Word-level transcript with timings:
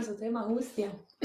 Also, 0.00 0.14
Thema 0.14 0.48
Haustier. 0.48 0.90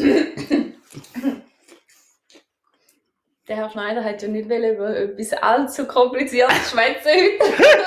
Der 3.48 3.56
Herr 3.56 3.70
Schneider 3.70 4.04
hat 4.04 4.22
ja 4.22 4.28
nicht 4.28 4.48
über 4.48 4.94
etwas 4.98 5.32
allzu 5.32 5.86
kompliziertes 5.88 6.72
schwätzen 6.72 7.10
heute. 7.10 7.84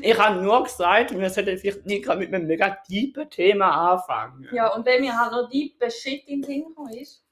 Ich 0.00 0.18
habe 0.18 0.40
nur 0.40 0.64
gesagt, 0.64 1.16
wir 1.16 1.28
sollten 1.30 1.58
vielleicht 1.58 1.84
nicht 1.84 2.04
gerade 2.04 2.20
mit 2.20 2.32
einem 2.32 2.46
mega 2.46 2.70
tiefen 2.70 3.28
Thema 3.28 3.92
anfangen. 3.92 4.48
ja, 4.52 4.74
und 4.74 4.86
wenn 4.86 5.02
mir 5.02 5.16
halt 5.16 5.32
noch 5.32 5.50
die 5.50 5.76
Shit 5.90 6.26
in 6.26 6.40
den 6.40 6.44
Sinn 6.44 6.64
gekommen 6.68 6.94
ist, 6.94 7.22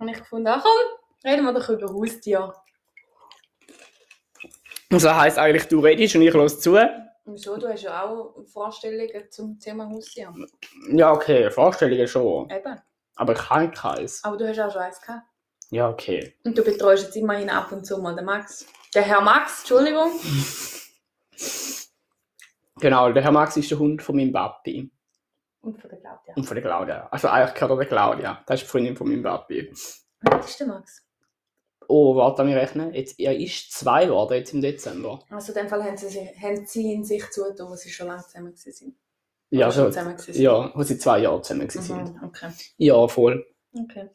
habe 0.00 0.10
ich 0.10 0.18
gefunden, 0.18 0.48
ach 0.48 0.62
komm, 0.62 1.30
reden 1.30 1.44
wir 1.44 1.52
doch 1.52 1.68
über 1.68 1.92
Haustier. 1.92 2.54
Und 4.90 4.98
so 4.98 5.14
heisst 5.14 5.38
eigentlich, 5.38 5.68
du 5.68 5.80
redest 5.80 6.16
und 6.16 6.22
ich 6.22 6.32
los 6.32 6.58
zu. 6.60 6.78
Wieso? 7.26 7.56
Du 7.56 7.68
hast 7.68 7.82
ja 7.82 8.04
auch 8.04 8.34
Vorstellungen 8.46 9.30
zum 9.30 9.58
Thema 9.58 9.88
Haustier. 9.88 10.32
Ja, 10.90 11.12
okay, 11.12 11.50
Vorstellungen 11.50 12.06
schon. 12.06 12.50
Eben. 12.50 12.80
Aber 13.16 13.32
ich 13.32 13.50
habe 13.50 13.70
keins. 13.70 14.22
Aber 14.24 14.36
du 14.36 14.46
hast 14.48 14.60
auch 14.60 14.70
schon 14.70 14.82
eins 14.82 15.00
gehabt. 15.00 15.26
Ja, 15.70 15.88
okay. 15.88 16.36
Und 16.44 16.58
du 16.58 16.62
betreust 16.62 17.04
jetzt 17.04 17.16
immerhin 17.16 17.48
ab 17.48 17.72
und 17.72 17.86
zu 17.86 17.98
mal 17.98 18.14
den 18.14 18.26
Max. 18.26 18.66
Der 18.94 19.02
Herr 19.02 19.20
Max, 19.20 19.60
Entschuldigung. 19.60 20.10
Genau, 22.80 23.12
der 23.12 23.22
Herr 23.22 23.32
Max 23.32 23.56
ist 23.56 23.70
der 23.70 23.78
Hund 23.78 24.02
von 24.02 24.16
meinem 24.16 24.32
Papi. 24.32 24.90
Und 25.60 25.80
von 25.80 25.88
der 25.88 26.00
Claudia. 26.00 26.34
Und 26.34 26.44
von 26.44 26.54
der 26.56 26.62
Claudia. 26.62 27.08
Also 27.10 27.28
eigentlich 27.28 27.54
gehört 27.54 27.70
er 27.70 27.76
der 27.76 27.86
Claudia. 27.86 28.42
Das 28.46 28.60
ist 28.60 28.66
die 28.66 28.70
Freundin 28.70 28.96
von 28.96 29.08
meinem 29.08 29.22
Papi. 29.22 29.70
Was 30.22 30.50
ist 30.50 30.60
der 30.60 30.66
Max? 30.66 31.03
Oh, 31.88 32.16
warte, 32.16 32.46
wir 32.46 32.56
rechnen. 32.56 32.92
Jetzt, 32.94 33.18
er 33.18 33.36
ist 33.36 33.72
zwei 33.72 34.06
geworden, 34.06 34.34
jetzt 34.34 34.52
im 34.54 34.62
Dezember. 34.62 35.20
Also 35.30 35.52
in 35.52 35.58
dem 35.58 35.68
Fall 35.68 35.84
haben 35.84 35.96
sie, 35.96 36.08
sich- 36.08 36.40
haben 36.42 36.66
sie 36.66 36.92
in 36.92 37.04
sich 37.04 37.28
zugetan, 37.30 37.68
wo 37.68 37.74
sie 37.76 37.90
schon 37.90 38.06
lange 38.08 38.22
zusammen 38.24 38.54
waren. 38.54 38.96
Ja, 39.50 39.70
schon 39.70 39.92
zusammen 39.92 40.18
sind. 40.18 40.36
Ja, 40.36 40.72
wo 40.74 40.82
sie 40.82 40.98
zwei 40.98 41.18
Jahre 41.20 41.40
zusammen 41.42 41.68
waren. 41.74 42.12
Mhm, 42.14 42.24
okay. 42.24 42.50
Ja, 42.78 43.06
voll. 43.08 43.46
okay. 43.72 44.08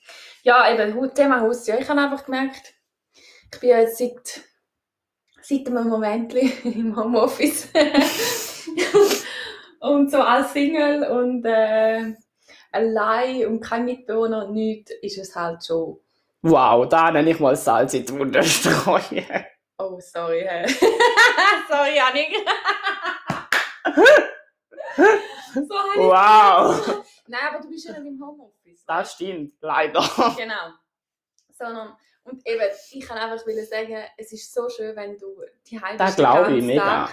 Ja, 0.44 0.72
eben, 0.73 1.14
Thema 1.14 1.42
Haustier. 1.42 1.80
Ich 1.80 1.88
habe 1.90 2.02
einfach 2.02 2.25
gemerkt, 2.25 2.73
ich 3.53 3.59
bin 3.59 3.70
ja 3.70 3.80
jetzt 3.80 3.97
seit, 3.97 4.42
seit 5.42 5.67
einem 5.67 5.88
Moment 5.88 6.34
im 6.66 6.95
Homeoffice. 6.95 7.67
und 9.80 10.12
so 10.12 10.17
als 10.17 10.53
Single 10.53 11.03
und 11.09 11.45
äh, 11.45 12.14
allein 12.72 13.47
und 13.47 13.59
kein 13.62 13.86
Mitbewohner 13.86 14.47
und 14.47 14.53
nichts, 14.53 14.92
ist 15.02 15.17
es 15.17 15.36
halt 15.36 15.66
schon. 15.66 16.00
Wow, 16.42 16.88
da 16.88 17.12
nenne 17.12 17.32
ich 17.32 17.40
mal 17.40 17.56
Salz 17.56 17.94
in 17.94 18.06
die 18.06 18.14
Wunde 18.14 18.42
streuen. 18.44 19.45
Oh, 19.78 20.00
sorry. 20.00 20.46
hä. 20.48 20.66
sorry, 21.70 21.96
Janik. 21.96 22.30
so 25.54 25.62
ich 25.62 26.00
Wow. 26.00 27.04
Nein, 27.28 27.42
aber 27.50 27.62
du 27.62 27.70
bist 27.70 27.88
ja 27.88 28.00
nicht 28.00 28.08
im 28.08 28.22
Homeoffice. 28.22 28.84
Das 28.86 29.14
stimmt, 29.14 29.54
leider. 29.62 30.02
Genau. 30.38 30.73
Sondern, 31.50 31.96
und 32.23 32.46
eben, 32.48 32.64
ich 32.92 33.06
kann 33.06 33.18
einfach 33.18 33.46
will 33.46 33.64
sagen, 33.66 33.98
es 34.18 34.31
ist 34.31 34.53
so 34.53 34.70
schön, 34.70 34.96
wenn 34.96 35.18
du 35.18 35.42
die 35.68 35.80
Heim 35.80 35.98
Das 35.98 36.16
glaube 36.16 36.56
ich 36.56 36.64
mega. 36.64 37.09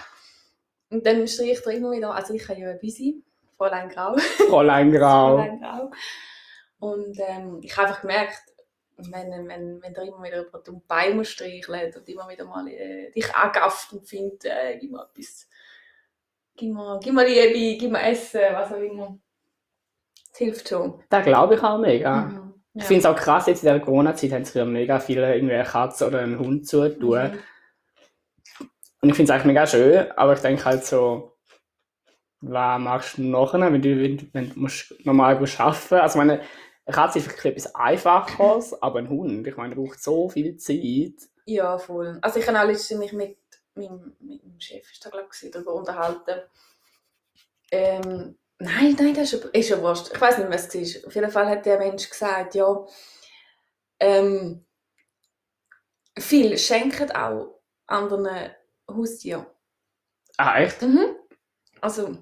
Und 0.90 1.04
dann 1.04 1.26
streicht 1.26 1.66
er 1.66 1.72
immer 1.72 1.90
wieder, 1.90 2.14
also 2.14 2.32
ich 2.34 2.48
habe 2.48 2.60
ja 2.60 2.70
ein 2.70 2.78
Busy, 2.78 3.24
Fräulein 3.56 3.88
Grau. 3.88 4.16
Fräulein 4.48 4.92
Grau. 4.92 5.36
Fräulein 5.36 5.60
Grau. 5.60 5.90
Und 6.78 7.18
ähm, 7.18 7.60
ich 7.62 7.76
habe 7.76 7.88
einfach 7.88 8.02
gemerkt, 8.02 8.42
wenn, 8.96 9.48
wenn, 9.48 9.82
wenn 9.82 9.94
der 9.94 10.04
immer 10.04 10.22
wieder 10.22 10.46
über 10.46 10.58
die 10.66 10.72
Beine 10.88 11.14
muss 11.16 11.28
streicheln 11.30 11.92
und 11.94 12.08
immer 12.08 12.28
wieder 12.28 12.44
mal 12.44 12.66
äh, 12.68 13.10
dich 13.10 13.34
angafft 13.34 13.92
und 13.92 14.06
findet, 14.08 14.44
äh, 14.46 14.78
gib 14.80 14.90
mir 14.90 15.02
etwas, 15.14 15.48
gib 16.56 16.72
mir, 16.72 16.98
gib 17.02 17.12
mir 17.14 17.26
Liebe, 17.26 17.78
gib 17.78 17.90
mir 17.92 18.02
Essen, 18.02 18.40
was 18.52 18.72
auch 18.72 18.76
immer. 18.78 19.18
Das 20.30 20.38
hilft 20.38 20.68
schon. 20.68 21.02
Das 21.10 21.24
glaube 21.24 21.54
ich 21.56 21.62
auch 21.62 21.78
mega. 21.78 22.16
Mhm. 22.22 22.54
Ich 22.74 22.84
finde 22.84 23.00
es 23.00 23.06
auch 23.06 23.16
krass, 23.16 23.46
jetzt 23.46 23.62
in 23.62 23.70
der 23.70 23.80
Corona-Zeit 23.80 24.32
haben 24.32 24.44
sich 24.44 24.54
ja 24.54 24.64
mega 24.66 25.00
viele 25.00 25.34
irgendwie 25.34 25.54
eine 25.54 25.64
Katze 25.64 26.06
oder 26.06 26.20
einen 26.20 26.38
Hund 26.38 26.66
zutun. 26.68 27.32
Mhm. 27.32 27.38
Und 29.02 29.08
ich 29.10 29.14
finde 29.14 29.24
es 29.24 29.30
eigentlich 29.30 29.46
mega 29.46 29.66
schön, 29.66 30.10
aber 30.12 30.34
ich 30.34 30.40
denke 30.40 30.64
halt 30.64 30.84
so, 30.84 31.36
was 32.40 32.80
machst 32.80 33.18
du 33.18 33.22
nachher, 33.22 33.60
wenn 33.72 33.80
du, 33.80 34.02
wenn, 34.02 34.16
du- 34.18 34.26
wenn 34.32 34.50
du 34.50 34.58
musst 34.60 34.94
normal 35.04 35.36
arbeiten 35.36 35.42
musst? 35.42 35.92
Also 35.92 36.18
meine, 36.18 36.40
Katze 36.92 37.18
ist 37.18 37.26
wirklich 37.28 37.52
etwas 37.56 37.74
Einfacheres, 37.74 38.80
aber 38.82 38.98
ein 39.00 39.08
Hund, 39.08 39.46
ich 39.46 39.56
meine, 39.56 39.74
braucht 39.74 40.00
so 40.02 40.28
viel 40.28 40.56
Zeit. 40.56 41.28
Ja, 41.46 41.78
voll. 41.78 42.18
Also 42.22 42.38
ich 42.40 42.46
habe 42.48 42.60
auch 42.60 42.64
letztens 42.66 42.98
mich 43.00 43.12
mit 43.12 43.38
meinem, 43.74 44.16
mit 44.20 44.44
meinem 44.44 44.60
Chef 44.60 44.90
ist 44.90 45.04
da, 45.04 45.10
glaub 45.10 45.28
ich, 45.32 45.50
darüber 45.50 45.74
unterhalten. 45.74 46.40
Ähm, 47.70 48.38
nein, 48.58 48.96
nein, 48.98 49.14
das 49.14 49.32
ist, 49.32 49.44
ja- 49.44 49.50
ist 49.50 49.68
ja 49.68 49.80
wurscht. 49.82 50.10
Ich 50.14 50.20
weiß 50.20 50.38
nicht, 50.38 50.50
was 50.50 50.74
es 50.74 50.94
war. 51.02 51.06
Auf 51.08 51.14
jeden 51.14 51.30
Fall 51.30 51.46
hat 51.48 51.66
der 51.66 51.78
Mensch 51.78 52.08
gesagt, 52.08 52.54
ja, 52.54 52.84
ähm, 54.00 54.64
viele 56.18 56.58
schenken 56.58 57.10
auch 57.12 57.60
anderen 57.86 58.50
Haustieren. 58.90 59.46
Ah, 60.36 60.60
echt? 60.60 60.82
Mhm. 60.82 61.16
Also, 61.80 62.16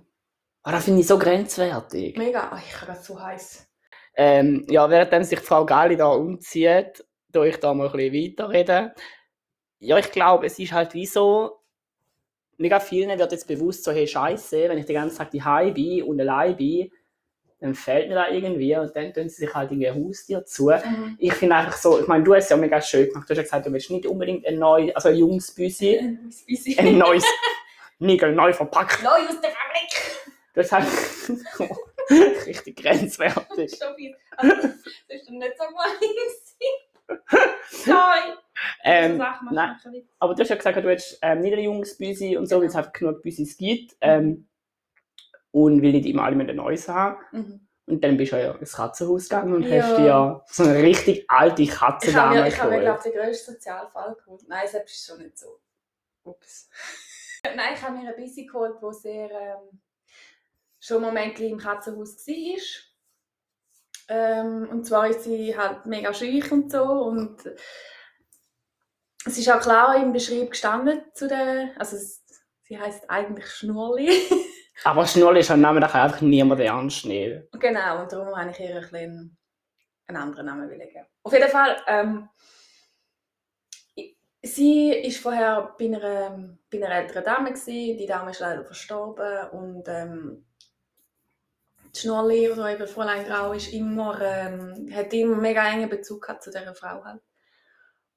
Ah, 0.62 0.72
das 0.72 0.84
finde 0.84 1.00
ich 1.00 1.06
so 1.06 1.18
grenzwertig. 1.18 2.16
mega. 2.16 2.50
Oh, 2.54 2.58
ich 2.58 2.80
habe 2.80 2.98
so 2.98 3.20
heiß. 3.22 3.66
Ähm, 4.16 4.64
ja, 4.68 4.88
während 4.88 5.26
sich 5.26 5.40
Frau 5.40 5.64
Gali 5.66 5.96
da 5.96 6.06
umzieht, 6.08 7.04
tue 7.32 7.48
ich 7.48 7.56
da 7.56 7.74
mal 7.74 7.86
ein 7.88 7.92
bisschen 7.92 8.32
weiterreden. 8.32 8.92
Ja, 9.80 9.98
ich 9.98 10.10
glaube, 10.12 10.46
es 10.46 10.58
ist 10.58 10.72
halt 10.72 10.94
wie 10.94 11.06
so, 11.06 11.58
mega 12.56 12.80
vielen 12.80 13.18
wird 13.18 13.32
jetzt 13.32 13.48
bewusst 13.48 13.84
so, 13.84 13.92
hey, 13.92 14.06
Scheiße, 14.06 14.68
wenn 14.68 14.78
ich 14.78 14.86
den 14.86 14.94
ganzen 14.94 15.18
Tag 15.18 15.30
daheim 15.30 15.74
bin 15.74 16.02
und 16.04 16.20
allein 16.20 16.56
bin, 16.56 16.90
dann 17.60 17.74
fällt 17.74 18.08
mir 18.08 18.14
da 18.14 18.28
irgendwie 18.28 18.76
und 18.76 18.94
dann 18.94 19.12
tun 19.12 19.28
sie 19.28 19.46
sich 19.46 19.54
halt 19.54 19.70
irgendwie 19.70 19.88
ein 19.88 20.04
Haustier 20.04 20.44
zu. 20.44 20.66
Mhm. 20.66 21.16
Ich 21.18 21.32
finde 21.32 21.56
einfach 21.56 21.76
so, 21.76 21.98
ich 21.98 22.06
meine, 22.06 22.22
du 22.22 22.34
hast 22.34 22.44
es 22.44 22.50
ja 22.50 22.56
mega 22.56 22.80
schön 22.80 23.08
gemacht. 23.08 23.28
Du 23.28 23.30
hast 23.32 23.38
ja 23.38 23.42
gesagt, 23.42 23.66
du 23.66 23.72
willst 23.72 23.90
nicht 23.90 24.06
unbedingt 24.06 24.46
ein 24.46 24.58
neues, 24.58 24.94
also 24.94 25.08
ein 25.08 25.16
junges 25.16 25.54
Büsi, 25.54 25.98
Ein 25.98 26.30
Busy. 26.46 26.76
ein 26.78 26.98
neues, 26.98 27.24
Nigel 27.98 28.34
neu 28.34 28.52
verpackt. 28.52 29.02
Neu 29.02 29.08
aus 29.10 29.40
der 29.40 29.50
Fabrik. 29.50 30.34
Das 30.52 30.66
ist 30.66 30.72
halt 30.72 30.86
richtig 32.46 32.76
grenzwertig. 32.76 33.78
Viel. 33.96 34.16
Also, 34.36 34.54
das 34.56 34.64
ist 35.08 35.26
doch 35.26 35.32
nicht 35.32 35.54
so 35.58 35.64
gemein. 35.66 35.90
Sorry. 37.68 38.38
Ähm, 38.82 39.22
nein. 39.50 39.76
Aber 40.18 40.34
du 40.34 40.42
hast 40.42 40.48
ja 40.48 40.56
gesagt, 40.56 40.76
du 40.76 40.84
willst 40.84 41.18
ähm, 41.22 41.40
nicht 41.40 41.52
ein 41.52 41.64
junges 41.64 41.96
Büsi 41.98 42.36
und 42.36 42.46
so, 42.46 42.60
weil 42.60 42.68
es 42.68 42.76
einfach 42.76 42.92
genug 42.92 43.22
Büsis 43.22 43.56
gibt. 43.56 43.96
Ähm, 44.00 44.48
und 45.50 45.82
will 45.82 45.92
nicht 45.92 46.06
immer 46.06 46.24
alle 46.24 46.34
mit 46.34 46.50
ein 46.50 46.56
neues 46.56 46.88
haben. 46.88 47.16
Mhm. 47.30 47.68
Und 47.86 48.02
dann 48.02 48.16
bist 48.16 48.32
du 48.32 48.36
ja 48.36 48.52
ins 48.52 48.72
Katzenhaus 48.72 49.28
gegangen 49.28 49.54
und 49.54 49.62
Ja. 49.62 49.82
hast 49.82 49.98
dir 49.98 50.44
so 50.46 50.62
eine 50.64 50.82
richtig 50.82 51.26
alte 51.28 51.62
Ich 51.62 51.80
habe 51.80 51.98
mir, 52.34 52.48
ich 52.48 52.60
habe 52.60 52.70
mir 52.70 52.80
glaube 52.80 53.02
den 53.02 53.12
grössten 53.12 53.52
Sozialfall 53.52 54.16
geholt. 54.16 54.42
Nein, 54.48 54.66
selbst 54.66 54.94
ist 54.94 55.06
schon 55.06 55.18
nicht 55.22 55.38
so. 55.38 55.60
Ups. 56.24 56.70
Nein, 57.44 57.74
ich 57.74 57.82
habe 57.82 57.98
mir 57.98 58.08
ein 58.08 58.16
bisschen 58.16 58.46
geholt, 58.46 58.76
wo 58.80 58.90
sehr 58.90 59.30
ähm, 59.30 59.80
schon 60.84 61.02
Momente 61.02 61.44
im 61.44 61.58
Katzenhaus 61.58 62.26
war. 62.26 62.62
Ähm, 64.08 64.68
und 64.70 64.84
zwar 64.84 65.08
ist 65.08 65.24
sie 65.24 65.56
halt 65.56 65.86
mega 65.86 66.12
schüch 66.12 66.52
und 66.52 66.70
so 66.70 66.82
und 66.82 67.42
es 69.24 69.38
ist 69.38 69.50
auch 69.50 69.60
klar 69.60 69.96
im 69.96 70.12
Beschrieb 70.12 70.50
gestanden 70.50 71.00
zu 71.14 71.26
der, 71.26 71.70
also 71.78 71.96
es, 71.96 72.22
sie 72.62 72.78
heißt 72.78 73.08
eigentlich 73.08 73.46
Schnurli. 73.46 74.10
Aber 74.84 75.06
Schnurri 75.06 75.40
ist 75.40 75.50
ein 75.50 75.62
Name, 75.62 75.80
da 75.80 75.88
kann 75.88 76.02
einfach 76.02 76.20
niemand 76.20 76.60
ernst 76.60 77.06
nehmen. 77.06 77.48
Genau, 77.52 78.02
und 78.02 78.12
darum 78.12 78.36
habe 78.36 78.50
ich 78.50 78.60
ihr 78.60 78.74
ein 78.74 78.82
bisschen 78.82 79.38
einen 80.06 80.16
anderen 80.18 80.46
Namen 80.46 80.68
geben. 80.68 81.06
Auf 81.22 81.32
jeden 81.32 81.48
Fall, 81.48 81.76
ähm, 81.86 82.28
sie 84.42 84.92
ist 84.92 85.22
vorher 85.22 85.74
bei 85.78 85.86
einer, 85.86 86.58
bei 86.70 86.84
einer 86.84 86.94
älteren 86.94 87.24
Dame 87.24 87.52
gewesen. 87.52 87.96
Die 87.96 88.06
Dame 88.06 88.32
ist 88.32 88.40
leider 88.40 88.64
verstorben 88.64 89.48
und 89.50 89.88
ähm, 89.88 90.44
die 91.94 92.00
Schnurli 92.00 92.50
oder 92.50 92.72
eben 92.72 92.86
Fräulein 92.86 93.24
Grau 93.26 93.52
ist 93.52 93.72
immer, 93.72 94.20
ähm, 94.20 94.90
hat 94.94 95.12
immer 95.12 95.36
mega 95.36 95.66
engen 95.70 95.88
Bezug 95.88 96.26
zu 96.40 96.50
dieser 96.50 96.74
Frau 96.74 97.04
halt. 97.04 97.20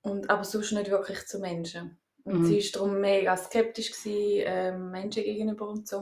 Und, 0.02 0.30
aber 0.30 0.44
sonst 0.44 0.72
nicht 0.72 0.90
wirklich 0.90 1.26
zu 1.28 1.40
Menschen. 1.40 1.98
Und 2.24 2.40
Mhm. 2.40 2.46
sie 2.46 2.58
war 2.60 2.72
darum 2.74 3.00
mega 3.02 3.38
skeptisch 3.38 3.92
gewesen, 3.92 4.44
ähm, 4.46 4.92
Menschen 4.92 5.24
gegenüber 5.24 5.70
und 5.70 5.88
so. 5.88 6.02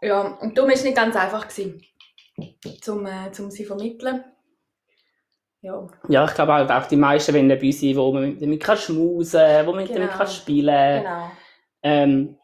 Ja, 0.00 0.20
und 0.40 0.56
darum 0.56 0.68
war 0.70 0.76
es 0.76 0.84
nicht 0.84 0.96
ganz 0.96 1.14
einfach, 1.16 1.48
gewesen, 1.48 1.82
zum, 2.80 3.06
äh, 3.06 3.30
zum 3.32 3.50
sie 3.50 3.62
zu 3.62 3.68
vermitteln. 3.68 4.24
Ja, 5.60 5.86
Ja, 6.08 6.24
ich 6.24 6.34
glaube 6.34 6.52
halt 6.54 6.70
auch 6.70 6.86
die 6.88 6.96
meisten 6.96 7.32
wollen 7.34 7.50
ein 7.50 7.58
Büsi, 7.58 7.94
wo 7.94 8.12
man 8.12 8.36
damit 8.38 8.62
kann 8.62 8.76
schmusen, 8.76 9.40
wo 9.64 9.72
man 9.72 9.84
Genau. 9.86 9.94
damit 10.00 10.10
kann 10.10 10.26
spielen 10.26 11.02
genau. 11.04 11.30
ähm, 11.84 12.38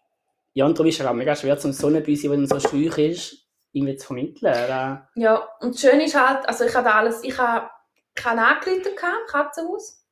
Ja, 0.54 0.66
und 0.66 0.78
darum 0.78 0.88
ist 0.88 1.00
es 1.00 1.06
auch 1.06 1.12
mega 1.14 1.34
schwer, 1.34 1.58
zum 1.58 1.72
so 1.72 1.88
ein 1.88 2.02
Büsi, 2.02 2.28
der 2.28 2.46
so 2.46 2.60
schwach 2.60 2.98
ist, 2.98 3.47
irgendwie 3.72 3.96
zu 3.96 4.06
vermitteln. 4.06 4.52
Oder? 4.52 5.08
Ja, 5.14 5.48
und 5.60 5.74
das 5.74 5.80
Schöne 5.80 6.04
ist 6.04 6.18
halt, 6.18 6.48
also 6.48 6.64
ich 6.64 6.74
hatte 6.74 6.92
alles, 6.92 7.22
ich 7.22 7.38
habe 7.38 7.70
keine 8.14 8.46
Angeleitet 8.46 8.86
im 8.86 8.96
Katzenhaus. 9.26 10.04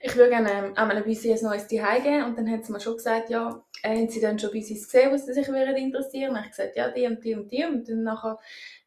ich 0.00 0.16
würde 0.16 0.30
gerne 0.30 0.52
ähm, 0.52 0.72
an 0.76 0.90
einem 0.90 1.04
Büsi 1.04 1.32
ein 1.32 1.42
neues 1.42 1.68
Zuhause 1.68 2.02
geben. 2.02 2.24
Und 2.24 2.38
dann 2.38 2.50
hat 2.50 2.64
sie 2.64 2.72
mir 2.72 2.80
schon 2.80 2.96
gesagt, 2.96 3.30
ja, 3.30 3.64
äh, 3.82 3.96
haben 3.96 4.08
sie 4.08 4.20
dann 4.20 4.38
schon 4.38 4.50
Büsis 4.50 4.84
gesehen, 4.84 5.12
was 5.12 5.26
sie 5.26 5.32
sich 5.32 5.48
interessieren? 5.48 6.30
Und 6.30 6.34
dann 6.34 6.36
habe 6.36 6.46
ich 6.46 6.56
gesagt, 6.56 6.76
ja, 6.76 6.90
die 6.90 7.06
und 7.06 7.24
die 7.24 7.34
und 7.34 7.50
die. 7.50 7.64
Und 7.64 7.88
dann 7.88 8.02
nachher, 8.04 8.38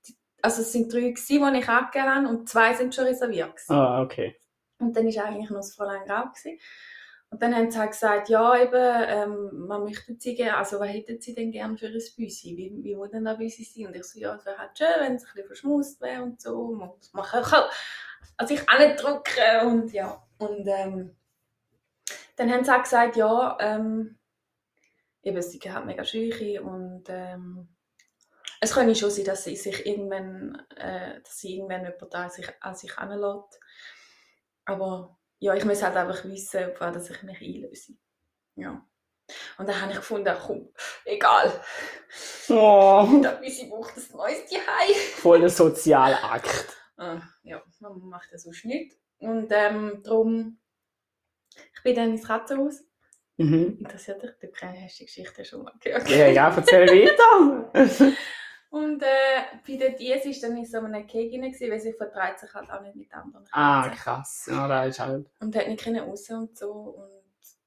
die, 0.08 0.16
also 0.42 0.62
es 0.62 0.72
sind 0.72 0.92
drei 0.92 1.10
gewesen, 1.12 1.54
die 1.54 1.60
ich 1.60 1.70
angegeben 1.70 2.16
habe 2.16 2.28
und 2.28 2.50
zwei 2.50 2.74
sind 2.74 2.96
schon 2.96 3.06
reserviert 3.06 3.56
gewesen. 3.56 3.74
Ah, 3.74 4.02
okay. 4.02 4.36
Und 4.80 4.96
dann 4.96 5.06
war 5.06 5.26
eigentlich 5.26 5.50
noch 5.50 5.58
das 5.58 5.76
Fräulein 5.76 6.06
Grau. 6.06 6.24
Gewesen. 6.30 6.60
Und 7.32 7.42
dann 7.42 7.56
haben 7.56 7.72
sie 7.72 7.80
halt 7.80 7.92
gesagt, 7.92 8.28
ja, 8.30 8.58
eben, 8.62 8.74
ähm, 8.76 9.66
man 9.68 9.86
möchte 9.86 10.16
sie 10.20 10.44
also 10.50 10.82
was 10.82 10.90
hätten 10.90 11.22
sie 11.22 11.34
denn 11.34 11.52
gerne 11.52 11.78
für 11.78 11.88
ein 11.88 11.94
Büsi? 11.94 12.58
Wie, 12.58 12.84
wie 12.84 12.98
würde 12.98 13.14
denn 13.14 13.28
ein 13.28 13.38
Büsi 13.38 13.64
sein? 13.64 13.88
Und 13.88 13.96
ich 13.96 14.04
so, 14.04 14.20
ja, 14.20 14.36
es 14.36 14.46
wäre 14.46 14.58
halt 14.58 14.78
schön, 14.78 14.88
wenn 15.00 15.16
es 15.16 15.24
ein 15.24 15.32
bisschen 15.34 15.48
verschmust 15.48 16.02
wäre 16.02 16.24
und 16.24 16.42
so. 16.42 16.72
Man, 16.74 16.92
kann 17.26 17.44
kann- 17.44 17.70
auch 18.38 18.80
nicht 18.80 19.02
drucken 19.02 19.68
und 19.68 19.94
ja. 19.94 20.22
Und 20.40 20.68
ähm, 20.68 21.16
dann 22.36 22.52
haben 22.52 22.64
sie 22.66 22.76
auch 22.76 22.84
gesagt, 22.84 23.16
ja, 23.16 23.58
ähm, 23.62 24.18
eben, 25.24 25.42
sie 25.42 25.60
hat 25.72 25.86
mega 25.86 26.04
Schüche 26.04 26.62
und 26.62 27.04
ähm, 27.08 27.70
es 28.60 28.74
könnte 28.74 28.96
schon 28.96 29.10
sein, 29.10 29.26
dass 29.26 29.44
sie 29.46 29.56
sich 29.56 29.86
irgendwann, 29.86 30.62
äh, 30.76 31.22
dass 31.22 31.40
sie 31.40 31.56
irgendwann 31.58 31.84
jemand 31.86 32.14
an 32.16 32.30
sich, 32.30 32.48
an 32.60 32.76
sich 32.76 32.96
heranlässt. 32.96 33.60
Aber 34.66 35.18
ja, 35.42 35.56
ich 35.56 35.66
muss 35.66 35.82
halt 35.82 35.98
einfach 35.98 36.24
wissen, 36.26 36.72
auf 36.72 36.80
was 36.80 37.10
ich 37.10 37.24
mich 37.24 37.42
einlöse. 37.42 37.94
Ja. 38.56 38.86
Und 39.58 39.68
dann 39.68 39.82
habe 39.82 39.92
ich 39.92 39.98
gefunden, 39.98 40.34
komm, 40.46 40.72
egal. 41.04 41.52
Oh, 42.50 43.08
Da 43.24 43.32
Büsi 43.32 43.68
braucht 43.68 43.98
ein 43.98 44.04
neues 44.16 44.46
Zuhause. 44.46 44.94
voll 45.16 45.40
der 45.40 45.50
Sozialakt. 45.50 46.78
Ah, 46.98 47.22
ja, 47.42 47.62
man 47.80 48.00
macht 48.02 48.32
das 48.32 48.44
sonst 48.44 48.66
nicht. 48.66 48.96
Und 49.18 49.52
ähm, 49.52 50.02
darum, 50.04 50.60
ich 51.74 51.84
bin 51.84 51.96
dann 51.96 52.12
ins 52.12 52.28
Katzenhaus. 52.28 52.84
Mhm. 53.38 53.78
Interessiert 53.80 54.22
dich? 54.22 54.32
Du 54.40 54.48
kennst 54.52 55.00
die 55.00 55.06
Geschichte 55.06 55.44
schon 55.44 55.64
mal 55.64 55.74
gehört. 55.80 56.08
Ja, 56.10 56.28
ja, 56.28 56.56
erzähl 56.56 56.88
weiter. 56.88 57.72
Und 58.72 59.04
äh, 59.04 59.08
bei 59.68 59.76
der 59.76 59.92
Dies 59.92 60.24
ist 60.26 60.42
dann 60.44 60.56
in 60.56 60.66
so 60.66 60.78
einem 60.78 61.06
Cake 61.06 61.34
rein, 61.34 61.54
weil 61.70 61.80
sie 61.80 61.92
vertreibt 61.92 62.40
sich 62.40 62.54
halt 62.54 62.72
auch 62.72 62.82
nicht 62.82 62.96
mit 62.96 63.14
anderen 63.14 63.46
ah, 63.52 63.84
Katzen. 63.84 63.98
krass. 63.98 64.48
Ja, 64.50 64.68
da 64.70 64.86
ist 64.86 65.00
halt. 65.00 65.30
Und 65.42 65.56
hat 65.58 65.68
nicht 65.68 65.86
raus 65.88 66.30
und 66.30 66.58
so. 66.58 66.72
Und 66.72 67.22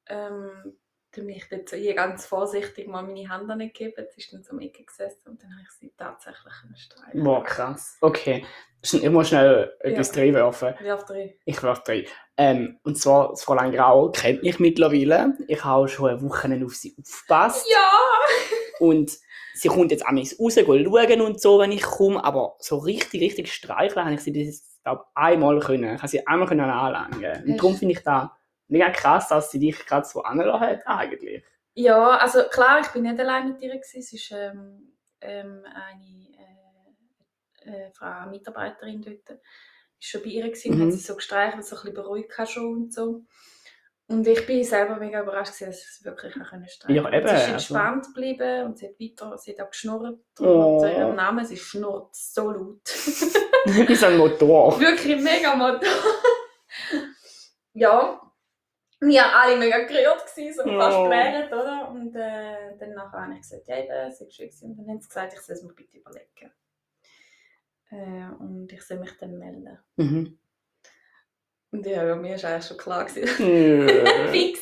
ähm, 0.06 0.78
dann 1.12 1.26
bin 1.26 1.36
ich 1.36 1.46
dort 1.50 1.68
so 1.68 1.76
hier 1.76 1.94
ganz 1.94 2.24
vorsichtig 2.24 2.88
mal 2.88 3.02
meine 3.02 3.28
Hand 3.28 3.50
angegeben. 3.50 4.06
Sie 4.14 4.20
ist 4.22 4.32
dann 4.32 4.42
zum 4.42 4.60
Ecke 4.60 4.82
gesessen 4.82 5.28
und 5.28 5.42
dann 5.42 5.50
habe 5.50 5.60
ich 5.62 5.70
sie 5.78 5.92
tatsächlich 5.96 6.54
streicheln. 6.74 7.22
Boah, 7.22 7.44
krass. 7.44 7.98
Okay. 8.00 8.46
Ich 8.80 9.10
muss 9.10 9.28
schnell 9.28 9.76
etwas 9.80 10.14
Ja. 10.16 10.22
reinwerfen. 10.22 10.74
Wirf 10.80 11.04
drei. 11.04 11.38
Ich 11.44 11.62
werfe 11.62 11.82
drei. 11.84 12.06
Ähm, 12.38 12.78
und 12.82 12.98
zwar, 12.98 13.28
das 13.30 13.44
Fräulein 13.44 13.72
Grau 13.72 14.10
kennt 14.10 14.42
mich 14.42 14.58
mittlerweile. 14.58 15.36
Ich 15.48 15.62
habe 15.64 15.86
schon 15.86 16.08
eine 16.08 16.22
Woche 16.22 16.64
auf 16.64 16.74
sie 16.74 16.96
aufgepasst. 16.98 17.66
Ja! 17.70 17.90
Und 18.80 19.12
sie 19.54 19.68
kommt 19.68 19.90
jetzt 19.90 20.06
an 20.06 20.16
mich 20.16 20.38
raus, 20.38 20.54
schauen 20.56 21.20
und 21.22 21.40
so, 21.40 21.58
wenn 21.58 21.72
ich 21.72 21.82
komme. 21.82 22.22
Aber 22.22 22.56
so 22.58 22.76
richtig, 22.78 23.22
richtig 23.22 23.52
streicheln 23.52 24.04
habe 24.04 24.14
ich 24.14 24.20
sie 24.20 24.32
das, 24.32 24.80
glaube 24.82 25.04
einmal 25.14 25.60
können. 25.60 25.94
Ich 25.94 25.98
habe 26.02 26.08
sie 26.08 26.26
einmal 26.26 26.46
können 26.48 26.60
anlangen. 26.68 27.44
Und 27.46 27.56
darum 27.56 27.74
finde 27.76 27.94
ich 27.94 28.02
da 28.02 28.36
mega 28.68 28.90
krass, 28.90 29.28
dass 29.28 29.50
sie 29.50 29.58
dich 29.58 29.86
gerade 29.86 30.06
so 30.06 30.22
angelassen 30.22 30.66
hat, 30.66 30.86
eigentlich. 30.86 31.42
Ja, 31.74 32.16
also 32.18 32.42
klar, 32.50 32.80
ich 32.80 32.88
bin 32.88 33.02
nicht 33.02 33.18
allein 33.18 33.48
mit 33.48 33.62
ihr. 33.62 33.74
Gewesen. 33.74 33.98
Es 33.98 34.12
ist 34.12 34.30
ähm, 34.32 34.92
ähm, 35.20 35.64
eine 35.64 36.28
äh, 37.64 37.86
äh, 37.86 37.90
Frau 37.92 38.28
Mitarbeiterin 38.28 39.02
dort. 39.02 39.40
Ist 40.00 40.08
schon 40.10 40.22
bei 40.22 40.28
ihr 40.28 40.44
gewesen, 40.44 40.76
Mhm. 40.78 40.86
hat 40.86 40.92
sie 40.92 40.98
so 40.98 41.16
gestreichelt, 41.16 41.64
so 41.64 41.76
ein 41.76 41.82
bisschen 41.82 41.94
beruhigt 41.94 42.32
schon 42.48 42.74
und 42.74 42.94
so. 42.94 43.24
Und 44.06 44.26
ich 44.26 44.44
bin 44.46 44.62
selber 44.64 44.96
mega 44.96 45.22
überrascht, 45.22 45.54
gewesen, 45.54 45.66
dass 45.70 45.78
sie 45.80 45.86
es 46.00 46.04
wirklich 46.04 46.36
noch 46.36 46.50
können 46.50 46.68
streicheln. 46.68 47.04
Ja, 47.04 47.10
eben, 47.10 47.22
Und 47.22 47.28
sie 47.28 47.34
ist 47.36 47.40
also. 47.42 47.52
entspannt 47.52 48.06
geblieben 48.14 48.64
und 48.66 48.78
sie 48.78 48.86
hat 48.88 49.00
weiter, 49.00 49.38
sie 49.38 49.52
hat 49.52 49.60
auch 49.66 49.70
geschnurrt. 49.70 50.18
Oh. 50.40 50.80
Zu 50.80 50.90
ihrem 50.90 51.14
Namen, 51.16 51.44
sie 51.46 51.56
schnurrt 51.56 52.14
so 52.14 52.50
laut. 52.50 52.80
Wie 53.64 53.94
so 53.94 54.06
ein 54.06 54.18
Motor. 54.18 54.78
Wirklich 54.80 55.22
mega 55.22 55.54
Motor. 55.56 55.88
ja, 57.72 58.20
wir 59.00 59.20
waren 59.22 59.34
alle 59.34 59.56
mega 59.58 59.78
gerührt, 59.84 60.26
gewesen, 60.34 60.54
so 60.54 60.68
fast 60.78 60.96
Oh. 60.98 61.04
gelernt, 61.04 61.52
oder? 61.52 61.88
Und 61.90 62.14
äh, 62.14 62.76
dann 62.78 62.92
nachher 62.94 63.22
habe 63.22 63.32
ich 63.34 63.40
gesagt, 63.40 63.66
ja, 63.68 63.78
eben, 63.78 64.08
es 64.10 64.20
ist 64.20 64.34
schön 64.34 64.46
gewesen. 64.48 64.70
Und 64.70 64.76
dann 64.78 64.88
haben 64.88 65.00
sie 65.00 65.08
gesagt, 65.08 65.32
ich 65.34 65.40
soll 65.40 65.56
es 65.56 65.62
mir 65.62 65.72
bitte 65.72 65.96
überlegen. 65.98 66.52
Äh, 67.90 68.34
und 68.38 68.70
ich 68.72 68.82
soll 68.82 68.98
mich 68.98 69.16
dann 69.18 69.38
melden. 69.38 69.78
Mhm. 69.96 70.38
Und 71.74 71.84
ja, 71.86 72.06
ja, 72.06 72.14
mir 72.14 72.40
war 72.40 72.50
eigentlich 72.50 72.66
schon 72.66 72.76
klar. 72.76 73.04
Nö. 73.40 73.88
Fix. 74.30 74.60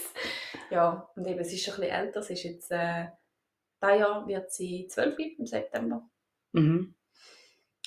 Ja, 0.71 1.11
und 1.15 1.27
eben, 1.27 1.45
sie 1.45 1.57
ist 1.57 1.65
schon 1.65 1.75
ein 1.75 1.81
bisschen 1.81 1.95
älter. 1.95 2.23
Sie 2.23 2.33
ist 2.33 2.43
jetzt, 2.43 2.71
äh, 2.73 3.09
dieses 3.83 4.01
Jahr 4.01 4.27
wird 4.27 4.51
sie 4.51 4.87
12 4.89 5.19
im 5.39 5.47
September. 5.47 6.09
mhm. 6.53 6.95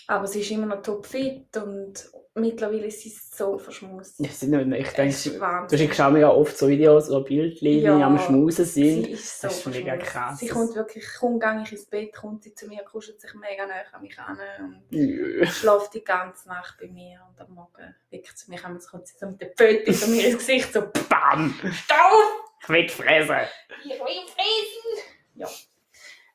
Aber 0.07 0.27
sie 0.27 0.41
ist 0.41 0.51
immer 0.51 0.67
noch 0.67 0.81
topfit 0.83 1.55
und 1.57 1.93
mittlerweile 2.35 2.85
ist 2.85 3.01
sie 3.01 3.09
so 3.09 3.57
verschmust. 3.57 4.19
Ja, 4.19 4.29
sie 4.29 4.45
ich 4.77 4.89
denke, 4.89 5.67
du 5.69 5.77
schickst 5.77 6.01
auch 6.01 6.11
mega 6.11 6.29
oft 6.29 6.57
so 6.57 6.67
Videos 6.67 7.09
oder 7.09 7.23
Bildchen, 7.23 7.67
die 7.67 7.79
Ja, 7.79 8.05
am 8.05 8.19
Schmusen 8.19 8.65
Sie 8.65 9.01
sind. 9.01 9.07
ist 9.07 9.41
so 9.41 9.47
Das 9.47 9.57
ist 9.57 9.67
mega 9.67 9.97
krass. 9.97 10.39
Sie 10.39 10.47
kommt 10.47 10.75
wirklich, 10.75 11.05
kaum 11.19 11.39
gehe 11.39 11.61
ich 11.63 11.71
ins 11.71 11.85
Bett, 11.85 12.13
kommt 12.13 12.43
sie 12.43 12.53
zu 12.53 12.67
mir, 12.67 12.83
kuschelt 12.83 13.19
sich 13.19 13.33
mega 13.33 13.65
nah 13.65 13.73
an 13.91 14.01
mich 14.01 14.19
an 14.19 14.37
und 14.59 14.83
Nö. 14.91 15.45
schläft 15.47 15.93
die 15.93 16.03
ganze 16.03 16.49
Nacht 16.49 16.77
bei 16.79 16.87
mir 16.87 17.21
und 17.29 17.39
am 17.41 17.53
Morgen 17.55 17.95
weckt 18.11 18.37
sie 18.37 18.51
mich 18.51 18.63
an, 18.63 18.73
jetzt 18.73 18.89
kommt 18.91 19.07
sie 19.07 19.15
so 19.17 19.27
mit 19.27 19.41
den 19.41 19.53
Pfötchen 19.55 19.93
von 19.93 20.11
mir 20.11 20.27
ins 20.27 20.37
Gesicht, 20.37 20.73
so 20.73 20.81
Bam! 21.09 21.53
«Stauf! 21.71 22.43
Ich 22.61 22.69
will 22.69 22.89
fressen. 22.89 23.35
Ich 23.83 23.91
will 23.91 24.27
fressen!» 24.27 25.13
Ja. 25.35 25.47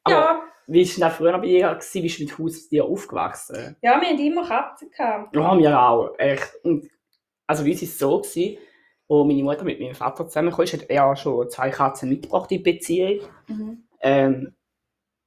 Aber 0.04 0.14
ja. 0.14 0.42
Wie 0.72 1.00
war 1.00 1.08
das 1.08 1.16
früher 1.16 1.38
bei 1.38 1.46
dir? 1.46 1.74
gewesen? 1.74 2.02
Bist 2.02 2.18
du 2.18 2.22
mit 2.22 2.38
Haustieren 2.38 2.88
aufgewachsen? 2.88 3.76
ja, 3.82 4.00
wir 4.00 4.08
hatten 4.08 4.18
immer 4.20 4.46
Katzen. 4.46 4.90
Gehabt. 4.90 5.34
Ja, 5.34 5.58
wir 5.58 5.80
auch. 5.80 6.14
Echt. 6.18 6.54
Und, 6.62 6.88
also 7.46 7.64
bei 7.64 7.70
uns 7.70 7.80
war 7.80 7.88
es 7.88 7.98
so, 7.98 8.20
gewesen, 8.20 8.58
wo 9.08 9.24
meine 9.24 9.42
Mutter 9.42 9.64
mit 9.64 9.80
meinem 9.80 9.94
Vater 9.94 10.28
zusammenkam, 10.28 10.64
hat 10.64 10.88
er 10.88 11.16
schon 11.16 11.50
zwei 11.50 11.70
Katzen 11.70 12.08
mitgebracht 12.08 12.50
in 12.52 12.58
die 12.58 12.72
Beziehung. 12.72 13.20
Mhm. 13.48 13.88
Ähm, 14.00 14.54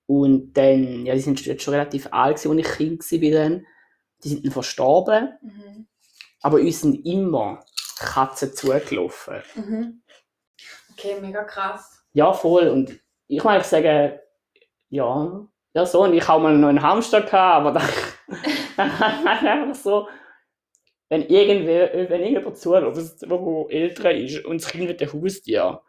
und 0.05 0.53
dann, 0.53 1.05
ja, 1.05 1.13
die 1.13 1.19
sind 1.19 1.45
jetzt 1.45 1.63
schon 1.63 1.73
relativ 1.73 2.07
alt, 2.11 2.35
als 2.35 2.45
ich 2.45 2.63
Kind 2.63 3.11
war. 3.11 3.31
Dann. 3.31 3.65
Die 4.23 4.29
sind 4.29 4.45
dann 4.45 4.51
verstorben. 4.53 5.37
Mhm. 5.41 5.87
Aber 6.41 6.57
uns 6.57 6.81
sind 6.81 7.05
immer 7.05 7.63
Katzen 7.99 8.53
zugelaufen. 8.53 9.43
Mhm. 9.55 10.01
Okay, 10.93 11.19
mega 11.19 11.43
krass. 11.43 12.05
Ja, 12.13 12.31
voll. 12.31 12.67
Und 12.69 12.99
ich 13.27 13.43
meine, 13.43 13.61
ich 13.61 13.65
sage, 13.65 14.22
ja, 14.93 15.47
ja 15.73 15.85
so. 15.85 16.03
Und 16.03 16.13
ich 16.13 16.27
habe 16.27 16.43
mal 16.43 16.57
noch 16.57 16.69
einen 16.69 16.81
Hamster 16.81 17.21
gehabt, 17.21 17.33
aber 17.33 17.71
dann, 17.71 17.89
dann 18.77 19.47
einfach 19.47 19.75
so, 19.75 20.07
wenn 21.09 21.23
irgendwer, 21.23 21.91
wenn 21.93 22.21
irgendjemand 22.21 22.57
zuläuft, 22.57 23.21
der 23.21 23.65
älter 23.69 24.11
ist 24.11 24.45
und 24.45 24.61
das 24.61 24.69
Kind 24.69 24.87
wird 24.87 25.01
ein 25.01 25.13
Haustier, 25.13 25.81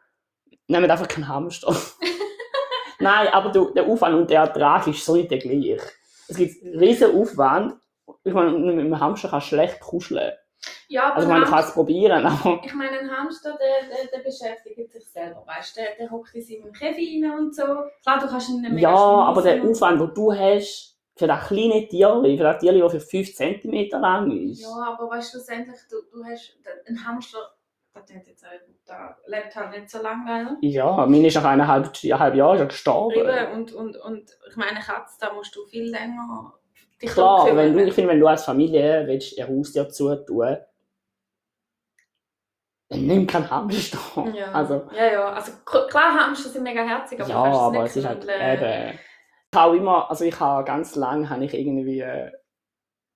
nehmt 0.69 0.91
einfach 0.91 1.09
keinen 1.09 1.29
Hamster. 1.29 1.77
Nein, 2.99 3.29
aber 3.29 3.51
du, 3.51 3.75
der 3.75 3.87
Aufwand 3.87 4.15
und 4.15 4.31
der 4.31 4.41
Ertrag 4.41 4.87
ist 4.87 5.05
so 5.05 5.17
nicht 5.17 5.31
der 5.31 5.39
gleiche. 5.39 5.79
Es 6.29 6.37
gibt 6.37 6.65
einen 6.65 6.79
riesen 6.79 7.15
Aufwand. 7.15 7.75
Ich 8.23 8.33
meine, 8.33 8.53
mit 8.53 8.79
einem 8.79 9.01
Hamster 9.01 9.29
kannst 9.29 9.49
du 9.53 9.57
schlecht 9.57 9.81
kuscheln. 9.81 10.33
Ja, 10.89 11.09
aber 11.09 11.17
Also, 11.17 11.31
ein 11.31 11.45
kannst 11.45 11.69
es 11.69 11.75
probieren, 11.75 12.27
aber. 12.27 12.61
Ich 12.65 12.75
meine, 12.75 12.99
ein 12.99 13.11
Hamster, 13.11 13.57
der, 13.59 13.89
der, 13.89 14.11
der 14.13 14.25
beschäftigt 14.25 14.91
sich 14.91 15.07
selber, 15.09 15.45
weißt 15.47 15.77
du? 15.77 15.81
Der, 15.81 15.97
der 15.99 16.11
hockt 16.11 16.35
in 16.35 16.43
seinem 16.43 16.73
Käfig 16.73 17.23
rein 17.23 17.39
und 17.39 17.55
so. 17.55 17.63
Klar, 18.03 18.21
du 18.21 18.27
kannst 18.27 18.49
ihn 18.51 18.63
mega 18.63 18.91
Ja, 18.91 18.95
aber 18.95 19.43
der 19.43 19.63
Aufwand, 19.63 20.01
den 20.01 20.15
du 20.15 20.33
hast, 20.33 20.99
für 21.17 21.27
das 21.27 21.47
kleine 21.47 21.87
Tierli, 21.87 22.37
für 22.37 22.43
das 22.43 22.59
Tierli, 22.59 22.81
das 22.81 22.93
für 22.93 23.01
5 23.01 23.35
cm 23.35 23.89
lang 24.01 24.31
ist. 24.31 24.63
Ja, 24.63 24.97
aber 24.99 25.09
weißt 25.11 25.33
du, 25.33 25.39
schlussendlich, 25.39 25.79
du, 25.89 25.97
du 26.13 26.25
hast 26.25 26.59
ein 26.89 27.07
Hamster, 27.07 27.39
der 28.89 29.17
lebt 29.27 29.55
halt 29.55 29.71
nicht 29.71 29.89
so 29.89 30.03
lange, 30.03 30.25
oder? 30.25 30.57
Ja, 30.61 31.07
meine 31.07 31.29
ist 31.29 31.37
nach 31.37 31.45
eineinhalb, 31.45 31.93
eineinhalb 32.03 32.35
Jahren 32.35 32.69
gestorben. 32.69 33.21
Eben, 33.21 33.53
und, 33.53 33.73
und, 33.73 33.97
und 33.97 34.37
ich 34.51 34.57
meine, 34.57 34.81
Katze, 34.81 35.17
da 35.21 35.33
musst 35.33 35.55
du 35.55 35.65
viel 35.67 35.85
länger 35.85 36.55
dich 37.05 37.11
Klar, 37.11 37.57
wenn 37.57 37.75
du, 37.75 37.85
ich 37.85 37.95
finde, 37.95 38.11
wenn 38.11 38.21
du 38.21 38.27
als 38.27 38.45
Familie 38.45 39.05
willst, 39.07 39.39
ein 39.39 39.49
Haustier 39.49 39.89
zutun 39.89 40.57
nimm 42.91 43.27
kein 43.27 43.49
Hamster. 43.51 43.99
Ja. 44.35 44.53
Also, 44.53 44.89
ja, 44.97 45.13
ja, 45.13 45.29
also 45.31 45.53
klar, 45.65 46.15
Hamster 46.15 46.49
sind 46.49 46.63
mega 46.63 46.83
herzig, 46.83 47.21
aber 47.21 47.31
ja, 47.31 47.37
aber 47.37 47.85
es 47.85 47.97
ist 47.97 48.07
halt 48.07 48.21
knuddeln. 48.23 48.63
eben. 48.63 48.99
Ich 49.53 49.59
habe 49.61 49.77
immer, 49.77 50.11
also 50.11 50.25
ich 50.25 50.39
habe 50.41 50.65
ganz 50.65 50.97
lange 50.97 51.29
habe 51.31 51.45
ich 51.45 51.55
irgendwie. 51.55 52.01
Äh, 52.01 52.31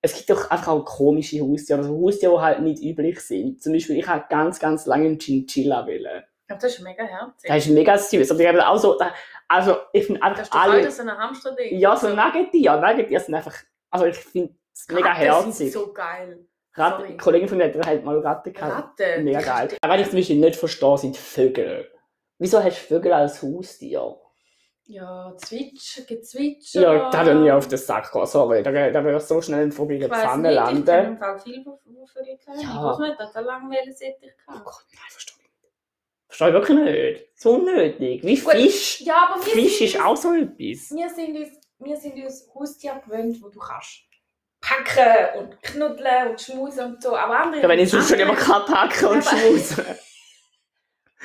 es 0.01 0.15
gibt 0.15 0.29
doch 0.29 0.49
einfach 0.49 0.69
auch 0.69 0.85
komische 0.85 1.41
Haustiere, 1.41 1.79
also 1.79 1.93
Haustiere, 1.93 2.31
die 2.33 2.39
halt 2.39 2.61
nicht 2.61 2.81
üblich 2.81 3.19
sind. 3.19 3.61
Zum 3.61 3.73
Beispiel, 3.73 3.97
ich 3.97 4.07
habe 4.07 4.23
ganz, 4.29 4.57
ganz 4.59 4.85
lange 4.85 5.07
einen 5.07 5.19
Chinchilla 5.19 5.85
wollen. 5.85 6.23
Ja, 6.49 6.55
das 6.55 6.63
ist 6.63 6.79
mega 6.79 7.03
herzig. 7.03 7.47
Das 7.49 7.65
ist 7.65 7.71
mega 7.73 7.97
süß. 7.97 8.31
Aber 8.31 8.39
ich 8.39 8.47
habe 8.47 8.65
auch 8.65 8.77
so, 8.77 8.97
also 9.49 9.75
ich 9.91 10.05
finde 10.05 10.21
Das 10.21 10.29
einfach 10.29 10.43
ist 10.43 10.53
doch 10.53 10.59
alle. 10.61 10.73
alle 10.75 10.91
so 10.91 11.01
ein 11.01 11.17
Hamster-Ding. 11.17 11.77
Ja, 11.79 11.95
so 11.97 12.07
Nuggetier. 12.15 12.77
Nuggetier 12.77 13.19
sind 13.19 13.35
einfach, 13.35 13.55
also 13.89 14.05
ich 14.05 14.15
finde 14.15 14.55
es 14.73 14.87
mega 14.87 15.13
Katzen 15.13 15.51
sind 15.51 15.65
herzig. 15.65 15.73
so 15.73 15.91
geil. 15.91 16.47
Ratte, 16.79 16.97
Sorry. 16.97 17.07
eine 17.09 17.17
Kollegin 17.17 17.47
von 17.49 17.57
mir 17.57 17.65
hat 17.73 17.85
halt 17.85 18.05
mal 18.05 18.19
Ratten 18.19 18.53
gehabt. 18.53 18.99
Ratten. 18.99 19.23
Mega 19.25 19.41
geil. 19.41 19.69
was 19.81 20.01
ich 20.01 20.07
zum 20.09 20.15
Beispiel 20.19 20.37
nicht 20.37 20.55
verstehe, 20.55 20.97
sind 20.97 21.17
Vögel. 21.17 21.91
Wieso 22.37 22.63
hast 22.63 22.81
du 22.89 22.95
Vögel 22.95 23.13
als 23.13 23.41
Haustier? 23.43 24.15
Ja, 24.85 25.33
Zwitsch, 25.37 26.07
Gezwitscher. 26.07 26.81
Ja, 26.81 27.09
da 27.11 27.23
würde 27.25 27.45
ich 27.45 27.51
auf 27.51 27.67
den 27.67 27.77
Sack 27.77 28.11
gehen, 28.11 28.25
sorry. 28.25 28.63
Da, 28.63 28.71
da 28.71 29.03
würde 29.03 29.17
ich 29.17 29.23
so 29.23 29.39
schnell 29.39 29.63
in 29.65 29.71
Vogel 29.71 29.97
in 29.97 30.01
Ich 30.01 30.07
der 30.07 30.17
weiss 30.17 30.23
Pfanne 30.25 30.49
nicht, 30.49 30.57
ich 30.57 30.65
kenne 30.85 30.85
landen. 30.85 31.11
im 31.13 31.17
Fall 31.19 31.39
viel, 31.39 31.63
wo, 31.65 31.79
wo 31.85 32.05
Vögel 32.07 32.37
kennen. 32.43 32.59
Ja. 32.61 32.67
Ich 32.69 32.83
weiß 32.83 32.99
nicht, 33.07 33.19
dass 33.19 33.33
da 33.33 33.39
lange 33.41 33.69
Wellensittich 33.69 34.31
Oh 34.47 34.51
kann. 34.53 34.63
Gott, 34.63 34.85
nein, 34.93 35.03
verstehe 35.09 35.35
ich 35.37 35.43
nicht. 35.61 35.73
Verstehe 36.27 36.47
ich 36.47 36.53
wirklich 36.55 36.79
nicht. 36.79 37.29
So 37.39 37.51
unnötig. 37.55 38.23
Wie 38.23 38.35
Gut. 38.39 38.51
Fisch. 38.53 39.01
Ja, 39.01 39.29
aber 39.31 39.41
Fisch 39.43 39.81
ist 39.81 39.95
uns- 39.95 40.03
auch 40.05 40.17
so 40.17 40.33
etwas. 40.33 40.57
Wir 40.95 41.09
sind 41.09 41.37
uns, 41.37 41.49
wir 41.77 41.97
sind 41.97 42.15
uns 42.23 42.49
Haustier 42.55 42.99
gewöhnt, 43.05 43.37
wo 43.43 43.49
du 43.49 43.59
kannst 43.59 44.08
packen 44.61 45.39
und 45.39 45.61
knuddeln 45.61 46.29
und 46.31 46.41
schmusen 46.41 46.85
und 46.85 47.03
so. 47.03 47.15
Aber 47.15 47.39
andere... 47.39 47.61
Ja, 47.61 47.69
wenn 47.69 47.79
ich 47.79 47.89
sonst 47.89 48.09
schon 48.09 48.19
immer 48.19 48.35
kann 48.35 48.65
packen 48.65 49.05
und 49.05 49.23
schmusen. 49.23 49.85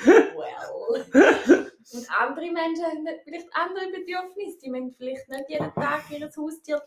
Well. 0.05 1.71
Und 1.93 2.11
andere 2.19 2.51
Menschen 2.51 2.83
haben 2.83 3.07
vielleicht 3.23 3.47
andere 3.53 3.85
Bedürfnisse. 3.91 4.59
Die 4.63 4.69
müssen 4.69 4.91
vielleicht 4.91 5.29
nicht 5.29 5.49
jeden 5.49 5.73
Tag 5.73 6.03
ihr 6.09 6.29
Haustier 6.35 6.81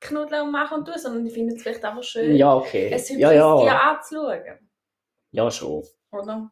knuddeln 0.00 0.42
und 0.42 0.52
machen 0.52 0.78
und 0.78 0.84
tun, 0.86 0.98
sondern 0.98 1.24
die 1.24 1.30
finden 1.30 1.56
es 1.56 1.62
vielleicht 1.62 1.84
einfach 1.84 2.02
schön, 2.02 2.36
Ja, 2.36 2.54
okay. 2.54 2.86
ein 2.86 2.98
hübsches 2.98 3.18
Ja, 3.18 3.30
Tier 3.30 3.66
ja. 3.66 3.80
anzuschauen. 3.92 4.68
Ja, 5.30 5.50
schon. 5.50 5.84
Oder? 6.10 6.50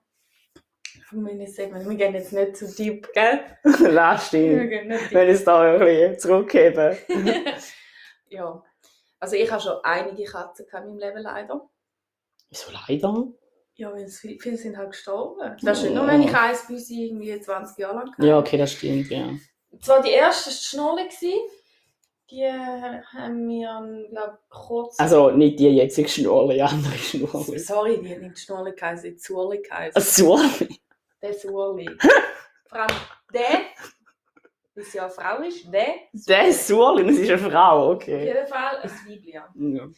Wir, 1.13 1.25
wir 1.25 1.95
gehen 1.97 2.15
jetzt 2.15 2.33
nicht 2.33 2.57
zu 2.57 2.73
deep, 2.73 3.13
gell? 3.13 3.41
Wir 3.65 4.19
stimmt. 4.19 4.71
gehen 4.71 4.89
nicht 4.89 5.05
deep. 5.05 5.13
Wenn 5.13 5.29
ich 5.29 5.35
es 5.35 5.45
da 5.45 5.61
ein 5.63 5.79
bisschen 5.79 6.19
zurückgebe. 6.19 6.99
ja. 8.29 8.63
Also 9.21 9.37
ich 9.37 9.51
habe 9.51 9.63
schon 9.63 9.77
einige 9.85 10.25
Katzen 10.25 10.67
in 10.67 10.73
meinem 10.73 10.99
Leben 10.99 11.23
leider. 11.23 11.69
Wieso 12.49 12.73
leider? 12.73 13.29
Ja, 13.75 13.93
weil 13.93 14.09
viele, 14.09 14.39
viele 14.41 14.57
sind 14.57 14.77
halt 14.77 14.91
gestorben. 14.91 15.57
Das 15.63 15.79
ist 15.79 15.85
nicht 15.85 15.95
nur, 15.95 16.07
wenn 16.07 16.23
ich 16.23 16.35
eins 16.35 16.67
bei 16.67 16.75
uns 16.75 16.91
irgendwie 16.91 17.39
20 17.39 17.79
Jahre 17.79 17.97
lang 17.97 18.13
hatte. 18.13 18.27
Ja, 18.27 18.39
okay, 18.39 18.59
das 18.59 18.73
stimmt, 18.73 19.11
ja. 19.11 19.31
Zwar 19.81 20.03
die 20.03 20.11
erste 20.11 20.51
war 20.79 20.97
die 20.97 21.09
gewesen. 21.09 21.41
Die 22.31 22.47
haben 22.47 23.49
wir, 23.49 24.09
glaube 24.11 24.39
kurz... 24.49 24.99
Also 25.01 25.31
nicht 25.31 25.59
die 25.59 25.69
jetzige 25.69 26.09
Schnurle, 26.09 26.55
die 26.55 26.63
andere 26.63 26.95
Schnurle. 26.95 27.59
Sorry, 27.59 28.01
die 28.01 28.15
hat 28.15 28.23
nicht 28.23 28.37
die 28.37 28.41
Schnolle 28.41 28.73
geheißen, 28.73 29.11
die 29.11 29.17
Zurli 29.17 29.63
geheißen. 29.63 30.01
So. 30.01 30.39
Der 31.21 31.37
Zurli. 31.37 31.91
Vor 32.69 32.79
allem 32.79 32.97
der, 33.33 33.61
weil 34.75 34.85
sie 34.85 34.97
ja 34.99 35.05
eine 35.05 35.13
Frau 35.13 35.43
ist, 35.43 35.73
der 35.73 35.95
Der 36.13 36.53
Surli, 36.53 37.07
das 37.07 37.17
ist 37.17 37.31
eine 37.31 37.39
Frau, 37.51 37.91
Auf 37.91 37.97
okay. 37.97 38.25
jeden 38.27 38.47
Fall 38.47 38.79
ein 38.79 38.91
Weibchen. 38.91 39.33
ja. 39.33 39.49
Ja. 39.55 39.89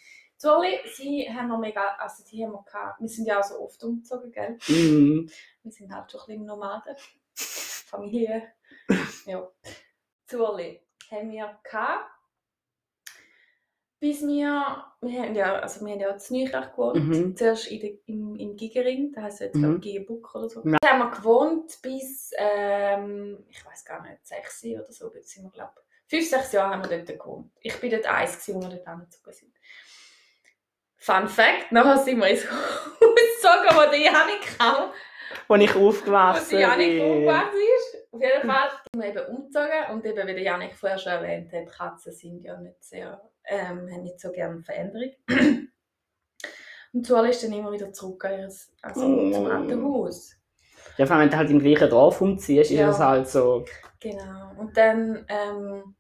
Sie 0.97 1.29
haben 1.33 1.49
wir 1.49 1.59
mega... 1.59 1.95
Also 1.99 2.25
die 2.25 2.45
haben 2.45 2.52
wir 2.52 2.64
gehabt. 2.64 3.00
Wir 3.00 3.09
sind 3.09 3.26
ja 3.26 3.38
auch 3.38 3.45
so 3.45 3.61
oft 3.61 3.83
umgezogen, 3.85 4.33
gell? 4.33 4.59
Mhm. 4.67 5.31
Wir 5.62 5.71
sind 5.73 5.95
halt 5.95 6.11
schon 6.11 6.21
ein 6.23 6.26
bisschen 6.26 6.47
Nomaden. 6.47 6.97
Familie. 7.35 8.52
Ja. 9.26 9.49
Zurli 10.26 10.81
haben 11.11 11.31
wir 11.31 11.57
gehabt. 11.62 12.11
Bis 14.03 14.21
wir, 14.27 14.85
wir 15.01 15.23
haben 15.23 15.35
ja, 15.37 15.61
also 15.61 15.87
wir 15.87 15.93
haben 15.93 16.01
ja 16.01 16.19
zu 16.19 16.35
Neuchach 16.37 16.73
gewohnt. 16.73 16.97
Mhm. 17.05 17.37
Zuerst 17.37 17.69
in 17.69 17.81
der, 17.81 17.91
im, 18.07 18.35
im 18.35 18.57
Gigering, 18.57 19.13
da 19.13 19.23
heisst 19.23 19.37
es 19.41 19.47
jetzt 19.47 19.55
Mhm. 19.55 19.81
Gigebuck 19.81 20.35
oder 20.35 20.49
so. 20.49 20.61
Da 20.65 20.89
haben 20.89 20.99
wir 20.99 21.11
gewohnt 21.13 21.79
bis, 21.83 22.33
ähm, 22.37 23.45
ich 23.49 23.65
weiß 23.65 23.85
gar 23.85 24.03
nicht, 24.03 24.27
sechs 24.27 24.65
oder 24.65 24.91
so, 24.91 25.09
jetzt 25.15 25.31
sind 25.31 25.45
wir, 25.45 25.51
glaube 25.53 25.75
fünf, 26.09 26.29
sechs 26.29 26.51
Jahre 26.51 26.75
haben 26.75 26.91
wir 26.91 26.99
dort 26.99 27.17
gewohnt. 27.17 27.53
Ich 27.61 27.79
bin 27.81 27.93
dort 27.93 28.07
eins, 28.07 28.49
wo 28.49 28.61
wir 28.61 28.71
dort 28.71 28.87
angezogen 28.89 29.33
sind. 29.33 29.53
Fun 30.97 31.29
Fact, 31.29 31.71
nachher 31.71 31.99
sind 31.99 32.19
wir 32.19 32.27
ins 32.29 32.43
Haus 32.51 32.91
gezogen, 32.99 33.69
wo 33.77 33.91
die 33.95 34.03
Janik 34.03 34.59
kam. 34.59 34.91
Als 35.49 35.63
ich 35.63 35.75
Wo 35.77 35.89
aufgewachsen 35.89 36.45
sie 36.45 36.57
Janik 36.57 36.89
bin. 36.99 37.05
umgebracht 37.09 37.53
ist. 37.55 37.82
Auf 38.12 38.21
jeden 38.21 38.47
Fall 38.50 38.69
sind 38.92 39.02
wir 39.02 39.09
eben 39.09 39.35
umgezogen 39.37 39.90
und 39.90 40.04
eben, 40.04 40.28
wie 40.28 40.35
der 40.35 40.42
Janik 40.42 40.75
vorher 40.76 40.99
schon 40.99 41.12
erwähnt 41.12 41.50
hat, 41.52 41.73
Katzen 41.73 42.12
sind 42.12 42.42
ja 42.42 42.59
nicht 42.61 42.85
sehr, 42.85 43.21
ähm, 43.47 43.90
haben 43.90 44.02
nicht 44.02 44.21
so 44.21 44.31
gerne 44.31 44.62
Veränderung. 44.62 45.11
und 46.92 47.07
Zual 47.07 47.28
ist 47.31 47.42
dann 47.42 47.52
immer 47.54 47.73
wieder 47.73 47.90
zurück 47.92 48.25
also 48.83 49.00
zum 49.00 49.47
Oh. 49.47 49.47
alten 49.47 49.83
Haus. 49.83 50.37
Ja, 50.99 51.07
vor 51.07 51.16
allem, 51.16 51.25
wenn 51.25 51.31
du 51.31 51.37
halt 51.38 51.50
im 51.50 51.59
gleichen 51.61 51.88
Dorf 51.88 52.21
umziehst, 52.21 52.71
ist 52.71 52.76
Ja. 52.78 52.88
das 52.88 52.99
halt 52.99 53.28
so. 53.28 53.64
Genau. 54.00 54.52
Und 54.59 54.76
dann 54.76 55.25
ähm, 55.28 55.97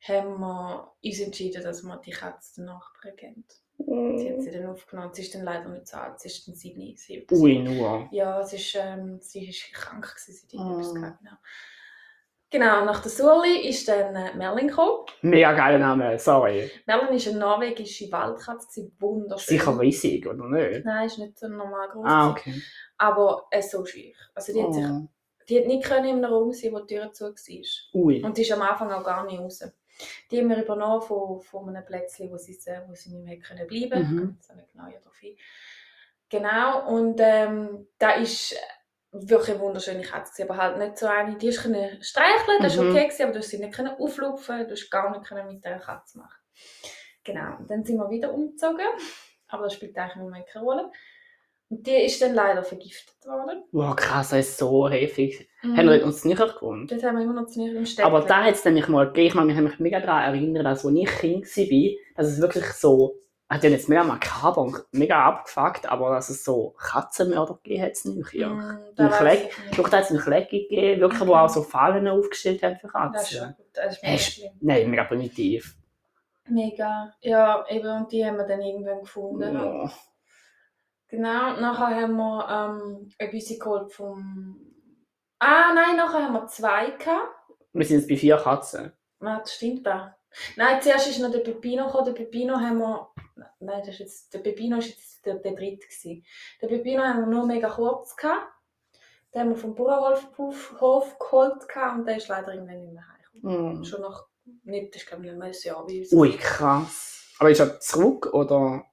haben 0.00 0.38
wir 0.40 0.92
uns 1.04 1.20
entschieden, 1.20 1.62
dass 1.62 1.82
wir 1.82 1.96
die 1.98 2.12
Katze 2.12 2.62
der 2.62 2.64
Nachbarin 2.72 3.44
Sie 3.86 4.30
hat 4.32 4.42
sie 4.42 4.50
dann 4.50 4.66
aufgenommen. 4.66 5.10
Sie 5.14 5.22
ist 5.22 5.34
dann 5.34 5.42
leider 5.44 5.68
nicht 5.68 5.88
so 5.88 5.96
alt, 5.96 6.20
sie 6.20 6.28
ist 6.28 6.46
dann 6.46 6.54
sieben. 6.54 6.96
sieben. 6.96 7.26
Ui, 7.30 7.58
nur. 7.58 8.08
Ja, 8.12 8.40
es 8.40 8.52
ist, 8.52 8.74
ähm, 8.78 9.18
sie 9.20 9.48
ist 9.48 9.72
krank, 9.72 10.04
gewesen, 10.14 10.32
sie 10.48 10.56
irgendetwas 10.56 10.90
Ah. 10.90 10.98
gehabt, 11.00 11.18
genau. 11.20 11.36
Genau, 12.52 12.84
nach 12.84 13.00
der 13.00 13.10
Surli 13.12 13.68
ist 13.68 13.86
dann 13.86 14.14
äh, 14.16 14.34
Merlin 14.36 14.66
gekommen. 14.68 15.06
Mega 15.22 15.52
geiler 15.52 15.78
Name, 15.78 16.18
sorry. 16.18 16.68
Merlin 16.84 17.14
ist 17.14 17.28
eine 17.28 17.38
norwegische 17.38 18.10
Waldkatze, 18.10 18.66
sie 18.70 18.92
wunderschön. 18.98 19.56
Sicher 19.58 19.78
riesig, 19.78 20.26
oder 20.26 20.48
nicht? 20.48 20.84
Nein, 20.84 21.06
ist 21.06 21.18
nicht 21.18 21.38
so 21.38 21.46
normal 21.46 21.88
groß. 21.90 22.04
Ah, 22.06 22.30
okay. 22.30 22.60
Aber 22.98 23.46
äh, 23.52 23.62
so 23.62 23.84
schwierig. 23.86 24.16
Also 24.34 24.52
die 24.52 24.62
hat, 24.64 24.74
sich, 24.74 24.84
Oh. 24.84 25.08
die 25.48 25.58
hat 25.60 25.66
nicht 25.68 25.84
können 25.84 26.06
in 26.06 26.24
einem 26.24 26.32
Raum 26.32 26.52
sein, 26.52 26.72
wo 26.72 26.80
die 26.80 26.96
Tür 26.96 27.12
zu 27.12 27.26
war. 27.26 28.00
Ui. 28.02 28.20
Und 28.22 28.36
die 28.36 28.42
ist 28.42 28.50
am 28.52 28.62
Anfang 28.62 28.90
auch 28.90 29.04
gar 29.04 29.24
nicht 29.26 29.38
raus. 29.38 29.62
Die 30.30 30.38
haben 30.38 30.48
wir 30.48 30.62
übernommen 30.62 31.02
von, 31.02 31.40
von 31.40 31.68
einem 31.68 31.84
Plätzchen, 31.84 32.30
wo 32.30 32.36
sie, 32.36 32.58
wo 32.86 32.94
sie 32.94 33.10
nicht 33.10 33.24
mehr 33.24 33.38
können 33.38 33.66
bleiben 33.66 34.02
Mhm. 34.02 34.18
können. 34.18 34.38
Ich 34.42 34.54
nicht 34.56 34.72
genau 34.72 34.86
ja, 34.88 35.00
drauf 35.00 35.16
ein. 35.22 35.36
Genau, 36.28 36.86
und 36.88 37.18
ähm, 37.20 37.88
da 37.98 38.12
ist 38.12 38.54
wirklich 39.12 39.50
eine 39.56 39.60
wunderschöne 39.60 40.02
Katze, 40.02 40.44
aber 40.44 40.56
halt 40.56 40.78
nicht 40.78 40.96
so 40.98 41.06
eine, 41.06 41.36
die 41.36 41.50
können 41.50 42.00
streicheln, 42.02 42.62
das 42.62 42.76
war 42.76 42.84
Mhm. 42.84 42.90
okay, 42.96 43.22
aber 43.22 43.32
du 43.32 43.38
hast 43.40 43.48
sie 43.48 43.58
nicht 43.58 43.74
können 43.74 43.96
auflupfen, 43.98 44.66
du 44.68 44.70
hast 44.70 44.90
gar 44.90 45.10
nicht 45.10 45.30
mit 45.48 45.64
dieser 45.64 45.80
Katze 45.80 46.18
machen. 46.18 46.38
Genau, 47.24 47.56
und 47.58 47.68
dann 47.70 47.84
sind 47.84 47.96
wir 47.98 48.08
wieder 48.10 48.32
umgezogen, 48.32 48.86
aber 49.48 49.64
das 49.64 49.74
spielt 49.74 49.98
eigentlich 49.98 50.16
im 50.16 50.22
Moment 50.22 50.46
keine 50.46 50.64
Rolle. 50.64 50.92
Und 51.70 51.86
die 51.86 52.04
ist 52.04 52.20
dann 52.20 52.34
leider 52.34 52.64
vergiftet 52.64 53.14
worden. 53.24 53.62
Wow, 53.70 53.94
krass, 53.94 54.30
das 54.30 54.40
ist 54.40 54.58
so 54.58 54.88
heftig. 54.88 55.48
Mhm. 55.62 55.76
Haben 55.76 55.88
wir 55.90 56.04
uns 56.04 56.24
nicht 56.24 56.36
gewohnt. 56.38 56.90
Dort 56.90 57.02
haben 57.04 57.16
wir 57.16 57.22
immer 57.24 57.40
noch 57.40 57.46
zu 57.46 57.64
im 57.64 57.86
Städtchen. 57.86 58.04
Aber 58.04 58.22
da 58.26 58.42
hat 58.42 58.54
es 58.54 58.64
nämlich 58.64 58.88
mal 58.88 59.06
gegeben, 59.06 59.48
ich 59.48 59.54
kann 59.54 59.64
mich 59.64 59.78
mega 59.78 60.00
daran 60.00 60.34
erinnern, 60.34 60.64
dass 60.64 60.84
als 60.84 60.94
ich 60.94 61.06
Kind 61.06 61.44
war, 61.46 61.98
dass 62.16 62.26
es 62.26 62.40
wirklich 62.40 62.64
so, 62.72 63.14
hat 63.48 63.62
ja 63.62 63.70
jetzt 63.70 63.88
mega 63.88 64.02
makaber 64.02 64.62
und 64.62 64.84
mega 64.92 65.24
abgefuckt, 65.24 65.86
aber 65.88 66.10
dass 66.10 66.28
es 66.28 66.44
so 66.44 66.74
Katzenmörder 66.76 67.58
gegeben 67.62 67.82
hat 67.84 67.92
es 67.92 68.04
nicht. 68.04 68.32
Ja. 68.32 68.48
Mm, 68.48 68.78
da 68.96 69.10
Fleck, 69.10 69.38
ich 69.38 69.44
nicht. 69.44 69.66
ich 69.66 69.70
glaube, 69.72 69.90
da 69.90 69.96
hat 69.98 70.04
es 70.04 70.10
einen 70.10 70.20
Fleck 70.20 70.50
gegeben, 70.50 71.00
wirklich, 71.00 71.20
wo 71.20 71.32
Okay. 71.32 71.40
auch 71.40 71.48
so 71.48 71.62
Fallen 71.62 72.08
aufgestellt 72.08 72.62
haben 72.64 72.76
für 72.76 72.88
Das 72.92 73.30
ist 73.30 73.38
Katzen. 73.38 73.56
das 73.74 73.96
ist 73.96 74.38
mega. 74.38 74.52
Nein, 74.60 74.90
mega 74.90 75.04
primitiv. 75.04 75.76
Mega. 76.48 77.12
Ja, 77.20 77.64
eben, 77.68 77.88
und 77.88 78.10
die 78.10 78.24
haben 78.26 78.38
wir 78.38 78.46
dann 78.46 78.60
irgendwann 78.60 79.00
gefunden. 79.00 79.54
Ja. 79.54 79.90
Genau, 81.10 81.60
nachher 81.60 82.02
haben 82.02 82.16
wir 82.16 82.48
ähm, 82.48 83.08
etwas 83.18 83.58
geholt 83.58 83.92
vom... 83.92 84.60
Ah, 85.40 85.74
nein, 85.74 85.96
nachher 85.96 86.22
haben 86.22 86.34
wir 86.34 86.46
zwei 86.46 86.90
gehabt. 86.92 87.34
Wir 87.72 87.84
sind 87.84 87.98
jetzt 87.98 88.08
bei 88.08 88.16
vier 88.16 88.36
Katzen. 88.36 88.92
Ah, 89.20 89.38
das 89.40 89.54
stimmt 89.54 89.84
da. 89.84 90.16
Nein, 90.56 90.80
zuerst 90.80 91.08
ist 91.08 91.18
noch 91.18 91.32
der 91.32 91.40
Pepino 91.40 91.86
gekommen. 91.86 92.04
Der 92.06 92.12
Pepino 92.12 92.54
haben 92.54 92.78
wir... 92.78 93.08
Nein, 93.58 93.80
das 93.80 93.88
ist 93.88 93.98
jetzt... 93.98 94.34
der 94.34 94.38
Pepino 94.38 94.78
ist 94.78 94.88
jetzt 94.88 95.26
der, 95.26 95.34
der 95.34 95.52
dritte 95.52 95.86
gewesen. 95.86 96.24
Der 96.62 96.68
Pepino 96.68 97.02
haben 97.02 97.20
wir 97.20 97.26
nur 97.26 97.44
mega 97.46 97.68
kurz 97.68 98.14
gehabt. 98.14 98.46
Den 99.34 99.40
haben 99.40 99.48
wir 99.50 99.56
vom 99.56 99.74
Bauernhof 99.74 100.80
Hof 100.80 101.18
geholt 101.18 101.68
gehabt 101.68 101.98
und 101.98 102.06
der 102.06 102.18
ist 102.18 102.28
leider 102.28 102.54
irgendwann 102.54 102.80
nicht 102.80 102.92
mehr 102.92 103.04
heimgekommen. 103.08 103.78
Mhm. 103.78 103.84
Schon 103.84 104.02
nach... 104.02 104.26
Nicht, 104.62 104.94
das 104.94 105.02
ist 105.02 105.08
glaube 105.08 105.24
ich 105.24 105.30
nicht 105.30 105.38
mehr 105.38 105.48
ein 105.48 105.54
Jahr 105.62 105.86
bei 105.86 105.98
uns. 105.98 106.12
Ui, 106.12 106.36
krass. 106.36 107.34
Aber 107.38 107.50
ist 107.50 107.60
er 107.60 107.80
zurück 107.80 108.32
oder? 108.32 108.84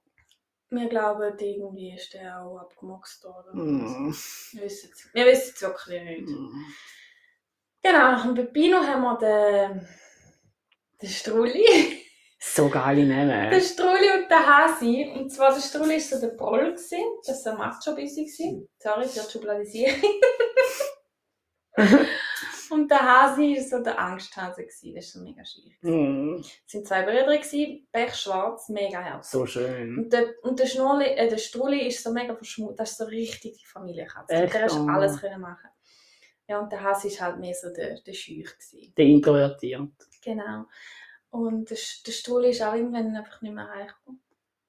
Wir 0.70 0.88
glauben, 0.88 1.38
irgendwie 1.38 1.94
ist 1.94 2.12
der 2.12 2.42
auch 2.42 2.58
abgemokst 2.58 3.24
worden. 3.24 3.54
Mhm. 3.54 4.16
Wir 4.52 4.62
wissen 4.62 4.90
es 4.92 5.08
wir 5.14 5.26
wissen 5.26 5.52
es 5.54 5.62
wirklich 5.62 6.02
nicht. 6.02 6.28
Mhm. 6.28 6.66
Genau, 7.82 8.12
nach 8.12 8.24
dem 8.24 8.34
Pepino 8.34 8.78
haben 8.78 9.02
wir 9.02 9.18
den, 9.18 9.88
den 11.00 11.08
Strulli. 11.08 11.64
So 12.40 12.68
geile 12.68 13.04
Namen. 13.04 13.50
den 13.50 13.60
Strulli 13.60 14.10
und 14.14 14.30
den 14.30 14.46
Hasi. 14.46 15.12
Und 15.12 15.28
zwar 15.28 15.52
der 15.52 15.60
Strulli 15.60 15.94
war 15.94 16.00
so 16.00 16.20
der 16.20 16.36
Proll. 16.36 16.72
Das 16.72 16.92
war 17.46 17.60
ein 17.60 17.70
gewesen. 18.16 18.68
Sorry 18.78 19.08
für 19.08 19.22
die 19.22 19.32
Schubladisierung. 19.32 20.00
und 22.70 22.90
der 22.90 23.00
Hasi 23.00 23.56
war 23.56 23.62
so 23.64 23.82
der 23.82 23.98
Angsthase. 23.98 24.62
gewesen. 24.62 24.94
Das 24.94 25.14
war 25.14 25.22
so 25.22 25.28
mega 25.28 25.44
schwierig. 25.44 25.78
Mhm. 25.82 26.44
Es 26.66 26.74
waren 26.74 26.84
zwei 26.84 27.02
Brüder, 27.02 27.36
gewesen, 27.38 27.88
pechschwarz, 27.92 28.68
mega 28.68 29.00
herzig. 29.00 29.30
So 29.32 29.46
schön. 29.46 29.98
Und 29.98 30.12
der, 30.12 30.34
und 30.42 30.58
der, 30.58 30.66
Schnurli, 30.66 31.06
äh, 31.06 31.28
der 31.28 31.38
Strulli 31.38 31.86
ist 31.88 32.02
so 32.02 32.12
mega 32.12 32.34
verschmutzt. 32.34 32.78
Das 32.80 32.90
ist 32.92 32.98
so 32.98 33.04
richtig 33.04 33.58
die 33.58 33.66
Familienkatze. 33.66 34.32
Echt? 34.34 34.54
Der 34.54 34.62
hast 34.64 34.76
Oh. 34.78 34.86
alles 34.88 35.20
können 35.20 35.40
machen. 35.40 35.68
Ja, 36.46 36.60
und 36.60 36.72
der 36.72 36.82
Hass 36.82 37.04
ist 37.04 37.20
halt 37.20 37.38
mehr 37.38 37.54
so 37.54 37.70
der, 37.72 38.00
der 38.00 38.12
Scheuch. 38.14 38.56
Gewesen. 38.58 38.94
Der 38.96 39.04
introvertiert. 39.04 39.90
Genau. 40.22 40.64
Und 41.30 41.68
der, 41.70 41.76
der 42.06 42.12
Strulli 42.12 42.50
ist 42.50 42.62
auch 42.62 42.74
irgendwann 42.74 43.14
einfach 43.16 43.42
nicht 43.42 43.54
mehr 43.54 43.68
heimgekommen. 43.68 44.20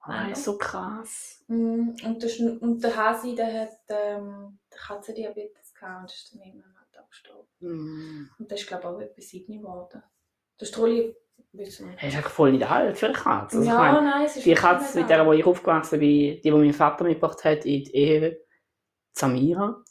Ah, 0.01 0.29
ist 0.31 0.43
so 0.45 0.57
krass. 0.57 1.43
Mm, 1.47 1.89
Und 2.03 2.23
der, 2.23 2.29
und 2.61 2.83
der 2.83 2.95
Hasi, 2.95 3.35
der 3.35 3.61
hat 3.61 3.77
ähm, 3.89 4.57
der 4.71 4.79
Katzendiabetes 4.79 5.73
gehabt 5.73 6.01
und 6.01 6.11
ist 6.11 6.33
dann 6.33 6.41
irgendwann 6.41 6.73
abgestorben. 7.19 7.47
Mm. 7.59 8.29
Und 8.39 8.51
das 8.51 8.61
ist, 8.61 8.67
glaube 8.67 8.83
ich, 8.83 8.89
auch 8.89 9.01
etwas 9.01 9.29
Sydney 9.29 9.57
geworden. 9.57 10.03
Das 10.57 10.69
ist 10.69 11.81
eigentlich 11.81 12.25
voll 12.25 12.51
nicht 12.51 12.69
alt 12.69 12.97
für 12.97 13.07
eine 13.07 13.15
Katze. 13.15 13.57
Also, 13.57 13.61
ich 13.61 13.67
ja, 13.67 13.77
meine, 13.77 14.01
nein, 14.01 14.25
es 14.25 14.35
ist 14.35 14.45
die 14.45 14.53
Katze, 14.53 14.99
mit 14.99 15.09
der 15.09 15.25
wo 15.25 15.33
ich 15.33 15.45
aufgewachsen 15.45 15.99
bin, 15.99 16.09
die, 16.09 16.41
die 16.41 16.51
mein 16.51 16.73
Vater 16.73 17.03
mitgebracht 17.05 17.43
hat 17.43 17.65
in 17.65 17.83
die 17.83 17.95
Ehe, 17.95 18.41
Samira, 19.13 19.83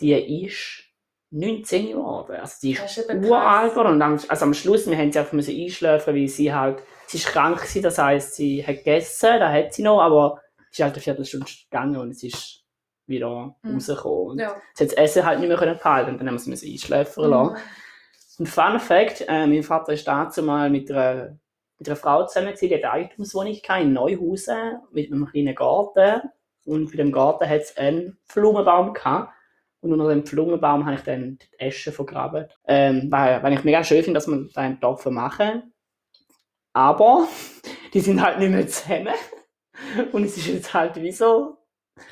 die 0.00 0.44
ist 0.44 0.84
19 1.30 1.88
geworden. 1.88 2.36
Also 2.36 2.56
die 2.62 2.72
ist 2.72 2.98
ist 2.98 3.08
uralt 3.08 3.70
geworden. 3.70 3.92
Und 3.94 4.02
am, 4.02 4.20
also 4.28 4.44
am 4.44 4.54
Schluss, 4.54 4.86
wir 4.86 4.96
haben 4.96 5.12
sie 5.12 5.18
einfach 5.18 5.32
müssen 5.32 5.56
einschläfen, 5.56 6.14
weil 6.14 6.28
sie 6.28 6.52
halt, 6.52 6.82
sie 7.06 7.18
ist 7.18 7.26
krank 7.26 7.58
gewesen, 7.58 7.82
das 7.82 7.98
heisst, 7.98 8.34
sie 8.34 8.66
hat 8.66 8.76
gegessen, 8.78 9.40
da 9.40 9.52
hat 9.52 9.72
sie 9.72 9.82
noch, 9.82 10.00
aber 10.00 10.40
sie 10.70 10.82
ist 10.82 10.84
halt 10.84 10.94
eine 10.94 11.02
Viertelstunde 11.02 11.46
gegangen 11.70 11.96
und 11.96 12.10
es 12.10 12.22
ist 12.22 12.65
wieder 13.06 13.54
Mhm. 13.62 13.74
rausgekommen. 13.74 14.30
Und 14.32 14.38
Ja. 14.40 14.54
Sie 14.74 14.84
hat 14.84 14.90
das 14.92 14.98
Essen 14.98 15.24
halt 15.24 15.40
nicht 15.40 15.48
mehr 15.48 15.58
können 15.58 15.76
behalten 15.76 16.10
und 16.10 16.18
dann 16.18 16.26
haben 16.28 16.34
wir 16.34 16.40
sie 16.40 16.50
müssen 16.50 16.70
einschläfern 16.70 17.30
lassen. 17.30 17.52
Mhm. 17.52 17.58
Ein 18.38 18.46
Fun 18.46 18.80
Fact, 18.80 19.24
äh, 19.28 19.46
mein 19.46 19.62
Vater 19.62 19.92
ist 19.92 20.06
dazu 20.06 20.42
mal 20.42 20.68
mit 20.70 20.90
einer, 20.90 21.38
mit 21.78 21.88
einer 21.88 21.96
Frau 21.96 22.26
zusammen 22.26 22.48
gewesen, 22.54 22.68
die 22.68 22.74
hat 22.74 22.84
eine 22.84 22.92
Eigentumswohnung 22.92 23.58
in 23.80 23.92
Neuhausen 23.92 24.78
mit 24.92 25.10
einem 25.12 25.26
kleinen 25.26 25.54
Garten. 25.54 26.22
Und 26.64 26.90
bei 26.90 26.96
dem 26.96 27.12
Garten 27.12 27.48
hat 27.48 27.60
es 27.60 27.76
einen 27.76 28.18
Blumenbaum 28.32 28.92
gehabt. 28.92 29.32
Und 29.80 29.92
unter 29.92 30.08
dem 30.08 30.24
Blumenbaum 30.24 30.84
habe 30.84 30.96
ich 30.96 31.02
dann 31.02 31.38
die 31.38 31.60
Äsche 31.60 31.92
vergraben. 31.92 32.46
Ähm, 32.66 33.06
weil, 33.10 33.42
weil 33.42 33.52
ich 33.52 33.62
mega 33.62 33.84
schön 33.84 34.02
finde, 34.02 34.18
dass 34.18 34.26
man 34.26 34.50
da 34.52 34.62
einen 34.62 34.80
Topf 34.80 35.06
machen. 35.06 35.72
Aber 36.72 37.26
die 37.94 38.00
sind 38.00 38.20
halt 38.22 38.38
nicht 38.38 38.50
mehr 38.50 38.66
zusammen. 38.66 39.14
Und 40.12 40.24
es 40.24 40.36
ist 40.36 40.46
jetzt 40.48 40.74
halt 40.74 40.96
wie 40.96 41.12
so, 41.12 41.55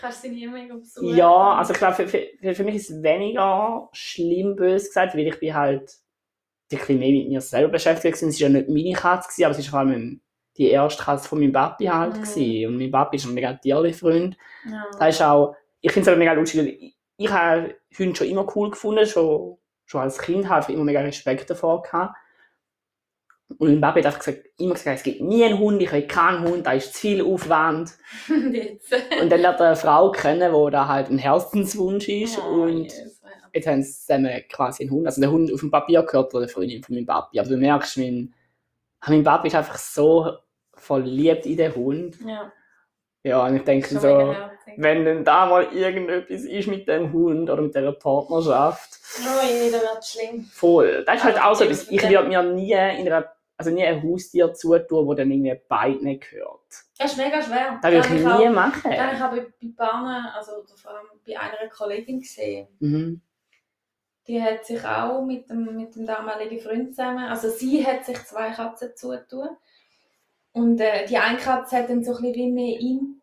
Kannst 0.01 0.25
du 0.25 0.29
sie 0.29 0.35
nie 0.35 0.47
mehr 0.47 0.75
besuchen? 0.75 1.15
ja, 1.15 1.55
also 1.55 1.73
ich 1.73 1.79
glaube, 1.79 1.95
für, 1.95 2.09
für, 2.09 2.55
für 2.55 2.65
mich 2.65 2.77
ist 2.77 2.91
es 2.91 3.03
weniger 3.03 3.89
schlimm, 3.93 4.57
bös 4.57 4.87
gesagt, 4.87 5.15
weil 5.15 5.27
ich 5.27 5.39
bin 5.39 5.55
halt 5.55 5.93
ein 6.73 6.79
bisschen 6.79 6.99
mehr 6.99 7.13
mit 7.13 7.29
mir 7.29 7.41
selber 7.41 7.73
beschäftigt 7.73 8.15
gewesen. 8.15 8.31
Es 8.31 8.41
war 8.41 8.49
ja 8.49 8.55
nicht 8.55 8.69
meine 8.69 8.93
Katze, 8.93 9.29
gewesen, 9.29 9.45
aber 9.45 9.59
es 9.59 9.59
war 9.59 9.71
vor 9.71 9.79
allem 9.81 10.21
die 10.57 10.71
erste 10.71 11.03
Katze 11.03 11.29
von 11.29 11.41
meinem 11.41 11.53
Papi 11.53 11.87
halt. 11.87 12.17
Mhm. 12.17 12.23
gewesen. 12.23 12.67
Und 12.69 12.79
mein 12.79 12.91
Papi 12.91 13.17
ist 13.17 13.27
ein 13.27 13.35
mega 13.35 13.53
Tierli-Freund. 13.53 14.37
Ja. 14.71 14.87
Das 14.99 15.15
ist 15.15 15.23
auch, 15.23 15.55
ich 15.81 15.93
finde 15.93 16.09
es 16.09 16.09
aber 16.09 16.19
mega 16.19 16.33
lustig, 16.33 16.81
ich, 16.81 16.97
ich 17.17 17.31
habe 17.31 17.77
Hunde 17.99 18.17
schon 18.17 18.29
immer 18.29 18.47
cool 18.57 18.71
gefunden, 18.71 19.07
schon, 19.07 19.59
schon 19.85 20.01
als 20.01 20.19
Kind 20.19 20.49
habe 20.49 20.65
ich 20.67 20.75
immer 20.75 20.85
mega 20.85 21.01
Respekt 21.01 21.51
davor 21.51 21.83
gehabt. 21.83 22.17
Und 23.59 23.69
mein 23.69 23.81
Papi 23.81 24.03
hat 24.03 24.19
gesagt, 24.19 24.47
immer 24.59 24.75
gesagt, 24.75 24.99
es 24.99 25.03
gibt 25.03 25.21
nie 25.21 25.45
einen 25.45 25.59
Hund, 25.59 25.81
ich 25.81 25.93
will 25.93 26.07
keinen 26.07 26.47
Hund, 26.49 26.67
da 26.67 26.73
ist 26.73 26.95
zu 26.95 27.01
viel 27.01 27.23
Aufwand. 27.25 27.93
Und 28.29 29.31
dann 29.31 29.41
lernt 29.41 29.61
er 29.61 29.67
eine 29.69 29.77
Frau 29.77 30.11
kennen, 30.11 30.53
wo 30.53 30.71
da 30.71 30.89
halt 30.89 31.11
ein 31.11 31.19
Herzenswunsch 31.19 32.09
ist. 32.09 32.39
Oh, 32.39 32.63
und 32.63 32.85
yes. 32.85 33.23
jetzt 33.53 33.67
haben 33.67 33.83
sie 33.83 33.93
zusammen 33.93 34.43
quasi 34.51 34.83
einen 34.83 34.93
Hund. 34.93 35.07
Also 35.07 35.21
der 35.21 35.31
Hund 35.31 35.53
auf 35.53 35.61
dem 35.61 35.71
Papier 35.71 36.03
gehört 36.03 36.33
der 36.33 36.49
Freundin 36.49 36.83
von 36.83 36.95
meinem 36.95 37.07
Papi. 37.07 37.39
Aber 37.39 37.49
du 37.49 37.57
merkst, 37.57 37.99
mein, 37.99 38.35
mein 39.07 39.25
Papi 39.25 39.49
ist 39.49 39.55
einfach 39.55 39.79
so 39.79 40.33
verliebt 40.75 41.47
in 41.47 41.57
den 41.57 41.75
Hund. 41.75 42.17
Ja, 42.27 42.53
Ja, 43.23 43.47
und 43.47 43.57
ich 43.57 43.65
denke 43.65 43.99
so, 43.99 44.35
wenn 44.77 45.05
denn 45.05 45.25
da 45.25 45.47
mal 45.47 45.65
irgendetwas 45.73 46.43
ist 46.43 46.69
mit 46.69 46.87
dem 46.89 47.13
Hund 47.13 47.49
oder 47.49 47.63
mit 47.63 47.75
dieser 47.75 47.93
Partnerschaft, 47.93 48.99
Oh 49.21 49.47
je, 49.47 49.71
das 49.71 49.83
wird 49.83 50.05
schlimm. 50.05 50.45
voll. 50.53 51.05
Das 51.07 51.17
ist 51.17 51.25
halt 51.25 51.41
auch 51.41 51.55
so 51.55 51.65
Ich 51.65 51.91
würde 51.91 52.29
mir 52.29 52.43
nie 52.43 52.73
in 52.73 53.07
einer, 53.07 53.33
also 53.57 53.71
nie 53.71 53.85
ein 53.85 54.03
Haustier 54.03 54.53
zutun, 54.53 55.07
wo 55.07 55.15
dann 55.15 55.31
irgendwie 55.31 55.55
beiden 55.69 56.19
gehört. 56.21 56.61
Das 56.99 57.13
ist 57.13 57.19
mega 57.19 57.41
schwer. 57.43 57.79
Das 57.83 57.93
würde 57.93 58.17
ich 58.21 58.25
habe 58.27 58.43
nie 58.43 58.49
auch- 58.49 58.53
machen. 58.53 58.91
Das 58.91 58.99
habe 59.01 59.15
ich 59.17 59.21
aber 59.23 59.37
bei 59.61 59.69
Bahnen, 59.77 60.27
also 60.35 60.53
vor 60.77 60.91
allem 60.93 61.07
bei 61.27 61.39
einer 61.39 61.69
Kollegin 61.71 62.21
gesehen. 62.21 62.69
Mhm. 62.81 63.21
Die 64.27 64.41
hat 64.43 64.65
sich 64.65 64.83
auch 64.85 65.23
mit 65.25 65.51
dem, 65.51 65.77
mit 65.77 65.95
dem 65.95 66.07
damaligen 66.07 66.59
Freund 66.59 66.91
zusammen, 66.95 67.25
also 67.27 67.51
sie 67.51 67.87
hat 67.87 68.05
sich 68.07 68.19
zwei 68.25 68.51
Katzen 68.51 68.93
zutun. 68.97 69.49
Und 70.53 70.81
äh, 70.81 71.05
die 71.07 71.19
eine 71.19 71.37
Katze 71.39 71.77
hat 71.79 71.91
dann 71.91 72.03
so 72.05 72.15
ein 72.17 72.23
bisschen 72.23 72.55
mehr 72.55 72.79
ihm, 72.81 73.21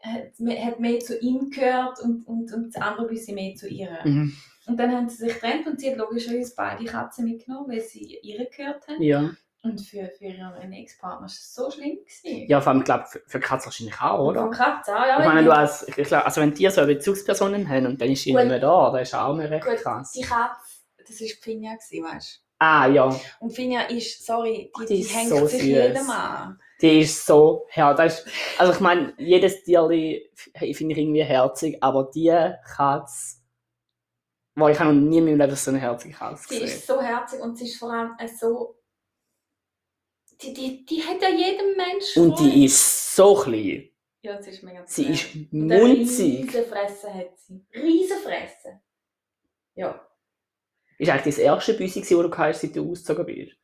hat, 0.00 0.38
mehr- 0.38 0.64
hat 0.64 0.80
mehr 0.80 1.00
zu 1.00 1.18
ihm 1.18 1.50
gehört 1.50 2.00
und, 2.00 2.26
und, 2.26 2.52
und 2.52 2.74
das 2.74 2.80
andere 2.82 3.06
ein 3.06 3.08
bisschen 3.14 3.34
mehr 3.34 3.54
zu 3.56 3.68
ihr. 3.68 3.98
Mhm. 4.04 4.32
Und 4.68 4.76
dann 4.78 4.92
haben 4.92 5.08
sie 5.08 5.16
sich 5.26 5.34
getrennt 5.34 5.66
und 5.66 5.80
sie 5.80 5.90
hat 5.90 5.98
logischerweise 5.98 6.54
beide 6.56 6.84
Katzen 6.84 7.24
mitgenommen, 7.24 7.68
weil 7.70 7.80
sie 7.80 8.18
ihr 8.22 8.44
gehört 8.46 8.86
haben. 8.88 9.02
Ja. 9.02 9.30
Und 9.64 9.80
für, 9.80 10.10
für 10.18 10.24
ihren 10.24 10.72
Ex-Partner 10.72 11.20
war 11.20 11.26
es 11.26 11.54
so 11.54 11.70
schlimm. 11.70 11.98
Gewesen. 11.98 12.48
ja, 12.48 12.60
vor 12.60 12.70
allem, 12.72 12.80
ich 12.80 12.84
glaube, 12.84 13.04
für, 13.06 13.22
für 13.26 13.38
Katzen 13.40 13.66
wahrscheinlich 13.66 14.00
auch, 14.00 14.18
oder? 14.28 14.40
Von 14.42 14.50
Katzen 14.50 14.94
auch, 14.94 15.06
ja. 15.06 15.20
Ich 15.20 15.24
meine, 15.26 15.44
du 15.44 15.54
als, 15.54 15.86
ich 15.86 15.94
glaub, 15.94 16.24
also 16.24 16.40
wenn 16.40 16.52
die 16.52 16.68
so 16.68 16.80
eine 16.80 16.94
Bezugspersonen 16.94 17.68
haben 17.68 17.86
und 17.86 18.00
dann 18.00 18.10
ist 18.10 18.22
sie 18.24 18.34
nicht 18.34 18.46
mehr 18.48 18.58
da, 18.58 18.90
das 18.90 19.08
ist 19.08 19.14
auch 19.14 19.34
mal 19.34 19.46
recht 19.46 19.64
Gut, 19.64 19.76
krass. 19.76 20.10
die 20.12 20.22
Katze, 20.22 20.56
das 20.98 21.20
war 21.20 21.28
Finja, 21.40 21.72
weißt 21.72 22.36
du? 22.36 22.42
Ah, 22.58 22.86
ja, 22.86 23.20
Und 23.40 23.50
Finja 23.50 23.82
ist, 23.82 24.24
sorry, 24.24 24.72
die, 24.80 24.86
die, 24.86 25.02
die 25.02 25.08
hängt 25.08 25.30
so 25.30 25.46
sich 25.46 25.60
süß. 25.60 25.68
jedem 25.68 26.10
an. 26.10 26.60
die 26.80 27.00
ist 27.00 27.26
so, 27.26 27.66
ja, 27.74 27.92
das 27.94 28.20
ist, 28.20 28.28
also 28.58 28.72
ich 28.72 28.80
meine, 28.80 29.14
jedes 29.18 29.62
Tierli 29.64 30.30
finde 30.56 30.92
ich 30.92 30.98
irgendwie 30.98 31.24
herzig, 31.24 31.78
aber 31.82 32.10
die 32.14 32.30
Katze, 32.64 33.36
boah, 34.54 34.70
ich 34.70 34.78
habe 34.78 34.92
noch 34.92 35.00
nie 35.00 35.18
in 35.18 35.24
meinem 35.24 35.38
Leben 35.38 35.56
so 35.56 35.70
eine 35.70 35.80
herzige 35.80 36.14
Katze 36.14 36.48
Sie 36.48 36.60
gesehen. 36.60 36.78
ist 36.78 36.86
so 36.86 37.00
herzig 37.00 37.40
und 37.40 37.56
sie 37.58 37.64
ist 37.64 37.78
vor 37.78 37.92
allem 37.92 38.12
so. 38.38 38.76
Die, 40.42 40.52
die, 40.52 40.84
die 40.84 41.02
hat 41.02 41.20
ja 41.22 41.28
jedem 41.28 41.76
Menschen. 41.76 42.22
Und 42.22 42.38
die 42.40 42.64
ist 42.64 43.14
so 43.14 43.34
klein. 43.34 43.88
Ja, 44.22 44.40
sie 44.40 44.50
ist 44.50 44.62
mega 44.62 44.84
Sie 44.86 45.04
klein. 45.04 45.14
ist 45.14 45.52
munzig. 45.52 46.42
riesige 46.42 46.62
Fresse 46.64 47.12
hat 47.12 47.38
sie. 47.38 47.64
Riesige 47.74 48.20
Fresse. 48.20 48.80
Ja. 49.74 50.06
Ist 50.98 51.10
eigentlich 51.10 51.34
das 51.34 51.38
erste 51.38 51.74
Büsi, 51.74 52.16
wo 52.16 52.22
du 52.22 52.36
hast, 52.36 52.60
seit 52.60 52.76
du 52.76 52.90
ausgezogen 52.90 53.26
bist? 53.26 53.56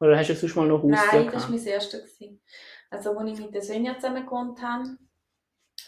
Oder 0.00 0.16
hast 0.18 0.28
du 0.28 0.34
sonst 0.36 0.56
mal 0.56 0.66
noch 0.66 0.82
Haustier 0.82 1.20
Nein, 1.22 1.30
das 1.32 1.42
war 1.42 1.50
mein. 1.50 1.58
Gewesen. 1.64 2.40
Also, 2.90 3.18
als 3.18 3.30
ich 3.32 3.44
mit 3.44 3.54
der 3.54 3.62
Svenja 3.62 3.94
zusammen 3.98 4.24
gewohnt 4.24 4.62
habe, 4.62 4.96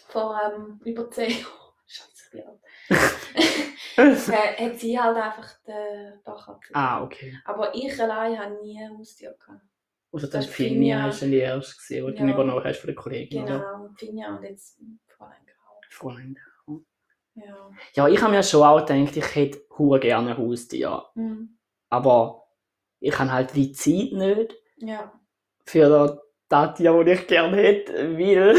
vor 0.07 0.39
ähm, 0.43 0.79
über 0.83 1.09
zehn 1.09 1.31
Jahren, 1.31 1.45
scheiße, 1.87 2.23
ich 2.25 2.31
bin 2.31 2.43
alt, 2.45 4.29
äh, 4.29 4.65
hat 4.65 4.79
sie 4.79 4.99
halt 4.99 5.17
einfach 5.17 5.49
den 5.65 6.21
Bachkatze. 6.23 6.69
ah, 6.73 7.03
okay. 7.03 7.37
Aber 7.45 7.73
ich 7.73 7.99
allein 8.01 8.37
habe 8.39 8.61
nie 8.61 8.79
ein 8.83 8.97
Haustier 8.97 9.35
gehabt. 9.39 9.61
Also 10.11 10.27
Das 10.27 10.47
Finja 10.47 11.07
dann 11.09 11.31
die 11.31 11.37
erste, 11.37 11.75
gewesen, 11.75 12.07
die 12.07 12.15
du 12.15 12.23
Ja. 12.27 12.33
übernommen 12.33 12.63
hast 12.63 12.79
von 12.79 12.87
der 12.87 12.95
Kollegin? 12.95 13.45
Genau, 13.45 13.89
Finja 13.95 14.35
und 14.35 14.43
jetzt 14.43 14.79
Fräulein 15.07 15.45
Grau. 15.45 15.81
Freund. 15.89 16.37
Ja. 17.35 17.69
Ja, 17.93 18.07
ich 18.07 18.21
habe 18.21 18.31
mir 18.33 18.43
schon 18.43 18.63
auch 18.63 18.85
gedacht, 18.85 19.15
ich 19.15 19.35
hätte 19.35 19.61
hure 19.77 19.99
gerne 19.99 20.31
ein 20.31 20.37
Haustier. 20.37 21.03
Mhm. 21.15 21.57
Aber 21.89 22.47
ich 22.99 23.17
habe 23.17 23.31
halt 23.31 23.55
wie 23.55 23.71
Zeit 23.71 24.11
nicht 24.11 24.55
Ja. 24.77 25.11
für 25.65 26.19
das 26.49 26.75
Tier, 26.75 27.03
das 27.03 27.19
ich 27.19 27.27
gerne 27.27 27.57
hätte, 27.57 28.17
weil... 28.17 28.55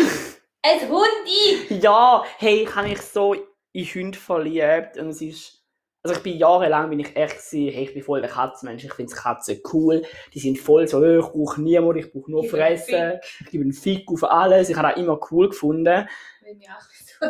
Ein 0.63 0.89
Hundi! 0.89 1.75
ja, 1.83 2.23
hey, 2.39 2.63
ich 2.63 2.75
habe 2.75 2.89
mich 2.89 3.01
so 3.03 3.35
in 3.73 3.85
Hunde 3.85 4.19
verliebt 4.19 4.97
und 4.99 5.09
es 5.09 5.21
ist... 5.21 5.60
Also 6.03 6.17
ich 6.17 6.23
bin 6.23 6.39
jahrelang 6.39 6.89
bin 6.89 7.01
ich 7.01 7.15
echt 7.15 7.37
gewesen, 7.37 7.75
hey, 7.75 7.85
ich 7.85 7.93
bin 7.95 8.03
voll 8.03 8.23
der 8.23 8.31
Katzenmensch, 8.31 8.85
ich 8.85 8.93
finde 8.95 9.15
Katzen 9.15 9.61
cool. 9.73 10.03
Die 10.33 10.39
sind 10.41 10.59
voll 10.59 10.89
so, 10.89 11.03
«Äh, 11.05 11.19
ich 11.19 11.27
brauche 11.27 11.61
niemanden, 11.61 11.99
ich 11.99 12.11
brauche 12.11 12.31
nur 12.31 12.45
Ich 12.45 12.51
Fressen. 12.51 13.21
Ich 13.41 13.51
gebe 13.51 13.65
einen 13.65 13.73
Fick 13.75 14.11
auf 14.11 14.25
alles. 14.25 14.71
Ich 14.71 14.77
habe 14.77 14.89
das 14.89 14.97
immer 14.97 15.21
cool 15.31 15.51
gefunden. 15.51 16.09
Will 16.43 16.55
mich 16.57 16.69
auch 16.71 16.81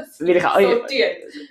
so, 0.09 0.25
Weil 0.25 0.37
ich 0.37 0.45
auch- 0.47 0.61
so. 0.61 0.95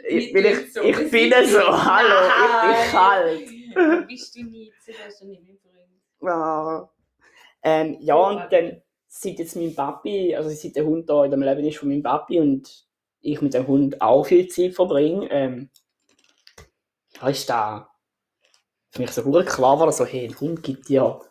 Ich, 0.08 0.34
weil 0.34 0.46
ich, 0.46 0.74
so. 0.74 0.82
ich 0.82 1.12
bin 1.12 1.34
so, 1.46 1.60
hallo, 1.60 2.30
ich 2.30 2.62
bin 2.62 2.92
kalt. 2.92 3.42
Nein. 3.76 4.08
Bist 4.08 4.36
du 4.36 4.44
nicht, 4.44 4.74
du 4.88 4.94
du 5.20 5.28
nicht 5.28 5.44
Freund. 5.62 6.34
Ah. 6.34 6.90
Ähm, 7.64 7.98
ja, 8.00 8.16
und 8.16 8.52
dann 8.52 8.82
seit 9.08 9.40
jetzt 9.40 9.56
mein 9.58 9.76
Papi, 9.76 10.34
also 10.36 10.50
seit 10.50 10.76
der 10.78 10.86
Hund 10.86 11.10
da 11.10 11.26
in 11.26 11.32
dem 11.32 11.42
Leben 11.44 11.66
ist 11.66 11.78
von 11.78 11.90
meinem 11.90 12.02
Papi 12.04 12.40
und 12.40 12.86
ich 13.22 13.42
mit 13.42 13.54
dem 13.54 13.68
Hund 13.68 14.02
auch 14.02 14.26
viel 14.26 14.48
Zeit 14.48 14.74
verbringe, 14.74 15.30
ähm, 15.30 15.70
ja, 17.22 17.28
ist 17.28 17.50
da 17.50 17.90
für 18.92 19.02
mich 19.02 19.12
so 19.12 19.24
gut 19.24 19.46
klar 19.46 19.76
geworden, 19.76 19.92
so, 19.92 20.06
hey, 20.06 20.28
ein 20.28 20.40
Hund 20.40 20.64
gibt 20.64 20.90
dir, 20.90 21.22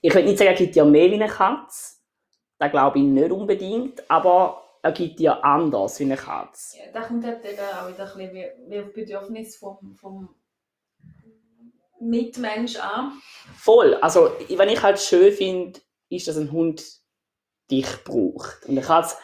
ich 0.00 0.14
will 0.14 0.24
nicht 0.24 0.38
sagen, 0.38 0.50
er 0.50 0.56
gibt 0.56 0.74
dir 0.74 0.84
mehr 0.84 1.10
wie 1.10 1.14
eine 1.14 1.28
Katze, 1.28 1.96
das 2.58 2.70
glaube 2.70 2.98
ich 2.98 3.04
nicht 3.04 3.30
unbedingt, 3.30 4.10
aber 4.10 4.64
er 4.82 4.92
gibt 4.92 5.18
dir 5.18 5.44
anders 5.44 5.98
wie 6.00 6.04
eine 6.04 6.16
Katze. 6.16 6.78
Ja, 6.78 6.92
da 6.92 7.02
kommt 7.02 7.24
halt 7.24 7.44
eben 7.44 7.58
auch 7.58 7.88
wieder 7.88 8.12
ein 8.12 8.32
bisschen 8.32 8.70
wie, 8.70 8.80
auf 8.80 8.92
Bedürfnis 8.92 9.56
vom, 9.56 9.94
vom 9.94 10.34
Mitmensch 12.00 12.76
an. 12.76 13.20
Voll. 13.56 13.94
Also, 13.96 14.30
wenn 14.48 14.68
ich 14.68 14.82
halt 14.82 15.00
schön 15.00 15.32
finde, 15.32 15.80
ist, 16.08 16.28
dass 16.28 16.36
ein 16.36 16.52
Hund 16.52 16.84
dich 17.70 18.04
braucht. 18.04 18.64
Und 18.64 18.70
eine 18.70 18.82
Katze, 18.82 19.16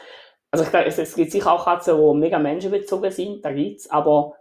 also 0.51 0.64
ich 0.64 0.70
glaube, 0.70 0.87
es, 0.87 0.99
es 0.99 1.14
gibt 1.14 1.33
sicher 1.33 1.53
auch 1.53 1.64
Katzen, 1.64 1.97
die 1.97 2.18
mega 2.18 2.38
menschenbezogen 2.38 3.11
sind, 3.11 3.44
da 3.44 3.53
gibt's, 3.53 3.90
aber 3.90 4.35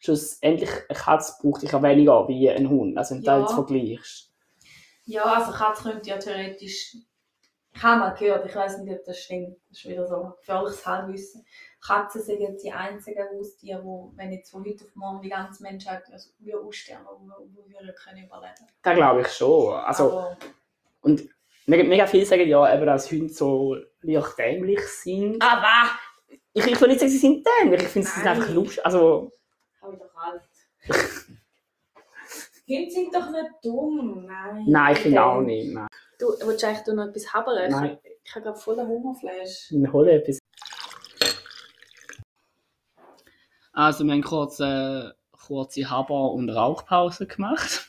schlussendlich, 0.00 0.70
eine 0.88 0.98
Katze 0.98 1.34
braucht 1.40 1.62
dich 1.62 1.70
ja 1.70 1.82
weniger 1.82 2.26
wie 2.26 2.50
ein 2.50 2.68
Hund. 2.68 2.98
Also, 2.98 3.14
wenn 3.14 3.22
du 3.22 3.26
Ja. 3.26 3.38
das 3.38 3.50
jetzt 3.50 3.54
vergleichst. 3.54 4.30
Ja, 5.04 5.22
also 5.24 5.52
Katze 5.52 5.82
könnte 5.90 6.10
ja 6.10 6.18
theoretisch 6.18 6.96
Ich 7.72 7.82
habe 7.84 8.00
mal 8.00 8.10
gehört, 8.10 8.44
ich 8.46 8.54
weiß 8.54 8.78
nicht, 8.78 8.92
ob 8.98 9.04
das 9.04 9.18
stimmt. 9.20 9.56
Das 9.68 9.78
ist 9.78 9.88
wieder 9.88 10.06
so 10.06 10.34
gefährliches 10.38 10.84
Halbwissen. 10.84 11.46
Katzen 11.80 12.20
sind 12.20 12.40
die 12.62 12.72
einzigen 12.72 13.24
Haustiere, 13.32 13.80
die, 13.80 14.16
wenn 14.18 14.32
jetzt 14.32 14.50
von 14.50 14.64
heute 14.64 14.84
auf 14.84 14.90
morgen 14.96 15.22
die 15.22 15.28
ganze 15.28 15.62
Menschheit 15.62 16.02
also, 16.12 16.30
wir 16.40 16.58
aussterben, 16.60 17.06
die 17.54 17.72
wir 17.72 17.92
können 17.94 18.24
überleben. 18.24 18.66
Das 18.82 18.96
glaube 18.96 19.20
ich 19.20 19.28
schon. 19.28 19.72
Also, 19.74 20.10
Aber 20.10 20.36
und 21.02 21.28
mega, 21.66 21.84
mega 21.84 22.06
viele 22.06 22.26
sagen 22.26 22.46
ja, 22.48 22.74
eben, 22.74 22.86
dass 22.86 23.10
Hunde 23.10 23.32
so 23.32 23.76
leicht 24.02 24.38
dämlich 24.38 24.82
sind. 24.88 25.40
Ah, 25.40 25.62
was? 25.62 26.36
Ich, 26.52 26.66
ich 26.66 26.80
will 26.80 26.88
nicht 26.88 27.00
sagen, 27.00 27.12
sie 27.12 27.18
sind 27.18 27.46
dämlich, 27.60 27.82
ich 27.82 27.88
finde, 27.88 28.08
sie 28.08 28.14
sind 28.18 28.26
einfach 28.28 28.50
lustig. 28.50 28.84
Also, 28.84 29.32
Hunde 32.68 32.90
sind 32.90 33.14
doch 33.14 33.30
nicht 33.30 33.50
dumm. 33.62 34.26
Nein. 34.26 34.64
nein, 34.68 34.92
ich 34.94 35.00
finde 35.00 35.22
auch 35.24 35.40
nicht. 35.40 35.72
Nein, 35.72 35.88
Du 36.18 36.26
willst 36.46 36.64
eigentlich 36.64 36.84
du 36.84 36.94
noch 36.94 37.08
etwas 37.08 37.32
habern? 37.32 37.70
Nein. 37.70 37.98
Ich 38.22 38.34
habe 38.34 38.44
gerade 38.44 38.58
voll 38.58 38.76
Hungerflash. 38.76 39.72
ich 39.72 39.92
hole 39.92 40.12
etwas. 40.12 40.38
Also, 43.72 44.04
wir 44.04 44.12
haben 44.12 44.22
kurz 44.22 44.60
eine 44.60 45.14
kurze 45.30 45.88
Haber- 45.88 46.32
und 46.32 46.50
Rauchpause 46.50 47.26
gemacht. 47.26 47.88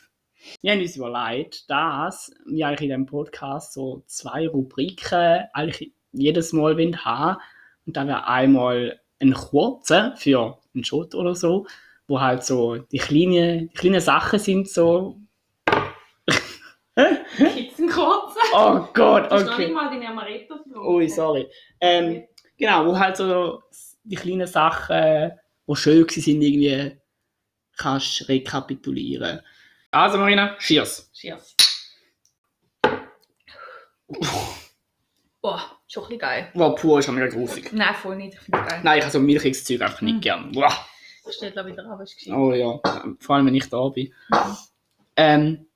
Wir 0.60 0.72
haben 0.72 0.80
uns 0.80 0.96
überlegt, 0.96 1.70
dass 1.70 2.32
wir 2.46 2.66
eigentlich 2.66 2.82
in 2.82 2.88
diesem 2.88 3.06
Podcast 3.06 3.74
so 3.74 4.02
zwei 4.06 4.48
Rubriken 4.48 5.44
eigentlich 5.52 5.92
jedes 6.12 6.52
Mal 6.52 6.76
wollen 6.76 7.04
haben 7.04 7.40
Und 7.86 7.96
da 7.96 8.06
wäre 8.06 8.26
einmal 8.26 9.00
ein 9.20 9.34
kurzer 9.34 10.16
für 10.16 10.58
einen 10.74 10.84
Shot 10.84 11.14
oder 11.14 11.34
so, 11.34 11.66
wo 12.12 12.20
halt 12.20 12.44
so 12.44 12.76
die 12.76 12.98
kleinen, 12.98 13.70
die 13.70 13.74
kleinen 13.74 14.00
Sachen 14.02 14.38
sind, 14.38 14.68
so. 14.68 15.18
Kurzen? 16.94 18.38
Oh 18.54 18.86
Gott, 18.92 19.30
Du 19.30 19.34
hast 19.36 19.46
noch 19.46 19.56
nicht 19.56 19.66
okay. 19.68 19.72
mal 19.72 19.88
deine 19.88 20.08
Amaretto. 20.08 20.56
Ui, 20.76 21.08
sorry. 21.08 21.48
Ähm, 21.80 22.24
genau, 22.58 22.84
wo 22.86 22.98
halt 22.98 23.16
so 23.16 23.62
die 24.04 24.16
kleinen 24.16 24.46
Sachen, 24.46 25.32
die 25.66 25.76
schön 25.76 26.06
waren, 26.06 26.42
irgendwie 26.42 26.96
kannst 27.78 28.28
rekapitulieren. 28.28 29.40
Also 29.90 30.18
Marina, 30.18 30.54
cheers. 30.58 31.10
Cheers. 31.14 31.56
Boah, 35.40 35.62
schon 35.88 36.02
ein 36.04 36.08
bisschen 36.08 36.18
geil. 36.18 36.50
Wow, 36.52 36.78
pur 36.78 36.98
ist 36.98 37.06
schon 37.06 37.14
mega 37.14 37.28
grusig. 37.28 37.72
Nein, 37.72 37.94
voll 37.94 38.16
nicht. 38.16 38.34
Ich 38.34 38.40
finde 38.40 38.62
geil. 38.68 38.80
Nein, 38.82 38.98
ich 38.98 39.04
habe 39.04 39.12
so 39.12 39.18
milchiges 39.20 39.64
Zeug 39.64 39.80
einfach 39.80 40.02
nicht 40.02 40.16
Mhm. 40.16 40.20
gern. 40.20 40.54
Wow. 40.54 40.72
Das 41.24 41.34
steht 41.36 41.56
da 41.56 41.64
wieder 41.66 41.86
ab, 41.88 42.00
ist 42.00 42.16
geschehen. 42.16 42.34
Oh 42.34 42.52
ja, 42.52 42.80
vor 43.20 43.36
allem 43.36 43.46
wenn 43.46 43.54
ich 43.54 43.68
da 43.68 43.88
bin. 43.88 44.12
Ähm, 45.16 45.66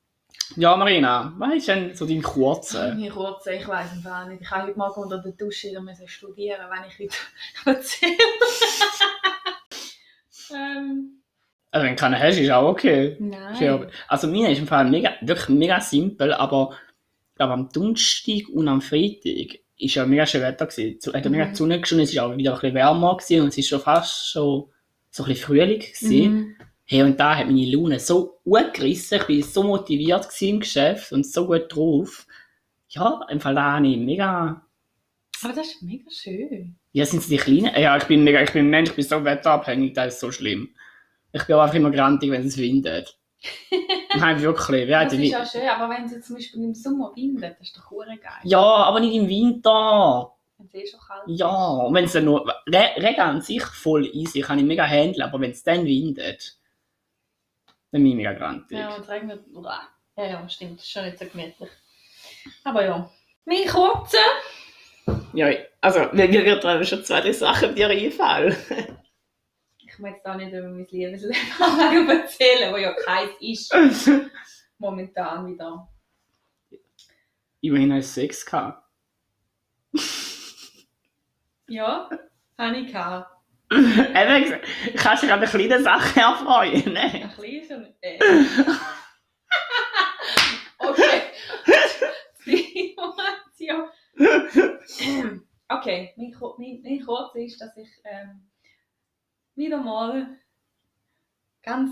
ja, 0.56 0.76
Marina, 0.76 1.32
was 1.38 1.54
ist 1.54 1.68
denn 1.68 1.94
so 1.94 2.06
dein 2.06 2.22
kurzer? 2.22 2.94
Mir 2.96 3.10
kurz, 3.12 3.46
ich 3.46 3.66
weiß 3.66 3.88
es 3.98 4.06
auch 4.06 4.26
nicht. 4.26 4.42
Ich 4.42 4.50
habe 4.50 4.68
heute 4.68 4.78
Morgen 4.78 5.02
unter 5.02 5.18
der 5.18 5.32
Dusche 5.32 5.68
wieder 5.68 5.80
müssen 5.80 6.08
studieren, 6.08 6.60
wenn 6.70 6.88
ich 6.88 6.98
heute 6.98 7.16
erzähle. 7.78 8.12
ähm, 10.54 11.22
Also 11.70 11.86
wenn 11.86 11.94
du 11.96 12.00
keinen 12.00 12.18
hast, 12.18 12.38
ist 12.38 12.50
auch 12.50 12.68
okay. 12.68 13.16
nein. 13.20 13.90
Also 14.08 14.26
mir 14.28 14.48
ist 14.50 14.58
im 14.58 14.66
Fall 14.66 14.88
mega, 14.88 15.12
wirklich 15.20 15.48
mega 15.50 15.80
simpel, 15.80 16.32
aber 16.32 16.70
ich 17.32 17.36
glaube 17.36 17.52
am 17.52 17.68
Donnerstag 17.70 18.48
und 18.52 18.66
am 18.68 18.80
Freitag 18.80 19.58
ist 19.78 19.94
ja 19.94 20.06
mega 20.06 20.24
schön 20.26 20.40
Wetter 20.42 20.66
gewesen. 20.66 20.98
Zu- 21.00 21.12
Hat 21.12 21.24
mega 21.26 21.44
Mhm. 21.44 21.50
die 21.50 21.56
Sonne 21.56 21.80
geschonen, 21.80 22.04
es 22.04 22.10
ist 22.12 22.18
auch 22.18 22.34
wieder 22.36 22.52
ein 22.54 22.60
bisschen 22.60 22.74
wärmer 22.74 23.16
gewesen 23.16 23.42
und 23.42 23.48
es 23.48 23.58
ist 23.58 23.68
schon 23.68 23.80
fast 23.80 24.30
schon 24.30 24.70
so 25.16 25.24
ein 25.24 25.28
bisschen 25.30 25.46
Frühling 25.46 25.80
gewesen. 25.80 26.32
Mhm. 26.32 26.56
Hey, 26.84 27.02
und 27.02 27.18
da 27.18 27.36
hat 27.36 27.46
meine 27.46 27.66
Laune 27.66 27.98
so 27.98 28.38
gut 28.44 28.74
gerissen, 28.74 29.18
ich 29.18 29.26
bin 29.26 29.42
so 29.42 29.62
motiviert 29.62 30.28
im 30.40 30.60
Geschäft 30.60 31.10
und 31.10 31.26
so 31.26 31.46
gut 31.46 31.74
drauf. 31.74 32.26
Ja, 32.90 33.20
im 33.28 33.40
Fall 33.40 33.54
da 33.54 33.72
habe 33.72 33.88
ich 33.88 33.96
mega... 33.96 34.62
Aber 35.42 35.52
das 35.52 35.66
ist 35.66 35.82
mega 35.82 36.08
schön. 36.10 36.76
Ja, 36.92 37.04
sind 37.04 37.20
es 37.20 37.28
die 37.28 37.36
Kleinen? 37.38 37.74
Ja, 37.76 37.96
ich 37.96 38.04
bin 38.04 38.24
mega, 38.24 38.40
ich 38.40 38.52
bin 38.52 38.66
ein 38.66 38.70
Mensch, 38.70 38.90
ich 38.90 38.96
bin 38.96 39.04
so 39.04 39.24
wetterabhängig, 39.24 39.94
das 39.94 40.14
ist 40.14 40.20
so 40.20 40.30
schlimm. 40.30 40.68
Ich 41.32 41.44
bin 41.44 41.56
auch 41.56 41.62
einfach 41.62 41.74
immer 41.74 41.90
grantig, 41.90 42.30
wenn 42.30 42.46
es 42.46 42.56
windet. 42.56 43.18
Nein, 44.16 44.40
wirklich. 44.40 44.88
Das 44.88 45.12
ist 45.12 45.34
auch 45.34 45.46
schön, 45.46 45.68
aber 45.68 45.92
wenn 45.92 46.04
es 46.04 46.26
zum 46.26 46.36
Beispiel 46.36 46.62
im 46.62 46.74
Sommer 46.74 47.12
windet, 47.16 47.56
das 47.58 47.68
ist 47.68 47.76
doch 47.76 47.90
hure 47.90 48.16
geil. 48.16 48.40
Ja, 48.44 48.60
aber 48.60 49.00
nicht 49.00 49.14
im 49.14 49.28
Winter. 49.28 50.35
Wenn 50.72 50.80
es 50.82 50.88
eh 50.88 50.90
schon 50.90 51.00
kalt 51.00 51.22
Ja, 51.26 51.48
und 51.48 51.94
wenn 51.94 52.04
es 52.04 52.12
dann 52.12 52.24
nur. 52.24 52.46
Re 52.66 52.90
Regen 52.96 53.20
an 53.20 53.42
sich 53.42 53.62
voll 53.64 54.06
easy, 54.06 54.40
kann 54.40 54.58
ich 54.58 54.64
mega 54.64 54.84
handeln, 54.84 55.22
aber 55.22 55.40
wenn 55.40 55.50
es 55.50 55.62
dann 55.62 55.84
windet, 55.84 56.58
dann 57.90 58.02
bin 58.02 58.06
ich 58.06 58.16
mega 58.16 58.32
grantig. 58.32 58.78
Ja, 58.78 58.94
und 58.94 59.02
es 59.02 59.08
regnet. 59.08 59.44
Uah. 59.54 59.88
Ja, 60.16 60.26
ja, 60.26 60.48
stimmt. 60.48 60.78
Das 60.78 60.86
ist 60.86 60.92
schon 60.92 61.04
nicht 61.04 61.18
so 61.18 61.26
gemütlich. 61.26 61.70
Aber 62.64 62.84
ja. 62.84 63.10
Mein 63.44 63.66
kurzer. 63.68 64.18
Ja, 65.34 65.50
also, 65.80 66.00
mir 66.12 66.26
mir 66.28 66.44
wird 66.44 66.64
da 66.64 66.82
schon 66.84 67.04
zwei, 67.04 67.20
drei 67.20 67.32
Sachen 67.32 67.74
dir 67.74 67.88
einfallen. 67.88 68.56
Ich 69.78 69.98
muss 69.98 70.10
jetzt 70.10 70.26
auch 70.26 70.34
nicht 70.34 70.52
über 70.52 70.68
mein 70.68 70.86
Liebesleben 70.90 72.10
erzählen, 72.10 72.72
wo 72.72 72.76
ja 72.76 72.92
keins 72.92 73.32
ist. 73.40 73.72
Momentan 74.78 75.46
wieder. 75.46 75.88
Immerhin 77.60 77.94
hast 77.94 78.16
du 78.16 78.20
Sex 78.20 78.44
gehabt. 78.44 78.82
Ja, 81.68 82.08
habe 82.58 82.76
ich 82.78 82.92
gehabt. 82.92 83.30
Eben 83.72 84.44
gesagt, 84.44 84.66
kannst 84.96 85.22
du 85.22 85.26
gerade 85.26 85.42
eine 85.42 85.50
kleine 85.50 85.82
Sache 85.82 86.20
erfreuen, 86.20 86.92
ne? 86.92 87.00
Ein 87.00 87.32
kleines 87.32 87.70
und. 87.70 87.94
Äh. 88.00 88.18
okay. 90.78 91.22
Die 92.46 92.90
Information. 92.90 93.88
okay, 95.68 96.14
mein, 96.16 96.32
mein, 96.58 96.80
mein 96.84 97.04
Kurz 97.04 97.34
ist, 97.34 97.60
dass 97.60 97.76
ich 97.76 97.88
ähm, 98.04 98.48
wieder 99.56 99.78
mal 99.78 100.28
ganz 101.64 101.90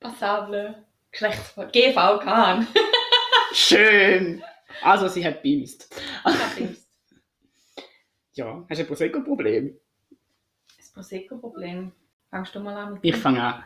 passable 0.00 0.84
Geschlechtsverkehr 1.12 1.92
GV 1.92 2.18
kann. 2.18 2.66
Schön! 3.52 4.42
Also, 4.82 5.06
sie 5.06 5.24
hat 5.24 5.42
bimst. 5.42 5.94
Das 6.24 6.56
Ja, 8.38 8.64
hast 8.70 8.78
du 8.78 8.84
ein 8.84 8.86
Prosecco-Problem? 8.86 9.76
Prosecco-Problem. 10.94 11.90
Fangst 12.30 12.54
du 12.54 12.60
mal 12.60 12.76
an 12.76 12.98
Ich 13.02 13.16
fange 13.16 13.42
an. 13.42 13.64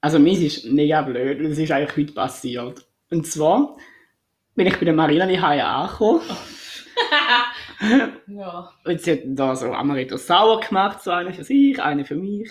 Also, 0.00 0.18
mir 0.18 0.32
ist 0.32 0.64
mega 0.64 1.02
blöd, 1.02 1.44
das 1.44 1.58
ist 1.58 1.70
eigentlich 1.70 1.96
heute 1.98 2.14
passiert. 2.14 2.86
Und 3.10 3.26
zwar 3.26 3.76
bin 4.54 4.66
ich 4.66 4.78
bei 4.78 4.86
der 4.86 4.94
Marina 4.94 5.26
Haie 5.26 5.66
angekommen 5.66 6.22
Ja. 8.26 8.72
und 8.86 9.00
sie 9.02 9.12
hat 9.12 9.20
da 9.26 9.54
so 9.54 9.70
Amaretto 9.70 10.16
sauer 10.16 10.60
gemacht, 10.60 11.02
so 11.02 11.10
eine 11.10 11.34
für 11.34 11.44
sich, 11.44 11.82
eine 11.82 12.06
für 12.06 12.16
mich. 12.16 12.50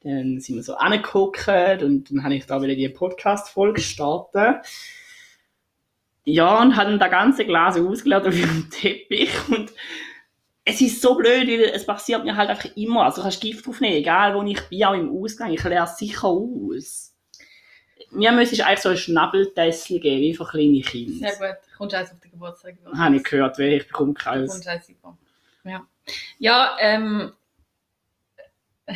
Dann 0.00 0.40
sind 0.40 0.56
wir 0.56 0.64
so 0.64 0.74
angeguckt 0.74 1.48
und 1.84 2.10
dann 2.10 2.24
habe 2.24 2.34
ich 2.34 2.46
da 2.46 2.60
wieder 2.60 2.74
die 2.74 2.88
Podcast-Folge 2.88 3.80
starten. 3.80 4.56
Ja, 6.24 6.60
und 6.60 6.74
habe 6.76 6.90
dann 6.90 6.98
das 6.98 7.10
ganze 7.12 7.44
Glas 7.44 7.78
ausgeladen 7.78 8.28
auf 8.32 8.38
ihrem 8.38 8.68
Teppich 8.70 9.30
und 9.50 9.72
es 10.64 10.80
ist 10.80 11.02
so 11.02 11.14
blöd, 11.14 11.46
weil 11.46 11.70
es 11.74 11.84
passiert 11.84 12.24
mir 12.24 12.36
halt 12.36 12.48
einfach 12.48 12.74
immer. 12.76 13.04
Also 13.04 13.16
du 13.16 13.22
kannst 13.22 13.40
Gift 13.40 13.66
draufnehmen, 13.66 13.98
egal 13.98 14.34
wo 14.34 14.42
ich 14.42 14.60
bin, 14.68 14.84
auch 14.84 14.94
im 14.94 15.10
Ausgang, 15.10 15.52
ich 15.52 15.62
leere 15.62 15.84
es 15.84 15.98
sicher 15.98 16.28
aus. 16.28 17.14
Mir 18.10 18.32
müsste 18.32 18.64
eigentlich 18.64 18.80
so 18.80 18.88
ein 18.90 18.96
Schnabeltässchen 18.96 20.00
geben, 20.00 20.20
wie 20.22 20.34
für 20.34 20.46
kleine 20.46 20.80
Kinder. 20.80 21.30
Sehr 21.30 21.48
gut. 21.48 21.58
Kommst 21.76 21.92
du 21.92 21.98
eins 21.98 22.12
auf 22.12 22.20
den 22.20 22.30
Geburtstag? 22.30 22.76
über? 22.80 22.96
Habe 22.96 23.16
ich 23.16 23.24
gehört, 23.24 23.58
weil 23.58 23.72
ich 23.74 23.86
bekomme 23.86 24.14
keins. 24.14 24.52
Kommst 24.52 24.66
du 24.66 24.70
eins 24.70 24.88
über? 24.88 25.18
Ja. 25.64 25.86
Ja, 26.38 26.76
ähm. 26.80 27.32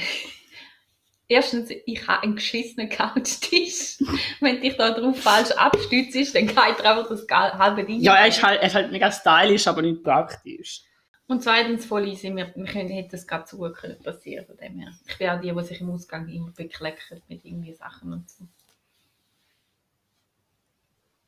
Erstens, 1.31 1.69
ich 1.85 2.09
habe 2.09 2.23
einen 2.23 2.37
geschissenen 2.37 2.89
Couchtisch. 2.89 3.99
Wenn 4.41 4.63
dich 4.63 4.77
da 4.79 4.93
drauf 4.93 5.21
falsch 5.21 5.51
abstützt, 5.51 6.35
dann 6.35 6.47
geht 6.47 6.57
dir 6.57 6.85
einfach 6.85 7.09
das 7.09 7.27
halbe 7.29 7.85
Ding. 7.85 8.01
Ja, 8.01 8.15
er 8.15 8.29
ist 8.29 8.43
halt, 8.43 8.61
er 8.61 8.67
ist 8.69 8.75
halt 8.75 8.91
mega 8.91 9.13
stylisch, 9.13 9.67
aber 9.67 9.83
nicht 9.83 10.03
praktisch. 10.03 10.85
Und 11.29 11.43
zweitens, 11.43 11.85
voll 11.85 12.09
easy, 12.09 12.35
wir, 12.35 12.53
wir 12.57 12.65
können, 12.65 12.89
hätte 12.89 13.11
das 13.13 13.27
gerade 13.27 13.47
so 13.47 13.59
gut 13.59 13.75
können 13.77 14.03
passieren 14.03 14.47
von 14.47 14.57
dem 14.57 14.79
her. 14.79 14.93
Ich 15.07 15.19
bin 15.19 15.29
auch 15.29 15.41
die, 15.41 15.53
die 15.53 15.63
sich 15.65 15.81
im 15.83 15.91
Ausgang 15.91 16.27
immer 16.29 16.51
bekleckert 16.51 17.23
mit 17.29 17.45
irgendwie 17.45 17.75
Sachen 17.75 18.13
und 18.15 18.29
so. 18.31 18.45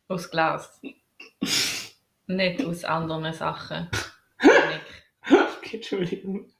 Aus 0.08 0.30
Glas. 0.30 0.80
Nicht 2.26 2.64
aus 2.64 2.84
anderen 2.84 3.32
Sachen. 3.34 3.88
Okay, 4.40 5.72
Entschuldigung. 5.76 6.50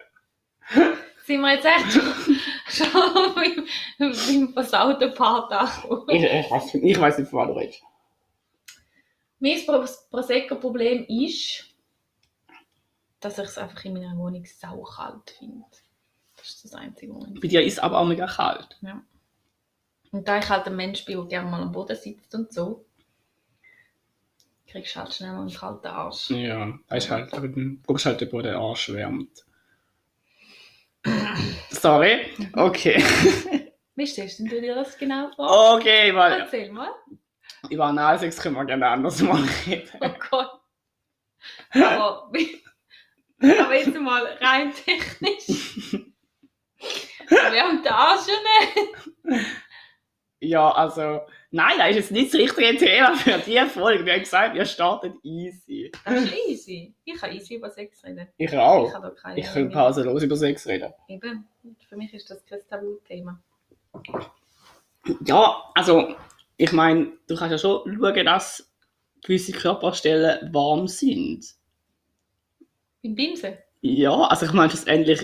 Sind 1.25 1.41
wir 1.41 1.55
jetzt 1.55 1.65
echt 1.65 1.93
schon, 1.93 2.37
schon 2.69 3.35
beim, 3.35 3.67
beim 3.99 4.53
versauten 4.53 5.15
Part 5.15 5.53
angekommen? 5.53 6.05
Ich, 6.11 6.23
ich, 6.25 6.51
weiß, 6.51 6.75
nicht- 6.75 6.85
ich 6.85 7.01
weiß 7.01 7.19
nicht, 7.19 7.31
von 7.31 7.39
was 7.41 7.47
du 7.49 7.53
redest. 7.59 7.83
Mein 9.39 9.65
Pro- 9.67 9.87
Prosecco-Problem 10.11 11.07
ist, 11.09 11.70
dass 13.21 13.39
ich 13.39 13.45
es 13.45 13.59
einfach 13.59 13.85
in 13.85 13.93
meiner 13.95 14.17
Wohnung 14.17 14.45
saukalt 14.45 15.31
finde. 15.39 15.65
Das 16.37 16.49
ist 16.49 16.65
das 16.65 16.75
einzige. 16.75 17.13
Bei 17.13 17.49
dir 17.49 17.63
ist 17.63 17.79
aber 17.79 17.99
auch 17.99 18.07
mega 18.07 18.27
kalt. 18.27 18.79
Und 20.13 20.27
da 20.27 20.39
ich 20.39 20.49
halt 20.49 20.67
ein 20.67 20.77
Mensch 20.77 21.05
bin, 21.05 21.17
der 21.19 21.27
gerne 21.27 21.51
mal 21.51 21.63
am 21.63 21.73
Boden 21.73 21.97
sitzt 21.97 22.35
und 22.35 22.53
so, 22.53 22.87
kriegst 24.67 24.95
du 24.97 25.01
halt 25.01 25.15
schnell 25.15 25.33
mal 25.33 25.43
einen 25.43 25.53
kalten 25.53 25.87
Arsch. 25.87 26.31
Ja, 26.31 26.79
ist 26.91 27.11
halt, 27.11 27.33
aber 27.35 27.49
dann 27.49 27.83
guckst 27.87 28.07
halt, 28.07 28.33
wo 28.33 28.41
der 28.41 28.57
Arsch 28.57 28.93
wärmt. 28.93 29.45
Sorry. 31.71 32.27
Okay. 32.55 33.03
Wie 33.95 34.07
stellst 34.07 34.39
du 34.41 34.45
dir 34.45 34.75
das 34.75 34.97
genau 34.97 35.31
vor? 35.37 35.77
Okay, 35.77 36.15
weil 36.15 36.41
Erzähl 36.41 36.71
mal. 36.73 36.91
über 37.69 37.87
Analsex 37.87 38.39
können 38.39 38.57
wir 38.57 38.65
gerne 38.65 38.89
anders 38.89 39.21
mal 39.21 39.43
reden. 39.67 39.91
Oh 40.01 40.11
Gott. 40.31 40.61
Aber, 41.73 42.33
aber 43.41 43.75
jetzt 43.77 43.95
mal 43.99 44.25
rein 44.41 44.73
technisch. 44.73 45.99
Wir 47.29 47.63
haben 47.63 47.87
Arsch 47.87 48.23
schon 48.27 48.83
nicht. 49.33 49.47
Ja, 50.43 50.71
also, 50.71 51.21
nein, 51.51 51.75
das 51.77 51.91
ist 51.91 51.97
jetzt 51.97 52.13
nicht 52.13 52.33
das 52.33 52.41
richtige 52.41 52.77
Thema 52.79 53.15
für 53.15 53.39
diese 53.39 53.67
Folge. 53.67 54.07
Wir 54.07 54.15
haben 54.15 54.21
gesagt, 54.21 54.55
wir 54.55 54.65
starten 54.65 55.19
easy. 55.23 55.93
Das 56.05 56.25
ist 56.25 56.33
easy. 56.49 56.95
Ich 57.05 57.15
kann 57.21 57.31
easy 57.33 57.57
über 57.57 57.71
Sex 57.71 58.03
reden. 58.05 58.27
Ich 58.39 58.51
Ich 58.51 58.59
auch. 58.59 58.93
habe 58.95 59.09
da 59.09 59.15
keine 59.15 59.39
Ich 59.39 59.47
kann 59.53 59.71
pausenlos 59.71 60.23
über 60.23 60.37
Sex 60.37 60.67
reden. 60.67 60.93
Eben. 61.09 61.47
Für 61.87 61.97
mich 61.97 62.15
ist 62.15 62.31
das 62.31 62.43
kein 62.47 62.61
Tabuthema. 62.69 63.39
Ja, 65.27 65.71
also, 65.75 66.15
ich 66.57 66.73
meine, 66.73 67.13
du 67.27 67.37
kannst 67.37 67.53
ja 67.53 67.59
schon 67.59 67.99
schauen, 68.01 68.25
dass 68.25 68.73
gewisse 69.23 69.53
Körperstellen 69.53 70.53
warm 70.55 70.89
sind. 70.89 71.55
Beim 73.03 73.15
Bimsen? 73.15 73.55
Ja, 73.83 74.13
also 74.25 74.47
ich 74.47 74.53
meine, 74.53 74.71
schlussendlich 74.71 75.21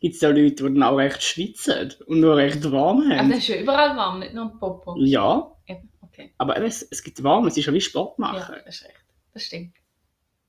gibt 0.00 0.14
es 0.14 0.20
ja 0.20 0.28
Leute, 0.28 0.42
die 0.50 0.54
dann 0.74 0.82
auch 0.82 0.96
recht 0.96 1.22
schwitzen 1.22 1.92
und 2.06 2.20
nur 2.20 2.36
recht 2.36 2.70
warm 2.70 3.00
Also 3.00 3.14
haben. 3.16 3.30
das 3.30 3.38
ist 3.38 3.48
ja 3.48 3.56
überall 3.60 3.96
warm, 3.96 4.20
nicht 4.20 4.34
nur 4.34 4.44
am 4.44 4.58
Popo. 4.58 4.94
Ja, 4.98 5.50
Eben, 5.66 5.90
okay. 6.02 6.34
aber 6.38 6.56
es, 6.62 6.82
es 6.90 7.02
gibt 7.02 7.22
warm, 7.22 7.46
es 7.46 7.56
ist 7.56 7.66
ja 7.66 7.72
wie 7.72 7.80
Sport 7.80 8.18
Ja, 8.18 8.26
machen. 8.26 8.56
das 8.64 8.76
ist 8.76 8.84
recht. 8.84 8.94
Das 9.32 9.42
stimmt. 9.44 9.74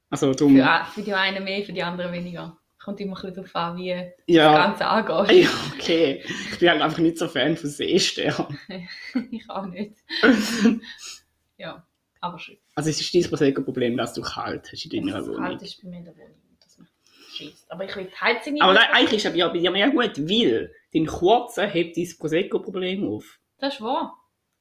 Also 0.10 0.34
darum, 0.34 0.56
Für, 0.56 0.86
für 0.94 1.02
die 1.02 1.14
einen 1.14 1.44
mehr, 1.44 1.64
für 1.64 1.74
die 1.74 1.82
anderen 1.84 2.12
weniger. 2.14 2.58
Kommt 2.84 3.00
immer 3.00 3.14
ein 3.14 3.16
bisschen 3.16 3.34
darauf 3.34 3.56
an, 3.56 3.78
wie 3.78 3.90
das 3.90 4.06
ja, 4.28 4.54
Ganze 4.68 4.86
angeht. 4.86 5.44
ja, 5.46 5.50
okay. 5.74 6.24
Ich 6.52 6.60
bin 6.60 6.70
halt 6.70 6.82
einfach 6.82 7.00
nicht 7.00 7.18
so 7.18 7.28
Fan 7.28 7.58
von 7.58 7.70
Seesternen. 7.70 8.60
ich 9.32 9.50
auch 9.50 9.66
nicht. 9.66 9.96
ja, 11.58 11.84
aber 12.26 12.40
schön. 12.40 12.58
Also 12.76 12.90
es 12.90 13.00
ist 13.02 13.14
dein 13.14 13.24
Prosecco-Problem, 13.24 13.98
dass 13.98 14.14
du 14.14 14.22
kalt 14.22 14.70
hast 14.72 14.86
in 14.86 15.06
deiner 15.06 15.20
Das 15.20 15.28
Wohnung. 15.28 15.44
kalt 15.44 15.62
ist 15.62 15.82
bei 15.82 15.90
mir 15.90 15.98
in 16.00 16.06
der 16.06 16.16
Wohnung. 16.18 16.36
Das 16.62 16.78
macht 16.78 16.90
Schiss. 17.34 17.66
Aber 17.70 17.86
ich 17.86 17.96
will 17.96 18.06
die 18.06 18.16
Heizung 18.22 18.54
nicht. 18.54 18.62
Aber 18.64 18.74
nein, 18.74 18.88
eigentlich 18.92 19.24
ist 19.24 19.26
es 19.32 19.36
ja 19.36 19.48
bei 19.48 19.58
dir 19.58 19.72
mega 19.72 19.88
gut, 19.88 20.18
weil 20.18 20.74
dein 20.94 21.06
Kurzen 21.06 21.70
hebt 21.70 21.98
dein 21.98 22.10
Prosecco-Problem 22.18 23.08
auf. 23.08 23.40
Das 23.60 23.74
ist 23.76 23.82
wahr. 23.82 24.18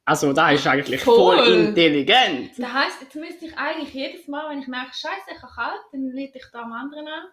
Also 0.07 0.33
da 0.33 0.51
ist 0.51 0.67
eigentlich 0.67 1.01
voll, 1.01 1.37
Voll. 1.37 1.47
intelligent. 1.47 2.51
Das 2.59 2.71
heisst, 2.71 3.01
jetzt 3.01 3.15
müsste 3.15 3.45
ich 3.47 3.57
eigentlich 3.57 3.91
jedes 3.93 4.27
Mal, 4.27 4.51
wenn 4.51 4.59
ich 4.61 4.67
merke, 4.67 4.91
Scheiße, 4.93 5.31
ich 5.35 5.41
habe 5.41 5.51
kalt, 5.53 5.79
dann 5.91 6.11
lade 6.11 6.31
ich 6.35 6.43
da 6.53 6.61
am 6.61 6.73
anderen 6.73 7.07
an 7.07 7.23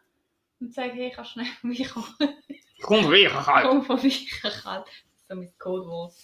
und 0.61 0.73
sage, 0.73 0.92
hey, 0.95 1.12
kannst 1.14 1.37
du 1.37 1.40
schnell 1.40 1.53
vorbei 1.61 1.85
kommen? 1.92 2.35
Komm 2.81 3.11
wieder 3.12 3.31
kalt. 3.31 3.66
Komm 3.66 3.83
vorbei, 3.85 4.07
ich 4.07 4.42
habe 4.42 4.55
kalt. 4.55 4.87
So 5.29 5.35
mein 5.35 5.53
Codewort. 5.59 6.14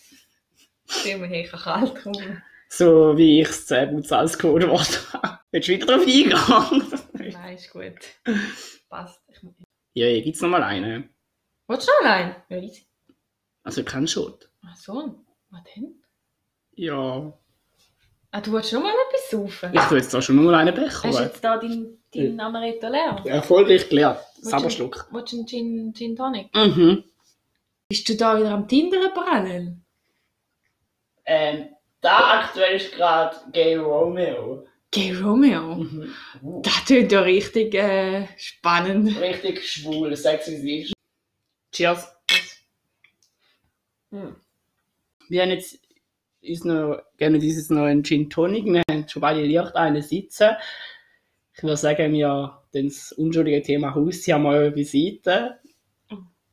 Mir, 1.04 1.26
hey, 1.26 1.42
ich 1.44 1.52
habe 1.52 1.62
kalt. 1.62 1.94
Komm. 2.02 2.42
So 2.68 3.16
wie 3.16 3.40
ich 3.40 3.48
es 3.48 3.66
Zähneputz 3.66 4.12
als 4.12 4.38
Codewort 4.38 5.12
habe. 5.12 5.38
Willst 5.50 5.68
du 5.68 5.72
wieder 5.72 5.86
drauf 5.86 6.02
eingehen? 6.02 7.00
Nein, 7.32 7.54
ist 7.54 7.70
gut. 7.70 7.94
Passt. 8.88 9.20
Ja, 9.94 10.06
hier 10.06 10.22
gibt 10.22 10.36
es 10.36 10.42
nochmal 10.42 10.62
einen. 10.62 11.08
Willst 11.66 11.88
du 11.88 11.92
noch 11.92 12.10
allein? 12.10 12.36
Ja, 12.48 12.58
easy. 12.58 12.86
Also 13.62 13.82
kein 13.84 14.06
Schott. 14.06 14.50
Ach 14.66 14.76
so, 14.76 15.24
was 15.50 15.62
denn? 15.74 16.02
Ja. 16.74 17.32
Ah, 18.30 18.40
du 18.42 18.52
willst 18.52 18.70
schon 18.70 18.82
mal 18.82 18.92
etwas 18.92 19.30
saufen? 19.30 19.70
Ich 19.74 19.90
will 19.90 19.98
jetzt 19.98 20.12
da 20.12 20.20
schon 20.20 20.36
nur 20.36 20.54
einen 20.56 20.74
Becher. 20.74 21.02
Hast 21.08 21.18
du 21.18 21.22
jetzt 21.22 21.42
da 21.42 21.56
deinen 21.56 21.98
dein 22.14 22.38
Amaretto 22.38 22.88
leer? 22.88 23.22
Erfolgreich 23.24 23.88
du- 23.88 24.16
Sauberschluck. 24.42 25.08
Willst 25.10 25.32
du 25.32 25.36
einen 25.38 25.46
Gin, 25.46 25.94
Gin 25.94 26.14
Tonic? 26.14 26.54
Mhm. 26.54 27.04
Bist 27.88 28.06
du 28.08 28.14
da 28.16 28.38
wieder 28.38 28.50
am 28.50 28.68
Tinder 28.68 29.08
parallel? 29.14 29.78
Ähm, 31.24 31.68
da 32.00 32.40
aktuell 32.40 32.76
ist 32.76 32.92
gerade 32.92 33.36
Gay 33.52 33.76
Romeo. 33.76 34.66
Gay 34.90 35.12
Romeo? 35.12 35.76
Mhm. 35.76 36.12
Das 36.62 36.84
klingt 36.86 37.12
ja 37.12 37.20
richtig 37.20 37.74
äh, 37.74 38.26
spannend. 38.36 39.20
Richtig 39.20 39.70
schwul, 39.70 40.16
sexy 40.16 40.56
sie 40.56 40.82
ist. 40.82 40.92
Cheers. 41.72 42.08
Hm. 44.10 44.36
Wir 45.28 45.42
haben 45.42 45.50
jetzt 45.50 45.78
uns 46.42 46.64
noch, 46.64 47.02
gerne 47.18 47.38
dieses 47.38 47.68
noch 47.68 47.82
einen 47.82 48.02
Gin 48.02 48.30
Tonic. 48.30 48.64
Wir 48.64 48.82
haben 48.90 49.06
schon 49.08 49.20
beide 49.20 49.44
leicht 49.44 49.76
einen 49.76 50.02
sitzen. 50.02 50.56
Ich 51.54 51.62
würde 51.62 51.76
sagen, 51.76 52.12
wir 52.12 52.62
das 52.72 53.12
unschuldige 53.12 53.62
Thema 53.62 53.94
Haustier 53.94 54.38
mal 54.38 54.70
beiseite. 54.70 55.58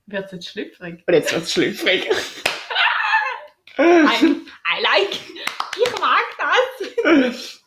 Wird 0.08 0.26
es 0.26 0.32
jetzt 0.32 0.48
schlüpfrig? 0.50 1.04
Und 1.08 1.14
jetzt 1.14 1.34
wird 1.34 1.44
es 1.44 1.54
schlüpfrig. 1.54 2.10
I, 3.78 3.82
I 3.82 4.82
like! 4.82 5.20
Jetzt 7.06 7.64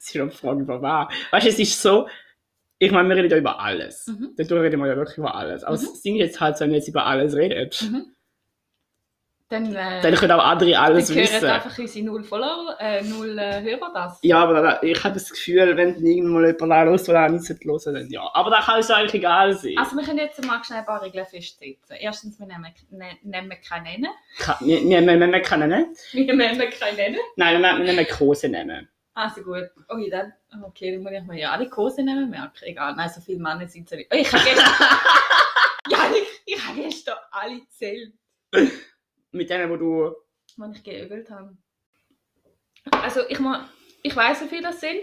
ist 0.00 0.14
noch 0.16 0.30
die 0.30 0.36
Frage, 0.36 0.60
über 0.62 0.80
was. 0.82 1.08
Weißt 1.32 1.46
du, 1.46 1.50
es 1.50 1.58
ist 1.58 1.82
so, 1.82 2.08
ich 2.78 2.90
meine, 2.92 3.08
wir 3.08 3.16
reden 3.16 3.30
ja 3.30 3.36
über 3.38 3.60
alles. 3.60 4.06
Mhm. 4.06 4.34
Dadurch 4.36 4.62
reden 4.62 4.80
wir 4.80 4.88
ja 4.88 4.96
wirklich 4.96 5.18
über 5.18 5.34
alles. 5.34 5.64
Aber 5.64 5.76
Mhm. 5.76 5.80
das 5.82 6.02
Ding 6.02 6.16
ist 6.16 6.20
jetzt 6.20 6.40
halt, 6.40 6.60
wenn 6.60 6.70
wir 6.70 6.76
jetzt 6.78 6.88
über 6.88 7.06
alles 7.06 7.34
reden, 7.34 7.70
Mhm. 7.82 8.15
Dann, 9.48 9.72
äh, 9.76 10.00
dann 10.02 10.14
können 10.16 10.32
auch 10.32 10.44
andere 10.44 10.76
alles 10.76 11.06
dann 11.06 11.16
wissen. 11.18 11.44
einfach 11.44 11.78
unsere 11.78 12.04
null 12.04 12.24
Follower, 12.24 12.76
äh, 12.80 13.00
null 13.04 13.38
äh, 13.38 13.62
Hörer 13.62 13.92
das. 13.94 14.18
Ja, 14.22 14.38
aber 14.42 14.60
da, 14.60 14.82
ich 14.82 15.04
habe 15.04 15.14
das 15.14 15.30
Gefühl, 15.30 15.76
wenn 15.76 16.04
irgendwann 16.04 16.42
mal 16.42 16.46
jemand 16.60 16.86
los 16.88 17.04
dann 17.04 17.36
nicht 17.36 17.48
hören, 17.48 17.94
dann 17.94 18.10
ja. 18.10 18.28
Aber 18.34 18.50
da 18.50 18.60
kann 18.60 18.80
es 18.80 18.90
eigentlich 18.90 19.14
egal 19.14 19.52
sein. 19.54 19.78
Also 19.78 19.96
wir 19.96 20.02
können 20.04 20.18
jetzt 20.18 20.44
mal 20.44 20.64
schnell 20.64 20.80
ein 20.80 20.84
paar 20.84 21.00
Regeln 21.00 21.24
festsetzen. 21.26 21.96
Erstens, 22.00 22.40
wir 22.40 22.46
nehmen, 22.46 22.74
ne, 22.90 23.06
nehmen 23.22 23.52
keinen 23.66 23.84
nennen. 23.84 24.10
Ka- 24.38 24.58
Wir, 24.60 24.82
wir, 24.82 25.06
wir, 25.06 25.32
wir 25.32 25.42
können 25.42 25.68
nicht. 25.90 26.12
Wir 26.12 26.34
nehmen 26.34 26.70
keinen 26.70 26.96
nennen. 26.96 27.20
Nein, 27.36 27.62
wir, 27.62 27.78
wir 27.86 27.92
nehmen 27.92 28.04
große 28.06 28.48
nehmen. 28.48 28.88
Also 29.14 29.42
gut. 29.42 29.70
Okay, 29.88 30.10
dann, 30.10 30.32
okay, 30.64 30.92
dann 30.92 31.02
muss 31.04 31.12
ich 31.12 31.22
mir 31.22 31.38
ja 31.40 31.52
alle 31.52 31.68
Kurse 31.70 32.02
nehmen, 32.02 32.28
merke 32.30 32.66
Egal, 32.66 32.94
nein, 32.96 33.08
so 33.14 33.20
viele 33.20 33.38
Männer 33.38 33.66
sind 33.68 33.90
es 33.90 33.96
nicht. 33.96 34.10
Oh, 34.12 34.16
ich 34.16 34.30
habe 34.32 34.42
gestern... 34.44 34.66
ja, 35.90 35.98
ich, 36.12 36.54
ich 36.54 36.66
habe 36.66 36.80
gestern 36.82 37.16
alle 37.30 37.60
gezählt, 37.60 38.12
Mit 39.36 39.50
denen, 39.50 39.70
wo 39.70 39.76
du. 39.76 40.14
die 40.56 40.76
ich 40.78 40.82
geögelt 40.84 41.30
habe. 41.30 41.56
Also 42.90 43.20
ich 43.28 43.38
muss... 43.40 43.58
Ich 44.02 44.14
weiß, 44.14 44.42
wie 44.42 44.48
viele 44.48 44.62
das 44.62 44.80
sind. 44.80 45.00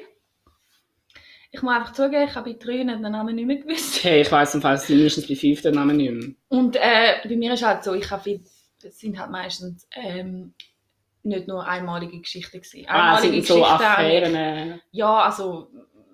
Ich 1.52 1.62
muss 1.62 1.74
einfach 1.76 1.94
zugeben, 1.94 2.24
ich 2.28 2.34
habe 2.36 2.52
bei 2.52 2.58
drei 2.58 2.78
den 2.84 3.02
Namen 3.02 3.36
nicht 3.36 3.46
mehr 3.46 3.58
gewusst. 3.58 4.04
Hey, 4.04 4.22
ich 4.22 4.32
weiss 4.32 4.56
im 4.56 4.62
Fall, 4.62 4.76
es 4.76 4.88
sind 4.88 4.96
mindestens 4.96 5.28
bei 5.28 5.36
fünf 5.36 5.62
den 5.62 5.76
Namen 5.76 5.98
nicht 5.98 6.12
mehr. 6.12 6.34
Und 6.48 6.76
äh, 6.78 7.16
bei 7.28 7.36
mir 7.36 7.54
ist 7.54 7.64
halt 7.64 7.84
so, 7.84 7.94
ich 7.94 8.10
habe 8.10 8.24
viel... 8.24 8.42
Es 8.86 9.00
sind 9.00 9.18
halt 9.20 9.32
meistens 9.32 9.88
ähm, 9.96 10.54
nicht 11.24 11.48
nur 11.48 11.66
einmalige 11.66 12.20
Geschichten 12.20 12.58
gewesen. 12.62 12.86
Ah, 12.88 13.16
Einmalige 13.18 13.44
sind 13.44 13.46
so 13.48 13.64
Affären. 13.66 14.36
äh, 14.36 14.80
Ja, 14.92 15.20
also 15.24 15.70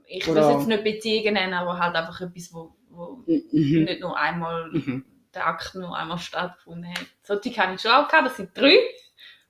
ich 0.08 0.28
will 0.28 0.38
es 0.38 0.50
jetzt 0.50 0.68
nicht 0.68 0.84
Beziehungen 0.84 1.34
nennen, 1.36 1.54
aber 1.54 1.80
halt 1.80 1.96
einfach 1.96 2.20
etwas, 2.22 2.54
wo, 2.54 2.76
wo 2.90 3.24
Mhm. 3.26 3.84
nicht 3.86 4.02
nur 4.02 4.18
einmal 4.18 4.70
Mhm. 4.72 5.06
Der 5.34 5.48
Akt 5.48 5.76
nur 5.76 5.96
einmal 5.96 6.18
stattgefunden 6.18 6.90
hat. 6.90 7.06
So 7.24 7.36
die 7.36 7.52
kann 7.52 7.74
ich 7.76 7.82
schon 7.82 7.92
auch 7.92 8.08
gehabt, 8.08 8.28
das 8.28 8.38
sind 8.38 8.58
drei. 8.58 8.78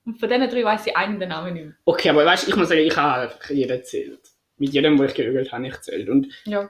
Und 0.05 0.19
von 0.19 0.29
diesen 0.29 0.49
drei 0.49 0.63
weiss 0.63 0.87
ich 0.87 0.95
einen 0.95 1.19
den 1.19 1.29
Namen 1.29 1.53
nicht 1.53 1.65
mehr. 1.65 1.75
Okay, 1.85 2.09
aber 2.09 2.25
weißt 2.25 2.47
ich 2.47 2.55
muss 2.55 2.69
sagen, 2.69 2.81
ich 2.81 2.95
habe 2.97 3.33
jeden 3.49 3.69
erzählt. 3.71 4.19
Mit 4.57 4.73
jedem, 4.73 4.97
wo 4.99 5.03
ich 5.03 5.13
geögelt 5.13 5.51
habe, 5.51 5.67
ich 5.67 5.73
gezählt. 5.73 6.09
Und 6.09 6.27
Ja. 6.45 6.69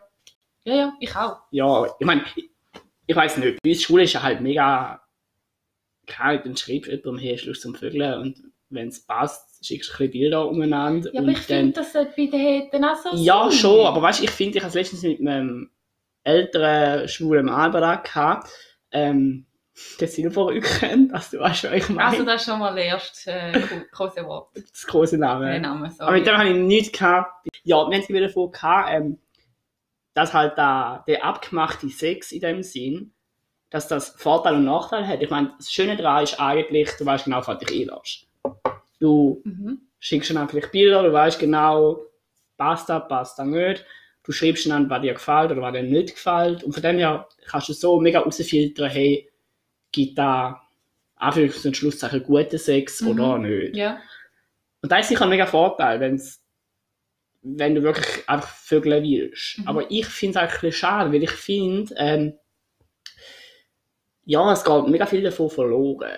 Ja, 0.65 0.75
ja, 0.75 0.93
ich 0.99 1.15
auch. 1.15 1.37
ja, 1.51 1.85
ich 1.99 2.05
meine, 2.05 2.23
ich, 2.35 2.49
ich 3.07 3.15
weiß 3.15 3.37
nicht, 3.37 3.61
bei 3.63 3.69
uns 3.71 3.81
Schule 3.81 4.03
ist 4.03 4.13
ja 4.13 4.21
halt 4.21 4.41
mega. 4.41 5.01
Klar, 6.05 6.37
dann 6.37 6.57
schreibst 6.57 6.87
du 6.87 6.91
jemandem, 6.95 7.17
hey, 7.17 7.37
Schluss 7.37 7.61
zum 7.61 7.75
Vögeln 7.75 8.19
und 8.19 8.43
wenn 8.69 8.89
es 8.89 8.99
passt, 9.05 9.65
schickst 9.65 9.89
du 9.89 9.93
ein 9.93 9.97
bisschen 9.97 10.11
Bilder 10.11 10.47
umeinander. 10.47 11.11
Ja, 11.13 11.21
aber 11.21 11.29
ich 11.29 11.37
finde, 11.39 11.73
das 11.73 11.93
sollte 11.93 12.11
bei 12.15 12.25
den 12.25 12.39
Häten 12.39 12.83
auch 12.83 12.95
so 12.95 13.09
Ja, 13.15 13.43
sein. 13.49 13.51
schon, 13.53 13.85
aber 13.85 14.01
weißt 14.01 14.19
du, 14.19 14.23
ich 14.25 14.31
finde, 14.31 14.57
ich 14.57 14.63
habe 14.63 14.69
es 14.69 14.75
letztens 14.75 15.01
mit 15.03 15.19
einem 15.21 15.71
älteren 16.23 17.07
schwulen 17.07 17.45
Mann 17.45 17.71
gehabt, 17.71 18.49
ähm, 18.91 19.45
der 19.99 20.07
Silberrücken, 20.07 21.09
dass 21.09 21.29
du 21.31 21.39
weißt, 21.39 21.65
was 21.65 21.71
ich 21.73 21.89
meine. 21.89 22.09
Also 22.09 22.25
das 22.25 22.41
ist 22.41 22.47
schon 22.49 22.59
mal 22.59 22.75
das 22.75 22.83
erste 22.85 23.31
äh, 23.31 23.51
gro- 23.61 23.85
große 23.91 24.25
Wort. 24.25 24.49
das 24.55 24.85
große 24.87 25.17
Der 25.17 25.27
Name. 25.27 25.59
Name, 25.59 25.91
Aber 25.99 26.11
mit 26.11 26.23
sorry. 26.23 26.23
dem 26.23 26.37
habe 26.37 26.49
ich 26.49 26.55
nichts 26.57 26.97
gehabt. 26.97 27.47
Ja, 27.63 27.77
wir 27.77 27.83
haben 27.83 27.93
es 27.93 28.09
wieder 28.09 28.27
davon 28.27 28.51
gehabt, 28.51 28.89
ähm, 28.93 29.19
dass 30.13 30.33
halt 30.33 30.57
da 30.57 31.03
der 31.07 31.23
abgemachte 31.23 31.87
Sex 31.89 32.31
in 32.31 32.41
dem 32.41 32.63
Sinn, 32.63 33.13
dass 33.69 33.87
das 33.87 34.09
Vorteil 34.09 34.55
und 34.55 34.65
Nachteil 34.65 35.07
hat. 35.07 35.21
Ich 35.21 35.29
meine, 35.29 35.53
das 35.57 35.71
Schöne 35.71 35.95
daran 35.95 36.23
ist 36.23 36.39
eigentlich, 36.39 36.89
du 36.97 37.05
weißt 37.05 37.25
genau, 37.25 37.45
was 37.45 37.57
dich 37.59 37.69
einlässt. 37.89 38.27
Du 38.99 39.41
Mhm. 39.45 39.81
schickst 39.99 40.35
dann 40.35 40.49
vielleicht 40.49 40.71
Bilder, 40.71 41.03
du 41.03 41.13
weißt 41.13 41.39
genau, 41.39 42.01
passt 42.57 42.89
das, 42.89 43.07
passt 43.07 43.39
das 43.39 43.45
nicht. 43.45 43.85
Du 44.23 44.31
schreibst 44.31 44.69
dann, 44.69 44.89
was 44.89 45.01
dir 45.01 45.13
gefällt 45.13 45.51
oder 45.51 45.61
was 45.61 45.73
dir 45.73 45.83
nicht 45.83 46.13
gefällt. 46.15 46.63
Und 46.63 46.73
von 46.73 46.83
dem 46.83 46.97
her 46.97 47.27
kannst 47.47 47.69
du 47.69 47.73
so 47.73 47.99
mega 47.99 48.19
rausfiltern, 48.19 48.89
hey, 48.89 49.29
gibt 49.91 50.17
da 50.17 50.61
Anführungs- 51.17 51.65
und 51.65 51.75
Schlusszeichen 51.75 52.23
guten 52.23 52.57
Sex 52.57 53.01
Mhm. 53.01 53.07
oder 53.09 53.37
nicht. 53.39 53.75
Ja. 53.75 53.99
Und 54.81 54.91
das 54.91 55.01
ist 55.01 55.09
sicher 55.09 55.23
ein 55.23 55.29
mega 55.29 55.45
Vorteil, 55.45 55.99
wenn 55.99 56.15
es 56.15 56.41
wenn 57.41 57.73
du 57.73 57.81
wirklich 57.83 58.27
einfach 58.27 58.49
Vögel 58.49 59.01
willst. 59.01 59.59
Mhm. 59.59 59.67
Aber 59.67 59.89
ich 59.89 60.05
finde 60.07 60.37
es 60.37 60.43
eigentlich 60.43 60.55
ein 60.55 60.61
bisschen 60.61 60.79
schade, 60.79 61.13
weil 61.13 61.23
ich 61.23 61.31
finde, 61.31 61.93
ähm, 61.97 62.33
ja, 64.25 64.51
es 64.51 64.63
geht 64.63 64.87
mega 64.87 65.05
viel 65.05 65.23
davon 65.23 65.49
verloren. 65.49 66.11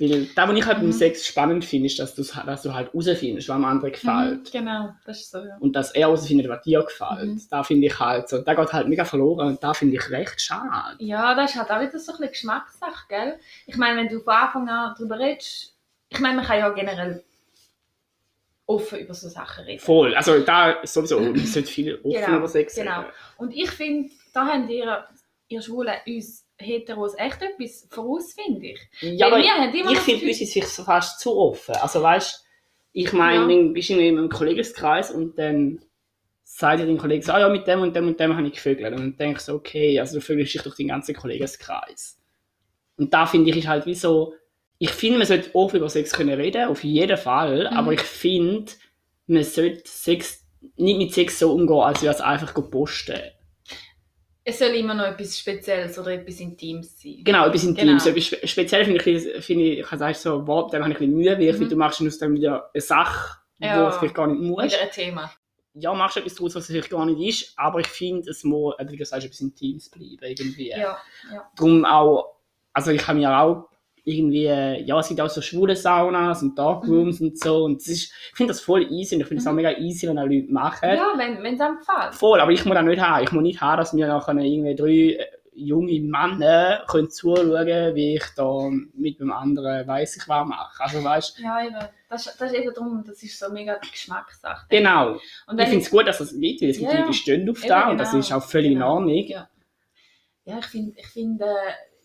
Weil 0.00 0.24
das, 0.34 0.48
was 0.48 0.56
ich 0.56 0.66
halt 0.66 0.78
beim 0.78 0.86
Mhm. 0.86 0.92
Sex 0.92 1.26
spannend 1.26 1.64
finde, 1.64 1.86
ist, 1.86 1.98
dass, 1.98 2.14
dass 2.14 2.62
du 2.62 2.72
halt 2.74 2.92
herausfindest, 2.92 3.48
was 3.48 3.56
dem 3.56 3.64
anderen 3.64 3.92
gefällt. 3.92 4.38
Mhm, 4.46 4.50
genau, 4.58 4.94
das 5.04 5.20
ist 5.20 5.30
so, 5.30 5.38
ja. 5.38 5.56
Und 5.60 5.76
dass 5.76 5.90
er 5.92 6.02
herausfindet, 6.08 6.48
was 6.48 6.62
dir 6.62 6.82
gefällt. 6.82 7.26
Mhm. 7.26 7.42
Da 7.50 7.62
finde 7.62 7.86
ich 7.88 8.00
halt 8.00 8.28
so, 8.28 8.38
da 8.38 8.54
geht 8.54 8.72
halt 8.72 8.88
mega 8.88 9.04
verloren 9.04 9.48
und 9.48 9.62
da 9.62 9.74
finde 9.74 9.96
ich 9.96 10.10
recht 10.10 10.40
schade. 10.40 10.96
Ja, 10.98 11.34
das 11.34 11.50
ist 11.50 11.56
halt 11.58 11.70
auch 11.70 11.80
wieder 11.80 11.90
so 11.98 12.12
ein 12.12 12.18
bisschen 12.18 12.28
Geschmackssache, 12.32 13.06
gell? 13.08 13.38
Ich 13.66 13.76
meine, 13.76 13.98
wenn 13.98 14.08
du 14.08 14.20
von 14.20 14.32
Anfang 14.32 14.68
an 14.68 14.94
darüber 14.96 15.18
redest, 15.18 15.76
ich 16.08 16.18
meine, 16.18 16.36
man 16.36 16.44
kann 16.46 16.58
ja 16.58 16.68
generell 16.70 17.22
offen 18.66 19.00
über 19.00 19.14
so 19.14 19.28
Sachen 19.28 19.64
reden. 19.64 19.80
Voll. 19.80 20.14
Also 20.14 20.38
da 20.40 20.76
sowieso, 20.84 21.18
es 21.34 21.52
sollte 21.52 21.70
viel 21.70 21.96
offen 22.02 22.24
Genau, 22.24 22.38
über 22.38 22.48
Sex 22.48 22.74
genau. 22.74 23.00
reden. 23.00 23.10
Und 23.36 23.52
ich 23.54 23.70
finde, 23.70 24.10
da 24.32 24.46
haben 24.46 24.68
ihr, 24.68 25.04
ihr 25.48 25.60
Schwulen 25.60 25.94
uns 26.06 26.46
Heteros 26.60 27.14
echt 27.16 27.38
etwas 27.42 27.86
voraus, 27.90 28.34
finde 28.34 28.68
ich. 28.68 28.78
Ja, 29.00 29.26
Weil 29.26 29.32
aber 29.34 29.74
ich 29.74 29.82
das 29.94 30.04
finde, 30.04 30.30
ist 30.30 30.56
es 30.56 30.76
so 30.76 30.84
fast 30.84 31.20
zu 31.20 31.36
offen. 31.36 31.74
Also 31.76 32.02
weißt 32.02 32.44
ich 32.92 33.12
meine, 33.12 33.42
Ja. 33.42 33.46
dann 33.48 33.72
bist 33.72 33.88
du 33.90 33.94
in 33.94 34.18
einem 34.18 34.28
Kollegenkreis 34.28 35.12
und 35.12 35.38
dann 35.38 35.80
sagt 36.42 36.80
dir 36.80 36.86
dein 36.86 36.98
Kollege 36.98 37.24
so, 37.24 37.30
ah 37.32 37.38
ja, 37.38 37.48
mit 37.48 37.66
dem 37.68 37.80
und 37.82 37.94
dem 37.94 38.08
und 38.08 38.18
dem 38.18 38.36
habe 38.36 38.46
ich 38.48 38.54
gevögelt. 38.54 38.92
Und 38.92 38.98
dann 38.98 39.16
denkst 39.16 39.46
du, 39.46 39.52
okay, 39.54 40.00
also 40.00 40.16
du 40.16 40.20
vögelst 40.20 40.54
dich 40.54 40.62
durch 40.62 40.74
den 40.74 40.88
ganzen 40.88 41.14
Kollegenkreis. 41.14 42.18
Und 42.96 43.14
da 43.14 43.26
finde 43.26 43.50
ich, 43.50 43.56
ist 43.58 43.68
halt 43.68 43.86
wie 43.86 43.94
so, 43.94 44.34
ich 44.78 44.90
finde, 44.90 45.18
man 45.18 45.26
sollte 45.28 45.54
offen 45.54 45.76
über 45.76 45.88
Sex 45.88 46.12
können 46.12 46.34
reden, 46.40 46.68
auf 46.68 46.82
jeden 46.82 47.16
Fall, 47.16 47.70
Mhm. 47.70 47.76
aber 47.76 47.92
ich 47.92 48.00
finde, 48.00 48.72
man 49.28 49.44
sollte 49.44 49.82
Sex, 49.88 50.44
nicht 50.76 50.98
mit 50.98 51.14
Sex 51.14 51.38
so 51.38 51.52
umgehen, 51.52 51.76
als 51.80 52.02
wäre 52.02 52.12
es 52.14 52.20
einfach 52.20 52.52
posten. 52.70 53.20
Es 54.42 54.58
soll 54.58 54.68
immer 54.70 54.94
noch 54.94 55.04
etwas 55.04 55.38
Spezielles 55.38 55.98
oder 55.98 56.12
etwas 56.12 56.40
Intimes 56.40 57.00
sein. 57.00 57.18
Genau, 57.24 57.46
etwas 57.46 57.64
Intimes. 57.64 58.04
Genau. 58.04 58.16
Etwas 58.16 58.26
spe 58.26 58.46
speziell 58.48 58.84
finde 58.84 58.98
ich, 59.10 59.44
finde 59.44 59.64
ich, 59.64 59.78
ich 59.80 59.86
kann 59.86 59.98
sagen, 59.98 60.14
so, 60.14 60.46
wow, 60.46 60.70
dem 60.70 60.82
habe 60.82 60.92
ich 60.92 60.98
ein 61.00 61.10
bisschen 61.10 61.16
Mühe, 61.16 61.38
weil 61.38 61.60
Mhm. 61.60 61.68
du 61.68 61.76
machst 61.76 62.00
aus 62.00 62.18
dem 62.18 62.34
wieder 62.34 62.70
eine 62.72 62.80
Sache, 62.80 63.38
Ja. 63.58 63.84
wo 63.84 63.88
es 63.88 63.96
vielleicht 63.98 64.14
gar 64.14 64.26
nicht 64.26 64.40
muss. 64.40 64.64
Wieder 64.64 64.80
ein 64.80 64.90
Thema. 64.90 65.30
Ja, 65.74 65.94
machst 65.94 66.16
etwas 66.16 66.34
daraus, 66.34 66.54
was 66.56 66.64
es 66.64 66.70
vielleicht 66.70 66.90
gar 66.90 67.06
nicht 67.06 67.20
ist, 67.42 67.52
aber 67.56 67.80
ich 67.80 67.86
finde, 67.86 68.28
es 68.30 68.42
muss, 68.42 68.74
wie 68.80 68.96
du 68.96 69.04
sagst, 69.04 69.26
etwas 69.26 69.40
Intimes 69.40 69.88
bleiben, 69.88 70.18
irgendwie. 70.22 70.70
Ja, 70.70 70.78
ja. 71.32 71.50
Darum 71.56 71.84
auch, 71.84 72.36
also 72.72 72.90
ich 72.90 73.06
habe 73.06 73.18
mir 73.18 73.30
auch 73.38 73.68
irgendwie, 74.10 74.46
äh, 74.46 74.82
ja, 74.82 74.98
es 74.98 75.08
gibt 75.08 75.20
auch 75.20 75.30
so 75.30 75.40
schwule 75.40 75.74
Saunas 75.76 76.42
und 76.42 76.58
Darkrooms 76.58 77.20
und 77.20 77.38
so, 77.38 77.64
und 77.64 77.76
ist, 77.78 77.88
ich 77.88 78.12
finde 78.36 78.52
das 78.52 78.60
voll 78.60 78.82
easy 78.92 79.14
und 79.14 79.22
ich 79.22 79.26
finde 79.28 79.40
es 79.40 79.44
Mhm. 79.46 79.50
auch 79.50 79.54
mega 79.54 79.72
easy, 79.78 80.08
wenn 80.08 80.18
auch 80.18 80.26
Leute 80.26 80.52
machen. 80.52 80.88
Ja, 80.90 81.12
wenn 81.16 81.54
es 81.54 81.60
einem 81.60 81.78
gefällt. 81.78 82.14
Voll, 82.14 82.40
aber 82.40 82.52
ich 82.52 82.64
muss 82.64 82.74
das 82.74 82.84
nicht 82.84 83.00
haben. 83.00 83.24
Ich 83.24 83.32
muss 83.32 83.42
nicht 83.42 83.60
haben, 83.60 83.78
dass 83.78 83.92
mir 83.92 84.06
nachher 84.08 84.34
irgendwie 84.36 84.74
drei 84.74 85.22
äh, 85.22 85.26
junge 85.52 86.00
Männer 86.00 86.84
können 86.88 87.10
zuschauen 87.10 87.94
wie 87.94 88.14
ich 88.16 88.24
da 88.36 88.70
mit 88.94 89.20
dem 89.20 89.30
anderen 89.32 89.86
weiss 89.86 90.16
ich 90.16 90.26
was 90.28 90.46
mache. 90.46 90.82
Also 90.82 91.02
weißt 91.04 91.38
Ja, 91.40 91.64
eben. 91.66 91.76
Das, 92.08 92.24
das 92.36 92.52
ist 92.52 92.58
eben 92.58 92.72
darum, 92.74 93.04
das 93.06 93.22
ist 93.22 93.38
so 93.38 93.50
mega 93.52 93.78
die 93.84 93.90
Geschmackssache. 93.90 94.66
genau. 94.70 95.18
Und 95.46 95.60
Ich 95.60 95.68
finde 95.68 95.84
es 95.84 95.90
gut, 95.90 96.06
dass 96.06 96.20
es 96.20 96.38
gibt, 96.38 96.62
weil 96.62 96.70
es 96.70 96.78
gibt 96.78 96.90
Ja, 96.90 96.98
Leute, 97.00 97.10
die 97.10 97.16
stehen 97.16 97.50
auf 97.50 97.60
da 97.66 97.90
und 97.90 97.98
das 97.98 98.10
genau. 98.10 98.20
ist 98.20 98.32
auch 98.32 98.42
völlig 98.42 98.68
in 98.72 98.78
Genau. 98.78 98.94
Ordnung. 98.94 99.14
Ja. 99.26 99.48
Ja, 100.46 100.58
ich 100.60 100.66
finde, 100.66 100.92
ich 100.98 101.06
find, 101.08 101.40
äh, 101.42 101.44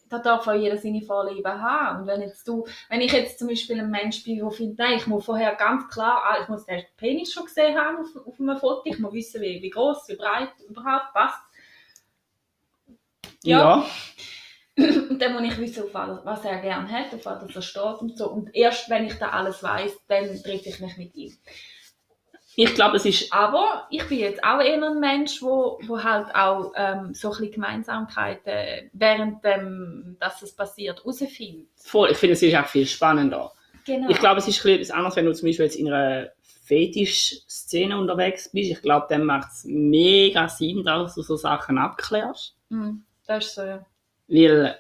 da 0.10 0.20
darf 0.20 0.48
auch 0.48 0.54
jeder 0.54 0.78
seine 0.78 1.02
Vorlieben 1.02 1.62
haben. 1.62 2.02
Und 2.02 2.08
wenn, 2.08 2.22
jetzt 2.22 2.48
du, 2.48 2.66
wenn 2.90 3.02
ich 3.02 3.12
jetzt 3.12 3.40
zum 3.40 3.48
Beispiel 3.48 3.80
ein 3.80 3.90
Mensch 3.90 4.24
bin, 4.24 4.40
der 4.40 4.52
findet, 4.52 4.80
nein, 4.80 4.98
ich 4.98 5.08
muss 5.08 5.26
vorher 5.26 5.56
ganz 5.56 5.88
klar, 5.90 6.24
ah, 6.24 6.42
ich 6.42 6.48
muss 6.48 6.66
den 6.66 6.84
Penis 6.98 7.34
schon 7.34 7.46
gesehen 7.46 7.78
haben 7.78 7.98
auf, 7.98 8.28
auf 8.28 8.40
einem 8.40 8.58
Foto, 8.58 8.82
ich 8.86 9.00
muss 9.00 9.14
wissen, 9.14 9.42
wie, 9.42 9.62
wie 9.62 9.70
groß, 9.70 10.08
wie 10.10 10.16
breit 10.16 10.52
überhaupt 10.68 11.14
passt. 11.14 11.42
Ja. 13.44 13.86
Und 14.78 15.20
dann 15.20 15.34
muss 15.34 15.54
ich 15.54 15.58
wissen, 15.58 15.84
auf 15.84 15.94
was, 15.94 16.26
was 16.26 16.46
er 16.46 16.60
gerne 16.60 16.90
hat, 16.92 17.14
auf 17.14 17.26
was 17.26 17.56
er 17.56 17.62
steht 17.62 18.02
und 18.02 18.18
so. 18.18 18.30
Und 18.30 18.54
erst 18.54 18.90
wenn 18.90 19.06
ich 19.06 19.14
da 19.14 19.30
alles 19.30 19.64
weiß, 19.64 20.06
dann 20.10 20.26
treffe 20.44 20.68
ich 20.68 20.82
mich 20.82 20.98
mit 20.98 21.16
ihm. 21.16 21.34
Ich 22.56 22.74
glaube, 22.74 22.98
es 22.98 23.06
ist 23.06 23.34
Aber 23.34 23.88
ich 23.90 24.04
bin 24.08 24.20
jetzt 24.20 24.44
auch 24.44 24.62
eher 24.62 24.82
ein 24.82 25.00
Mensch, 25.00 25.42
wo, 25.42 25.80
wo 25.86 26.02
halt 26.02 26.34
auch 26.34 26.72
ähm, 26.76 27.14
so 27.14 27.30
ein 27.30 27.38
bisschen 27.38 27.52
Gemeinsamkeiten 27.52 28.90
während 28.94 29.44
dem, 29.44 30.18
dass 30.20 30.42
es 30.42 30.56
passiert, 30.56 31.00
herausfindet. 31.00 31.68
voll, 31.76 32.12
ich 32.12 32.18
finde, 32.18 32.34
es 32.34 32.42
ist 32.42 32.56
auch 32.56 32.66
viel 32.66 32.86
spannender. 32.86 33.52
Genau. 33.86 34.10
Ich 34.10 34.20
glaube, 34.20 34.40
es 34.40 34.48
ist 34.48 34.66
etwas 34.66 34.92
anderes, 34.92 35.16
wenn 35.16 35.26
du 35.26 35.34
zum 35.34 35.48
Beispiel 35.48 35.66
jetzt 35.66 35.76
in 35.76 35.92
einer 35.92 36.30
Fetisch-Szene 36.66 37.98
unterwegs 37.98 38.50
bist. 38.52 38.72
Ich 38.72 38.82
glaube, 38.82 39.06
dann 39.10 39.24
macht 39.24 39.52
es 39.52 39.66
mega 39.66 40.50
Sinn, 40.50 40.84
dass 40.84 41.16
du 41.16 41.22
so 41.22 41.36
Sachen 41.36 41.78
abklärst. 41.78 42.56
Mhm, 42.70 43.04
das 43.28 43.46
ist 43.46 43.56
so, 43.56 43.62
ja. 43.62 43.86
Weil 44.28 44.66
Ja. 44.66 44.76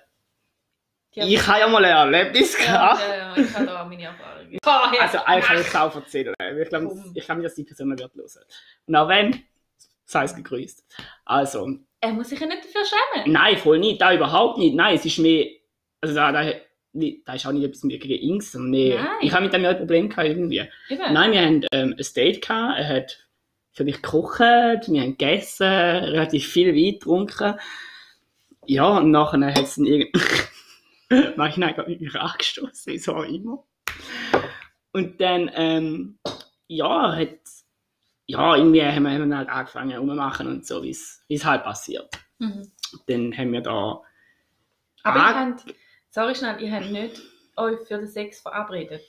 Ich 1.15 1.47
habe 1.47 1.59
ja 1.59 1.67
mal 1.67 1.83
ein 1.85 1.91
Erlebnis 2.13 2.57
Ja, 2.59 2.65
gehabt. 2.65 2.99
ja, 3.01 3.15
ja, 3.17 3.37
ich 3.37 3.53
habe 3.53 3.65
da 3.65 3.81
auch 3.83 3.87
meine 3.87 4.03
Erfahrungen. 4.03 4.57
Also 4.99 5.17
eigentlich 5.25 5.45
kann 5.45 5.61
ich 5.61 5.67
es 5.67 5.75
auch 5.75 5.95
erzählen. 5.95 6.33
weil 6.37 6.61
Ich 6.61 6.69
glaube, 6.69 6.87
Komm. 6.87 7.11
ich 7.13 7.25
kann 7.27 7.37
mich, 7.37 7.45
dass 7.45 7.55
die 7.55 7.63
Person 7.63 7.89
wird 7.89 8.01
hören. 8.15 8.29
Und 8.87 8.95
auch 8.95 9.07
wenn, 9.09 9.43
sei 10.05 10.23
es 10.23 10.35
gegrüßt. 10.35 10.83
Also, 11.25 11.69
Er 12.01 12.09
muss 12.13 12.29
sich 12.29 12.39
ja 12.39 12.45
nicht 12.47 12.63
dafür 12.65 12.81
schämen. 12.85 13.31
nein, 13.33 13.57
voll 13.57 13.79
nicht, 13.79 14.01
da 14.01 14.13
überhaupt 14.13 14.57
nicht. 14.59 14.75
Nein, 14.75 14.95
es 14.95 15.05
ist 15.05 15.17
mehr, 15.19 15.47
also 16.01 16.13
da, 16.15 16.31
da, 16.31 16.51
da 16.93 17.33
ist 17.33 17.45
auch 17.45 17.51
nicht 17.51 17.63
etwas 17.65 17.83
mit 17.83 17.99
gegen 18.01 18.39
sondern 18.41 18.71
mehr, 18.71 18.95
Nein. 19.03 19.07
ich 19.21 19.31
habe 19.33 19.43
mit 19.43 19.53
dem 19.53 19.63
ja 19.63 19.69
ein 19.71 19.77
Problem 19.77 20.09
gehabt 20.09 20.27
irgendwie. 20.27 20.63
Eben. 20.89 21.13
Nein, 21.13 21.31
wir 21.31 21.41
haben 21.41 21.65
ähm, 21.71 21.95
ein 21.97 22.05
Date 22.15 22.41
gehabt, 22.41 22.77
er 22.79 22.87
hat 22.87 23.27
für 23.73 23.83
mich 23.83 24.01
gekocht, 24.01 24.39
wir 24.39 25.01
haben 25.01 25.17
gegessen, 25.17 25.65
relativ 25.67 26.47
viel 26.47 26.73
Wein 26.73 26.93
getrunken. 26.93 27.59
Ja, 28.67 28.97
und 28.97 29.11
nachher 29.11 29.45
hat 29.47 29.57
es 29.63 29.75
dann 29.75 29.85
irgendwie, 29.85 30.11
mach 31.35 31.49
ich 31.49 31.55
dann 31.55 31.75
irgendwie 31.75 32.17
angestoßen, 32.17 32.93
wie 32.93 32.97
so 32.97 33.21
immer. 33.21 33.63
Und 34.91 35.19
dann, 35.19 35.51
ähm, 35.53 36.19
ja, 36.67 37.15
hat, 37.15 37.29
ja, 38.27 38.55
irgendwie 38.55 38.81
haben 38.83 39.03
wir, 39.03 39.11
haben 39.11 39.29
wir 39.29 39.37
halt 39.37 39.49
angefangen 39.49 39.97
rummachen 39.97 40.47
und 40.47 40.65
so, 40.65 40.81
wie 40.83 40.89
es 40.91 41.45
halt 41.45 41.63
passiert. 41.63 42.09
Mhm. 42.39 42.71
Dann 43.07 43.37
haben 43.37 43.51
wir 43.51 43.61
da, 43.61 44.01
Aber 45.03 45.19
ihr 45.19 45.35
habt, 45.35 45.65
sorry 46.09 46.33
schnell, 46.33 46.61
ihr 46.61 46.71
habt 46.71 46.91
nicht 46.91 47.21
euch 47.57 47.79
für 47.87 47.97
den 47.97 48.07
Sex 48.07 48.41
verabredet. 48.41 49.03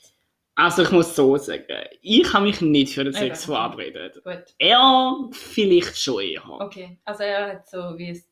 also 0.55 0.83
ich 0.83 0.91
muss 0.91 1.15
so 1.15 1.37
sagen, 1.37 1.65
ich 2.03 2.33
habe 2.33 2.47
mich 2.47 2.61
nicht 2.61 2.95
für 2.95 3.05
den. 3.05 3.13
Sex 3.13 3.45
verabredet. 3.45 4.23
Gut. 4.25 4.55
Er 4.59 5.29
vielleicht 5.33 6.01
schon 6.01 6.23
eher. 6.23 6.49
Okay. 6.49 6.99
Also 7.05 7.23
er 7.23 7.53
hat 7.53 7.69
so 7.69 7.97
wie 7.97 8.11
es 8.11 8.29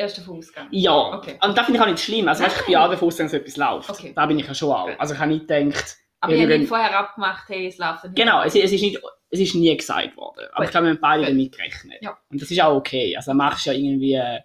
erste 0.00 0.20
Vorausgang. 0.20 0.68
Ja, 0.70 1.14
Okay. 1.16 1.38
und 1.42 1.56
das 1.56 1.66
finde 1.66 1.78
ich 1.78 1.84
auch 1.84 1.90
nicht 1.90 2.02
schlimm. 2.02 2.28
Also, 2.28 2.44
weißt, 2.44 2.56
ich 2.60 2.66
bin 2.66 2.74
Nein. 2.74 2.82
auch 2.84 2.90
davon 2.90 3.08
ausgegangen, 3.08 3.32
dass 3.32 3.40
etwas 3.40 3.56
läuft. 3.56 3.90
Okay. 3.90 4.12
Da 4.14 4.26
bin 4.26 4.38
ich 4.38 4.46
ja 4.46 4.54
schon 4.54 4.72
auch. 4.72 4.88
Also, 4.98 5.14
ich 5.14 5.20
habe 5.20 5.32
nicht 5.32 5.48
gedacht, 5.48 5.96
Aber 6.20 6.34
ihr 6.34 6.48
habt 6.48 6.58
nicht 6.58 6.68
vorher 6.68 6.98
abgemacht, 6.98 7.48
hey, 7.48 7.66
es 7.66 7.78
läuft 7.78 8.04
nicht. 8.04 8.16
genau, 8.16 8.42
es, 8.42 8.54
es, 8.54 8.72
ist 8.72 8.82
nicht, 8.82 9.00
es 9.30 9.40
ist 9.40 9.54
nie 9.54 9.76
gesagt 9.76 10.16
worden. 10.16 10.46
Aber 10.52 10.56
Gut. 10.56 10.64
ich 10.66 10.70
glaube, 10.70 10.86
wir 10.86 10.90
haben 10.94 11.00
beide 11.00 11.22
Gut. 11.22 11.30
damit 11.30 11.52
gerechnet. 11.52 12.02
Ja. 12.02 12.18
Und 12.30 12.42
das 12.42 12.50
ist 12.50 12.60
auch 12.62 12.76
okay. 12.76 13.16
Also, 13.16 13.34
machst 13.34 13.66
du 13.66 13.70
ja 13.70 13.76
irgendwie 13.76 14.14
äh, 14.14 14.40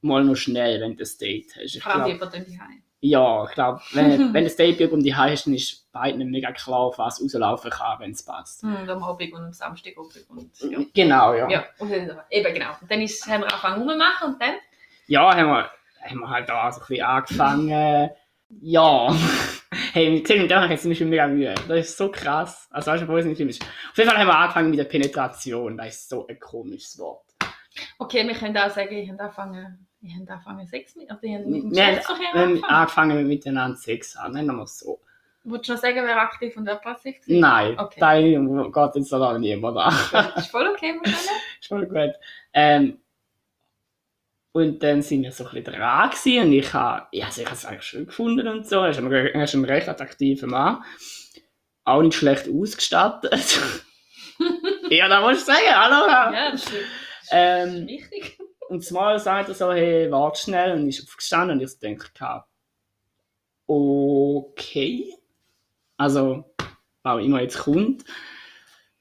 mal 0.00 0.24
noch 0.24 0.36
schnell, 0.36 0.80
wenn 0.80 0.92
du 0.92 0.98
das 0.98 1.18
Date 1.18 1.52
hast. 1.56 1.76
Ich 1.76 1.82
Vor 1.82 1.94
allem 1.94 2.18
glaub, 2.18 2.32
die 2.32 2.58
ja, 3.02 3.44
ich 3.46 3.52
glaube, 3.52 3.80
wenn, 3.92 4.34
wenn 4.34 4.44
das 4.44 4.56
Date 4.56 4.80
um 4.92 5.02
die 5.02 5.14
hast, 5.14 5.46
dann 5.46 5.54
ist 5.54 5.90
beiden 5.92 6.30
mega 6.30 6.52
klar, 6.52 6.92
was 6.96 7.22
rauslaufen 7.22 7.70
kann, 7.70 8.00
wenn 8.00 8.10
es 8.10 8.22
passt. 8.22 8.62
Hm, 8.62 8.88
am 8.88 9.02
Abend 9.02 9.32
und 9.32 9.40
am 9.42 9.52
Samstag 9.52 9.96
und 9.96 10.12
ja. 10.60 10.78
Genau, 10.94 11.34
ja. 11.34 11.48
Ja, 11.48 11.64
und 11.78 11.90
dann, 11.90 12.20
eben 12.30 12.54
genau. 12.54 12.70
Und 12.80 12.90
dann 12.90 13.00
ist, 13.00 13.26
haben 13.26 13.40
wir 13.40 13.46
angefangen 13.48 13.82
rumzumachen 13.82 14.34
und 14.34 14.42
dann? 14.42 14.54
Ja, 15.10 15.34
haben 15.36 15.48
wir, 15.48 15.68
haben 16.08 16.20
wir 16.20 16.30
halt 16.30 16.48
da 16.48 16.70
so 16.70 16.80
ein 16.80 16.86
bisschen 16.86 17.04
angefangen. 17.04 18.10
Ja. 18.60 19.12
hey, 19.92 20.08
mit 20.08 20.28
dem 20.28 20.44
ich 20.44 20.70
jetzt 20.70 20.86
Beispiel 20.88 21.06
mega 21.08 21.26
Mühe. 21.26 21.52
Das 21.66 21.78
ist 21.80 21.96
so 21.98 22.12
krass. 22.12 22.68
Also, 22.70 22.92
weißt 22.92 23.02
du, 23.02 23.08
wo 23.08 23.16
es 23.16 23.24
nicht 23.26 23.36
schlimm 23.36 23.48
ist. 23.48 23.60
Auf 23.60 23.98
jeden 23.98 24.08
Fall 24.08 24.20
haben 24.20 24.28
wir 24.28 24.38
angefangen 24.38 24.70
mit 24.70 24.78
der 24.78 24.84
Penetration. 24.84 25.76
Das 25.76 25.88
ist 25.88 26.08
so 26.10 26.28
ein 26.28 26.38
komisches 26.38 26.96
Wort. 27.00 27.24
Okay, 27.98 28.24
wir 28.24 28.34
können 28.36 28.56
auch 28.56 28.70
sagen, 28.70 28.94
ich 28.94 29.10
habe 29.10 29.20
angefangen, 29.20 29.84
ich 30.00 30.14
habe 30.14 30.30
angefangen 30.30 30.66
Sex 30.68 30.94
mit, 30.94 31.06
oder 31.10 31.18
ich 31.22 31.34
habe 31.34 31.44
mit 31.44 31.54
dem 31.64 31.74
Wir 31.74 31.82
haben, 31.86 31.96
Geschlechtsverkehr 31.96 32.26
wir 32.32 32.40
haben 32.40 32.48
angefangen. 32.52 32.72
angefangen 32.72 33.26
miteinander 33.26 33.76
Sex 33.78 34.16
haben, 34.16 34.34
nennen 34.34 34.54
wir 34.56 34.62
es 34.62 34.78
so. 34.78 35.00
Wolltest 35.42 35.70
du 35.70 35.72
noch 35.72 35.80
sagen, 35.80 36.02
wer 36.04 36.20
aktiv 36.20 36.56
und 36.56 36.66
wer 36.66 36.76
passiv 36.76 37.16
ist? 37.18 37.28
Nein, 37.28 37.76
Okay. 37.80 37.98
da 37.98 38.14
geht 38.20 38.94
jetzt 38.94 39.12
da 39.12 39.36
niemand 39.38 39.76
an. 39.76 39.92
Ist 40.36 40.52
voll 40.52 40.68
okay, 40.68 40.92
Michelle? 41.00 41.16
ist 41.60 41.66
voll 41.68 41.86
gut. 41.86 42.14
Ähm, 42.52 43.00
und 44.52 44.82
dann 44.82 45.02
sind 45.02 45.22
wir 45.22 45.32
so 45.32 45.44
ein 45.44 45.50
bisschen 45.54 45.74
dran 45.74 46.10
gewesen 46.10 46.46
und 46.46 46.52
ich 46.52 46.72
habe, 46.72 47.06
ja, 47.12 47.26
also 47.26 47.40
ich 47.40 47.46
habe 47.46 47.56
es 47.56 47.64
eigentlich 47.64 47.84
schön 47.84 48.06
gefunden 48.06 48.48
und 48.48 48.66
so. 48.66 48.80
Er 48.80 48.90
ist 48.90 48.98
ein, 48.98 49.12
er 49.12 49.44
ist 49.44 49.54
ein 49.54 49.64
recht 49.64 49.88
attraktiver 49.88 50.46
Mann. 50.48 50.82
Auch 51.84 52.02
nicht 52.02 52.14
schlecht 52.16 52.48
ausgestattet. 52.48 53.60
ja, 54.90 55.08
da 55.08 55.20
musst 55.20 55.42
du 55.48 55.52
sagen, 55.52 55.66
hallo. 55.68 56.10
Ja, 56.10 56.50
das 56.50 56.64
ist, 56.64 56.72
das 56.72 57.28
Ähm, 57.30 57.86
wichtig. 57.86 58.38
und 58.68 58.84
zumal 58.84 59.18
sagt 59.20 59.48
er 59.50 59.54
so, 59.54 59.72
hey, 59.72 60.10
warte 60.10 60.40
schnell 60.40 60.72
und 60.72 60.88
ist 60.88 61.06
aufgestanden 61.08 61.58
und 61.58 61.64
ich 61.64 61.78
denke, 61.78 62.06
okay. 63.66 65.14
Also, 65.96 66.44
was 67.02 67.24
immer 67.24 67.40
jetzt 67.40 67.58
kommt. 67.58 68.04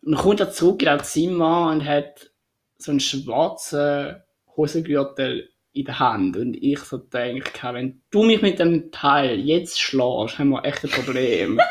Und 0.02 0.12
dann 0.14 0.22
kommt 0.22 0.39
er 0.39 0.52
zurück 0.52 0.82
in 0.82 0.86
das 0.86 1.12
Zimmer 1.12 1.70
und 1.72 1.84
hat 1.86 2.32
so 2.78 2.91
einen 2.91 3.00
schwarzen 3.00 4.22
Hosengürtel 4.60 5.49
in 5.72 5.86
der 5.86 5.99
Hand. 5.99 6.36
Und 6.36 6.53
ich 6.55 6.80
so 6.80 6.97
denke, 6.97 7.74
wenn 7.74 8.01
du 8.12 8.24
mich 8.24 8.41
mit 8.41 8.60
dem 8.60 8.91
Teil 8.91 9.39
jetzt 9.39 9.80
schlägst, 9.80 10.38
haben 10.38 10.49
wir 10.49 10.66
echt 10.66 10.84
ein 10.84 10.89
Problem. 10.91 11.60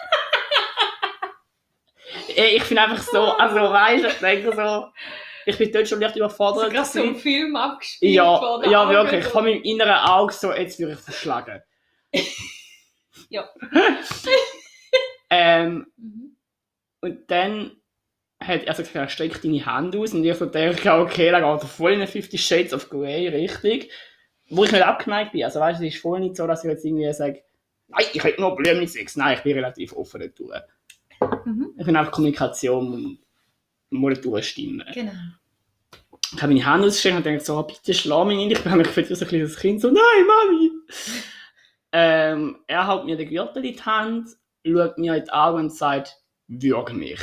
Ich 2.36 2.62
finde 2.62 2.82
einfach 2.82 3.02
so, 3.02 3.20
also 3.32 3.56
weißt 3.56 4.04
du, 4.04 4.08
ich 4.08 4.14
denke 4.18 4.54
so, 4.54 4.86
ich 5.44 5.58
bin 5.58 5.72
dort 5.72 5.88
schon 5.88 6.00
leicht 6.00 6.14
überfordert. 6.16 6.72
gerade 6.72 6.86
so 6.86 7.00
gewesen. 7.00 7.14
ein 7.16 7.20
Film 7.20 7.56
abgespielt 7.56 8.14
Ja, 8.14 8.38
vor 8.38 8.60
den 8.60 8.70
ja 8.70 8.88
wirklich. 8.88 9.24
Von 9.24 9.44
meinem 9.44 9.62
inneren 9.62 9.96
Auge 10.08 10.32
so, 10.32 10.52
jetzt 10.52 10.78
würde 10.78 10.92
ich 10.92 11.00
verschlagen. 11.00 11.60
Ja. 13.30 13.48
ähm, 15.30 15.86
Mhm. 15.96 16.36
und 17.00 17.30
dann 17.30 17.72
hat 18.40 18.64
er 18.64 18.74
so 18.74 18.82
gesagt, 18.82 18.96
er 18.96 19.08
streckt 19.08 19.44
deine 19.44 19.64
Hand 19.66 19.96
aus 19.96 20.14
und 20.14 20.24
ich 20.24 20.36
so 20.36 20.46
denke, 20.46 20.92
okay, 20.92 21.30
da 21.30 21.40
geht 21.40 21.62
er 21.62 21.68
voll 21.68 21.92
in 21.92 21.98
eine 21.98 22.06
50 22.06 22.44
Shades 22.44 22.72
of 22.72 22.88
Grey 22.88 23.28
Richtung. 23.28 23.88
Wo 24.50 24.64
ich 24.64 24.72
nicht 24.72 24.84
abgeneigt 24.84 25.32
bin. 25.32 25.44
Also 25.44 25.60
weißt 25.60 25.80
du, 25.80 25.86
es 25.86 25.94
ist 25.94 26.00
voll 26.00 26.20
nicht 26.20 26.36
so, 26.36 26.46
dass 26.46 26.64
ich 26.64 26.70
jetzt 26.70 26.84
irgendwie 26.84 27.12
sage, 27.12 27.42
nein, 27.88 28.04
ich 28.12 28.24
hätte 28.24 28.40
noch 28.40 28.54
Probleme 28.54 28.80
mit 28.80 28.90
Sex. 28.90 29.16
Nein, 29.16 29.36
ich 29.36 29.42
bin 29.42 29.54
relativ 29.54 29.92
offen 29.92 30.20
dazu. 30.20 30.50
Mhm. 31.44 31.74
Ich 31.76 31.84
finde 31.84 32.00
einfach 32.00 32.12
Kommunikation 32.12 33.18
muss 33.90 34.20
durchstimmen. 34.20 34.84
Genau. 34.94 35.12
Ich 36.34 36.42
habe 36.42 36.52
meine 36.52 36.64
Hand 36.64 36.84
ausgestellt 36.84 37.16
und 37.16 37.26
dachte 37.26 37.44
so, 37.44 37.58
oh, 37.58 37.62
bitte 37.62 37.94
schlag 37.94 38.26
mich 38.26 38.36
nicht. 38.36 38.58
Ich 38.58 38.64
bin 38.64 38.76
mich 38.76 38.86
gefühlt 38.86 39.10
wie 39.10 39.14
so 39.14 39.24
ein 39.24 39.28
kleines 39.28 39.56
Kind, 39.56 39.80
so, 39.80 39.88
nein, 39.88 40.26
Mami! 40.26 40.70
ähm, 41.92 42.58
er 42.66 42.86
hält 42.86 43.04
mir 43.06 43.16
den 43.16 43.28
Gürtel 43.28 43.64
in 43.64 43.72
die 43.72 43.82
Hand, 43.82 44.28
schaut 44.66 44.98
mir 44.98 45.16
in 45.16 45.24
die 45.24 45.30
Augen 45.30 45.58
und 45.58 45.72
sagt, 45.72 46.16
würg 46.46 46.92
mich. 46.92 47.20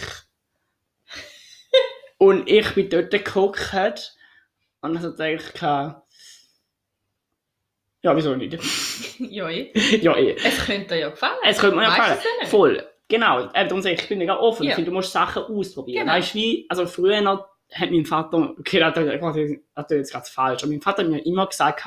Und 2.18 2.49
ich 2.49 2.74
bin 2.74 2.89
dort 2.89 3.11
geguckt 3.11 4.16
und 4.82 5.20
denke 5.20 5.43
ich, 5.53 5.61
ja, 8.05 8.16
wieso 8.16 8.36
nicht? 8.36 8.53
ja, 9.20 9.49
eh. 9.49 9.72
ja, 9.97 10.16
eh. 10.16 10.36
Es 10.36 10.63
könnte 10.63 10.93
dir 10.93 10.99
ja 10.99 11.09
gefallen. 11.09 11.39
Es 11.43 11.57
könnte 11.57 11.76
mir 11.76 11.84
ja 11.84 11.89
gefallen. 11.89 12.20
du? 12.41 12.47
Voll. 12.47 12.88
Genau. 13.07 13.45
Eben, 13.45 13.51
darum 13.53 13.82
sage 13.82 13.95
ich, 13.95 14.03
ich 14.03 14.09
bin 14.09 14.20
mega 14.20 14.38
offen. 14.38 14.63
Ja. 14.63 14.70
Ich 14.70 14.76
finde, 14.76 14.91
du 14.91 14.95
musst 14.95 15.11
Sachen 15.11 15.41
ausprobieren. 15.41 16.05
Genau. 16.05 16.13
Weißt 16.16 16.36
du, 16.36 16.38
wie, 16.38 16.68
also 16.70 16.86
früher 16.86 17.22
noch 17.22 17.47
hat 17.74 17.89
mein 17.89 18.05
Vater, 18.05 18.53
okay, 18.59 18.80
das 18.80 19.36
ist 19.36 19.89
jetzt 19.89 20.11
gerade 20.11 20.30
falsch, 20.30 20.61
aber 20.61 20.72
mein 20.72 20.82
Vater 20.82 21.01
hat 21.01 21.09
mir 21.09 21.26
immer 21.26 21.47
gesagt, 21.47 21.84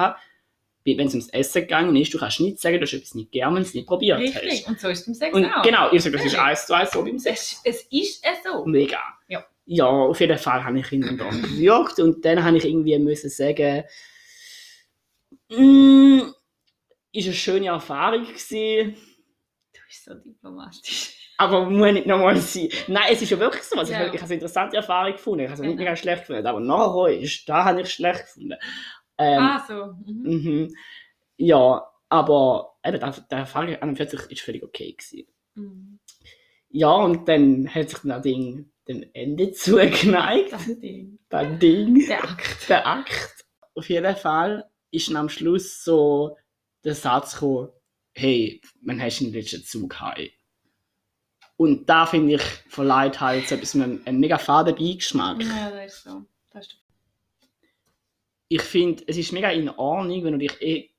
wenn 0.84 1.06
es 1.06 1.14
ums 1.14 1.28
Essen 1.28 1.62
gegangen 1.62 1.94
ist, 1.94 2.12
du 2.14 2.18
kannst 2.18 2.40
nicht 2.40 2.58
sagen, 2.58 2.76
du 2.76 2.82
hast 2.82 2.94
etwas 2.94 3.14
nicht 3.14 3.30
gern, 3.30 3.54
wenn 3.54 3.62
du 3.62 3.68
es 3.68 3.74
nicht 3.74 3.86
probiert 3.86 4.18
Richtig. 4.18 4.62
hast. 4.62 4.68
Und 4.68 4.80
so 4.80 4.88
ist 4.88 5.00
es 5.00 5.06
beim 5.06 5.14
Sex 5.14 5.36
Und 5.36 5.44
auch. 5.44 5.62
genau, 5.62 5.92
ich 5.92 6.02
sage, 6.02 6.16
das 6.16 6.26
ist 6.26 6.36
eins 6.36 6.66
zu 6.66 6.74
eins 6.74 6.90
so 6.90 7.04
beim 7.04 7.18
Sex. 7.18 7.60
Es, 7.62 7.76
es 7.76 7.82
ist 7.90 8.24
es 8.24 8.42
so. 8.42 8.64
Mega. 8.64 9.00
Ja. 9.28 9.44
Ja, 9.70 9.86
auf 9.86 10.18
jeden 10.18 10.38
Fall 10.38 10.64
habe 10.64 10.78
ich 10.78 10.90
ihn 10.92 11.02
dann 11.02 11.18
da 11.18 11.28
gewürgt 11.28 12.00
und 12.00 12.24
dann 12.24 12.42
habe 12.42 12.56
ich 12.56 12.64
irgendwie 12.64 12.98
müssen 12.98 13.28
sagen, 13.28 13.84
mm, 15.50 16.20
ist 17.12 17.26
eine 17.26 17.34
schöne 17.34 17.66
Erfahrung 17.66 18.24
gewesen. 18.24 18.96
Du 19.74 19.80
bist 19.86 20.04
so 20.06 20.14
diplomatisch. 20.14 21.34
Aber 21.36 21.68
muss 21.68 21.92
nicht 21.92 22.06
nochmal 22.06 22.38
sein. 22.38 22.70
Nein, 22.86 23.10
es 23.10 23.20
ist 23.20 23.28
ja 23.28 23.38
wirklich 23.38 23.62
so. 23.62 23.78
Also 23.78 23.92
Ja. 23.92 24.06
ich, 24.06 24.14
ich 24.14 24.20
habe 24.20 24.24
eine 24.24 24.34
interessante 24.34 24.76
Erfahrung 24.78 25.12
gefunden. 25.12 25.40
Ich 25.40 25.50
habe 25.50 25.54
es 25.54 25.60
nicht 25.60 25.68
Genau. 25.72 25.82
mega 25.82 25.96
schlecht 25.96 26.20
gefunden. 26.22 26.46
Aber 26.46 26.60
nachher 26.60 27.20
ist, 27.20 27.46
da 27.46 27.66
habe 27.66 27.82
ich 27.82 27.90
schlecht 27.92 28.20
gefunden. 28.20 28.56
Ähm, 29.18 29.38
ah, 29.38 29.64
so. 29.68 29.94
Mhm. 30.10 30.22
mhm. 30.22 30.76
Ja, 31.36 31.86
aber 32.08 32.78
eben, 32.82 33.00
die, 33.00 33.34
Erfahrung 33.34 33.76
an 33.76 33.90
und 33.90 33.96
für 33.96 34.08
sich 34.08 34.20
ist 34.30 34.40
völlig 34.40 34.62
okay 34.62 34.92
gewesen. 34.92 35.28
Mhm. 35.56 35.98
Ja, 36.70 36.90
und 36.92 37.28
dann 37.28 37.68
hat 37.68 37.90
sich 37.90 37.98
das 38.02 38.22
Ding 38.22 38.72
dem 38.88 39.04
Ende 39.12 39.52
zugeneigt. 39.52 40.52
Das 40.52 40.66
Ding. 40.80 41.18
Das 41.28 41.58
Ding. 41.58 42.06
Der 42.06 42.24
Akt. 42.24 42.68
Der 42.68 42.86
Akt. 42.86 43.46
Auf 43.74 43.88
jeden 43.88 44.16
Fall 44.16 44.68
ist 44.90 45.14
am 45.14 45.28
Schluss 45.28 45.84
so 45.84 46.36
der 46.84 46.94
Satz 46.94 47.34
gekommen, 47.34 47.68
hey, 48.14 48.60
wann 48.82 49.00
hast 49.00 49.20
den 49.20 49.32
letzten 49.32 49.62
Zug 49.62 50.00
heim? 50.00 50.30
Und 51.56 51.88
da 51.88 52.06
finde 52.06 52.36
ich, 52.36 52.42
verleiht 52.68 53.20
halt 53.20 53.48
so 53.48 53.56
etwas 53.56 53.74
mit 53.74 53.84
einem, 53.84 54.02
einen 54.04 54.20
mega 54.20 54.38
faden 54.38 54.76
Beigeschmack. 54.76 55.42
Ja, 55.42 55.70
das 55.70 55.94
ist 55.94 56.04
so. 56.04 56.24
Das 56.50 56.66
ist 56.66 56.76
Ich 58.48 58.62
finde, 58.62 59.02
es 59.06 59.16
ist 59.16 59.32
mega 59.32 59.50
in 59.50 59.68
Ordnung, 59.68 60.24
wenn 60.24 60.32
du 60.32 60.38
dich 60.38 60.62
eh 60.62 60.90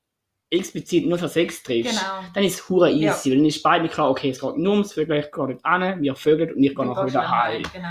explizit 0.50 1.06
nur 1.06 1.18
für 1.18 1.28
Sex 1.28 1.62
triffst. 1.62 1.98
genau. 1.98 2.24
Dann 2.34 2.44
ist 2.44 2.54
es 2.60 2.68
hure 2.68 2.90
easy, 2.90 3.30
Ja. 3.30 3.36
dann 3.36 3.44
ist 3.46 3.62
beide 3.62 3.88
klar, 3.88 4.10
okay, 4.10 4.30
es 4.30 4.40
geht 4.40 4.56
nur 4.56 4.72
ums 4.72 4.92
Vögel, 4.92 5.18
ich 5.20 5.30
gehe 5.30 5.46
nicht 5.46 5.64
an, 5.64 6.02
wir 6.02 6.14
vögeln 6.16 6.54
und 6.54 6.62
ich 6.62 6.74
gehe 6.74 6.84
nachher 6.86 7.06
wieder 7.06 7.30
heim. 7.30 7.62
Genau. 7.72 7.88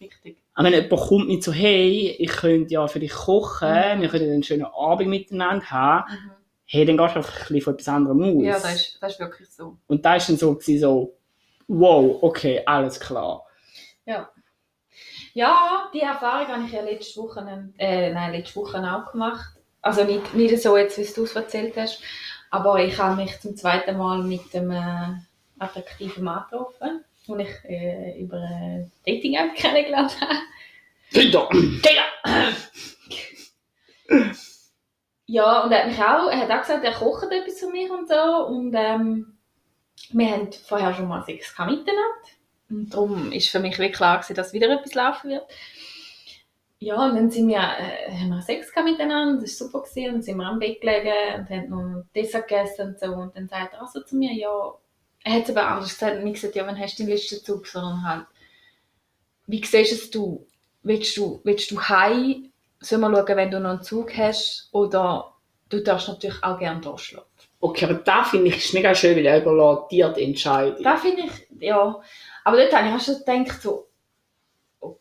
Richtig. 0.00 0.36
Aber 0.54 0.66
wenn 0.70 0.74
jemand 0.82 1.00
kommt 1.02 1.28
mit 1.28 1.42
so, 1.42 1.52
hey, 1.52 2.14
ich 2.18 2.28
könnte 2.30 2.74
ja 2.74 2.86
für 2.86 3.00
dich 3.00 3.12
kochen, 3.12 3.68
Mhm. 3.68 4.02
wir 4.02 4.08
können 4.08 4.30
einen 4.30 4.42
schönen 4.42 4.64
Abend 4.66 5.08
miteinander 5.08 5.64
haben, 5.70 6.12
Mhm. 6.12 6.30
hey, 6.66 6.84
dann 6.84 6.96
gehst 6.98 7.14
du 7.14 7.18
einfach 7.18 7.32
ein 7.32 7.38
bisschen 7.40 7.60
von 7.62 7.74
etwas 7.74 7.88
anderem 7.88 8.22
aus. 8.22 8.42
Ja, 8.44 8.52
das 8.54 8.74
ist, 8.74 8.98
das 9.02 9.12
ist 9.12 9.20
wirklich 9.20 9.48
so. 9.50 9.78
Und 9.86 10.04
da 10.04 10.16
ist 10.16 10.28
dann 10.28 10.36
so, 10.36 10.54
gewesen, 10.54 10.80
so, 10.80 11.16
wow, 11.68 12.18
okay, 12.22 12.62
alles 12.66 13.00
klar. 13.00 13.46
Ja, 15.34 15.88
die 15.94 16.00
Erfahrung 16.00 16.48
habe 16.48 16.64
ich 16.66 16.72
ja 16.72 16.82
letzte 16.82 17.20
Woche, 17.20 17.40
äh, 17.78 18.12
nein, 18.12 18.32
letzte 18.32 18.56
Woche 18.56 18.78
auch 18.78 19.10
gemacht. 19.12 19.56
Also 19.82 20.04
nicht, 20.04 20.34
nicht 20.34 20.62
so 20.62 20.76
jetzt, 20.76 20.96
wie 20.96 21.12
du 21.12 21.24
es 21.24 21.34
erzählt 21.34 21.76
hast, 21.76 22.00
aber 22.50 22.82
ich 22.84 22.96
habe 22.98 23.20
mich 23.20 23.40
zum 23.40 23.56
zweiten 23.56 23.98
Mal 23.98 24.22
mit 24.22 24.54
einem 24.54 24.70
äh, 24.70 25.14
attraktiven 25.58 26.24
Mann 26.24 26.44
getroffen, 26.48 27.04
den 27.26 27.40
ich 27.40 27.64
äh, 27.64 28.20
über 28.20 28.36
eine 28.36 28.90
Dating-App 29.06 29.54
kennengelernt 29.56 30.20
habe. 30.20 30.34
Tinder! 31.10 31.48
Tinder! 31.50 32.54
Ja, 35.26 35.60
und 35.60 35.72
er 35.72 35.78
hat 35.80 35.86
mich 35.86 35.98
auch, 35.98 36.30
er 36.30 36.38
hat 36.40 36.50
auch 36.50 36.60
gesagt, 36.60 36.84
er 36.84 36.92
kocht 36.92 37.32
etwas 37.32 37.58
für 37.58 37.68
mich 37.68 37.90
und 37.90 38.08
so. 38.08 38.46
Und 38.46 38.74
ähm, 38.74 39.38
wir 40.10 40.30
haben 40.30 40.52
vorher 40.52 40.94
schon 40.94 41.08
mal 41.08 41.24
Sex 41.24 41.54
gehabt 41.54 41.70
miteinander. 41.70 42.02
Und 42.68 42.92
darum 42.92 43.32
ist 43.32 43.48
für 43.48 43.60
mich 43.60 43.78
wirklich 43.78 43.96
klar 43.96 44.18
gewesen, 44.18 44.34
dass 44.34 44.52
wieder 44.52 44.68
etwas 44.70 44.94
laufen 44.94 45.30
wird. 45.30 45.44
Ja, 46.82 46.96
und 47.06 47.14
dann 47.14 47.30
sind 47.30 47.46
wir, 47.46 47.58
äh, 47.58 48.10
haben 48.10 48.30
wir 48.30 48.42
Sex 48.42 48.72
gehabt 48.72 48.90
miteinander, 48.90 49.40
das 49.40 49.60
war 49.60 49.68
super 49.68 49.82
gewesen. 49.82 50.08
Und 50.08 50.14
dann 50.14 50.22
sind 50.22 50.36
wir 50.36 50.46
am 50.46 50.58
Bett 50.58 50.80
gelegen 50.80 51.38
und 51.38 51.48
haben 51.48 51.68
noch 51.68 52.04
Dessert 52.12 52.48
gegessen 52.48 52.88
und 52.88 52.98
so. 52.98 53.06
Und 53.06 53.36
dann 53.36 53.48
sagt 53.48 53.74
er 53.74 53.82
also 53.82 54.00
zu 54.02 54.16
mir, 54.16 54.32
ja, 54.32 54.50
er 55.22 55.32
hat 55.32 55.44
es 55.44 55.50
aber 55.50 55.68
anders 55.68 55.90
gesagt, 55.90 56.24
nicht 56.24 56.34
gesagt, 56.34 56.56
ja, 56.56 56.66
wann 56.66 56.76
hast 56.76 56.98
du 56.98 57.04
den 57.04 57.12
letzten 57.12 57.44
Zug, 57.44 57.68
sondern 57.68 58.04
halt, 58.04 58.26
wie 59.46 59.64
siehst 59.64 59.92
es 59.92 60.10
du? 60.10 60.44
Willst 60.82 61.16
du, 61.16 61.40
willst 61.44 61.70
du 61.70 61.80
heim? 61.80 62.50
Sollen 62.80 63.02
wir 63.02 63.16
schauen, 63.16 63.36
wenn 63.36 63.50
du 63.52 63.60
noch 63.60 63.70
einen 63.70 63.82
Zug 63.82 64.16
hast? 64.16 64.68
Oder 64.72 65.34
du 65.68 65.84
darfst 65.84 66.08
natürlich 66.08 66.42
auch 66.42 66.58
gerne 66.58 66.80
da 66.80 66.98
schlafen. 66.98 67.28
Okay, 67.60 67.84
aber 67.84 67.94
da 67.94 68.24
finde 68.24 68.48
ich 68.48 68.56
ist 68.56 68.74
mega 68.74 68.92
schön, 68.92 69.16
weil 69.16 69.26
er 69.26 69.40
überlässt 69.40 69.92
dir 69.92 70.08
die 70.08 70.24
Entscheidung. 70.24 70.82
Da 70.82 70.96
finde 70.96 71.22
ich, 71.26 71.62
ja. 71.62 72.02
Aber 72.42 72.56
dort 72.56 72.72
habe 72.74 72.88
ich 72.88 72.94
auch 72.94 73.00
schon 73.00 73.18
gedacht, 73.24 73.62
so, 73.62 73.86
oh, 74.80 74.96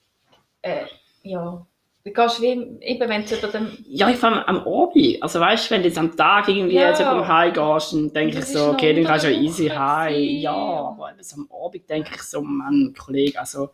äh, 0.61 0.86
ja. 1.23 1.65
Du 2.03 2.11
gehst 2.11 2.41
wie, 2.41 2.49
eben 2.81 3.09
wenn 3.09 3.25
du 3.25 3.35
über 3.35 3.47
dem, 3.49 3.77
Ja, 3.87 4.09
ich 4.09 4.15
fand 4.17 4.47
am 4.47 4.57
Abend, 4.67 5.21
also 5.21 5.39
weißt 5.39 5.69
du, 5.69 5.75
wenn 5.75 5.81
du 5.83 5.87
jetzt 5.87 5.99
am 5.99 6.15
Tag 6.17 6.47
irgendwie 6.47 6.75
Ja. 6.75 6.89
jetzt 6.89 6.99
jemandem 6.99 7.27
heimgehst, 7.27 7.93
dann 7.93 8.11
denke 8.13 8.39
ich 8.39 8.45
so, 8.45 8.69
okay, 8.71 8.93
dann 8.95 9.03
kannst 9.03 9.25
du 9.25 9.29
ja 9.31 9.39
easy 9.39 9.67
heim. 9.67 10.13
gewesen. 10.13 10.39
Ja, 10.41 10.51
aber 10.51 11.11
eben 11.11 11.21
so 11.23 11.35
am 11.35 11.49
Abend 11.63 11.87
denke 11.89 12.09
ich 12.15 12.21
so, 12.23 12.41
Mann, 12.41 12.95
Kollege, 12.97 13.39
also, 13.39 13.69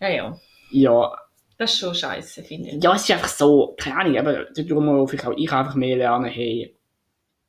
ja, 0.00 0.08
ja. 0.10 0.36
ja, 0.70 1.16
Das 1.56 1.72
ist 1.72 1.80
schon 1.80 1.92
scheiße, 1.94 2.44
finde 2.44 2.70
ich. 2.70 2.84
ja, 2.84 2.94
es 2.94 3.02
ist 3.02 3.10
einfach 3.10 3.26
so, 3.28 3.74
keine 3.76 3.96
Ahnung, 3.96 4.18
aber 4.18 4.44
darum 4.44 4.86
muss 4.86 5.10
vielleicht 5.10 5.26
auch 5.26 5.36
ich 5.36 5.50
einfach 5.52 5.74
mehr 5.74 5.96
lernen, 5.96 6.26
hey, 6.26 6.76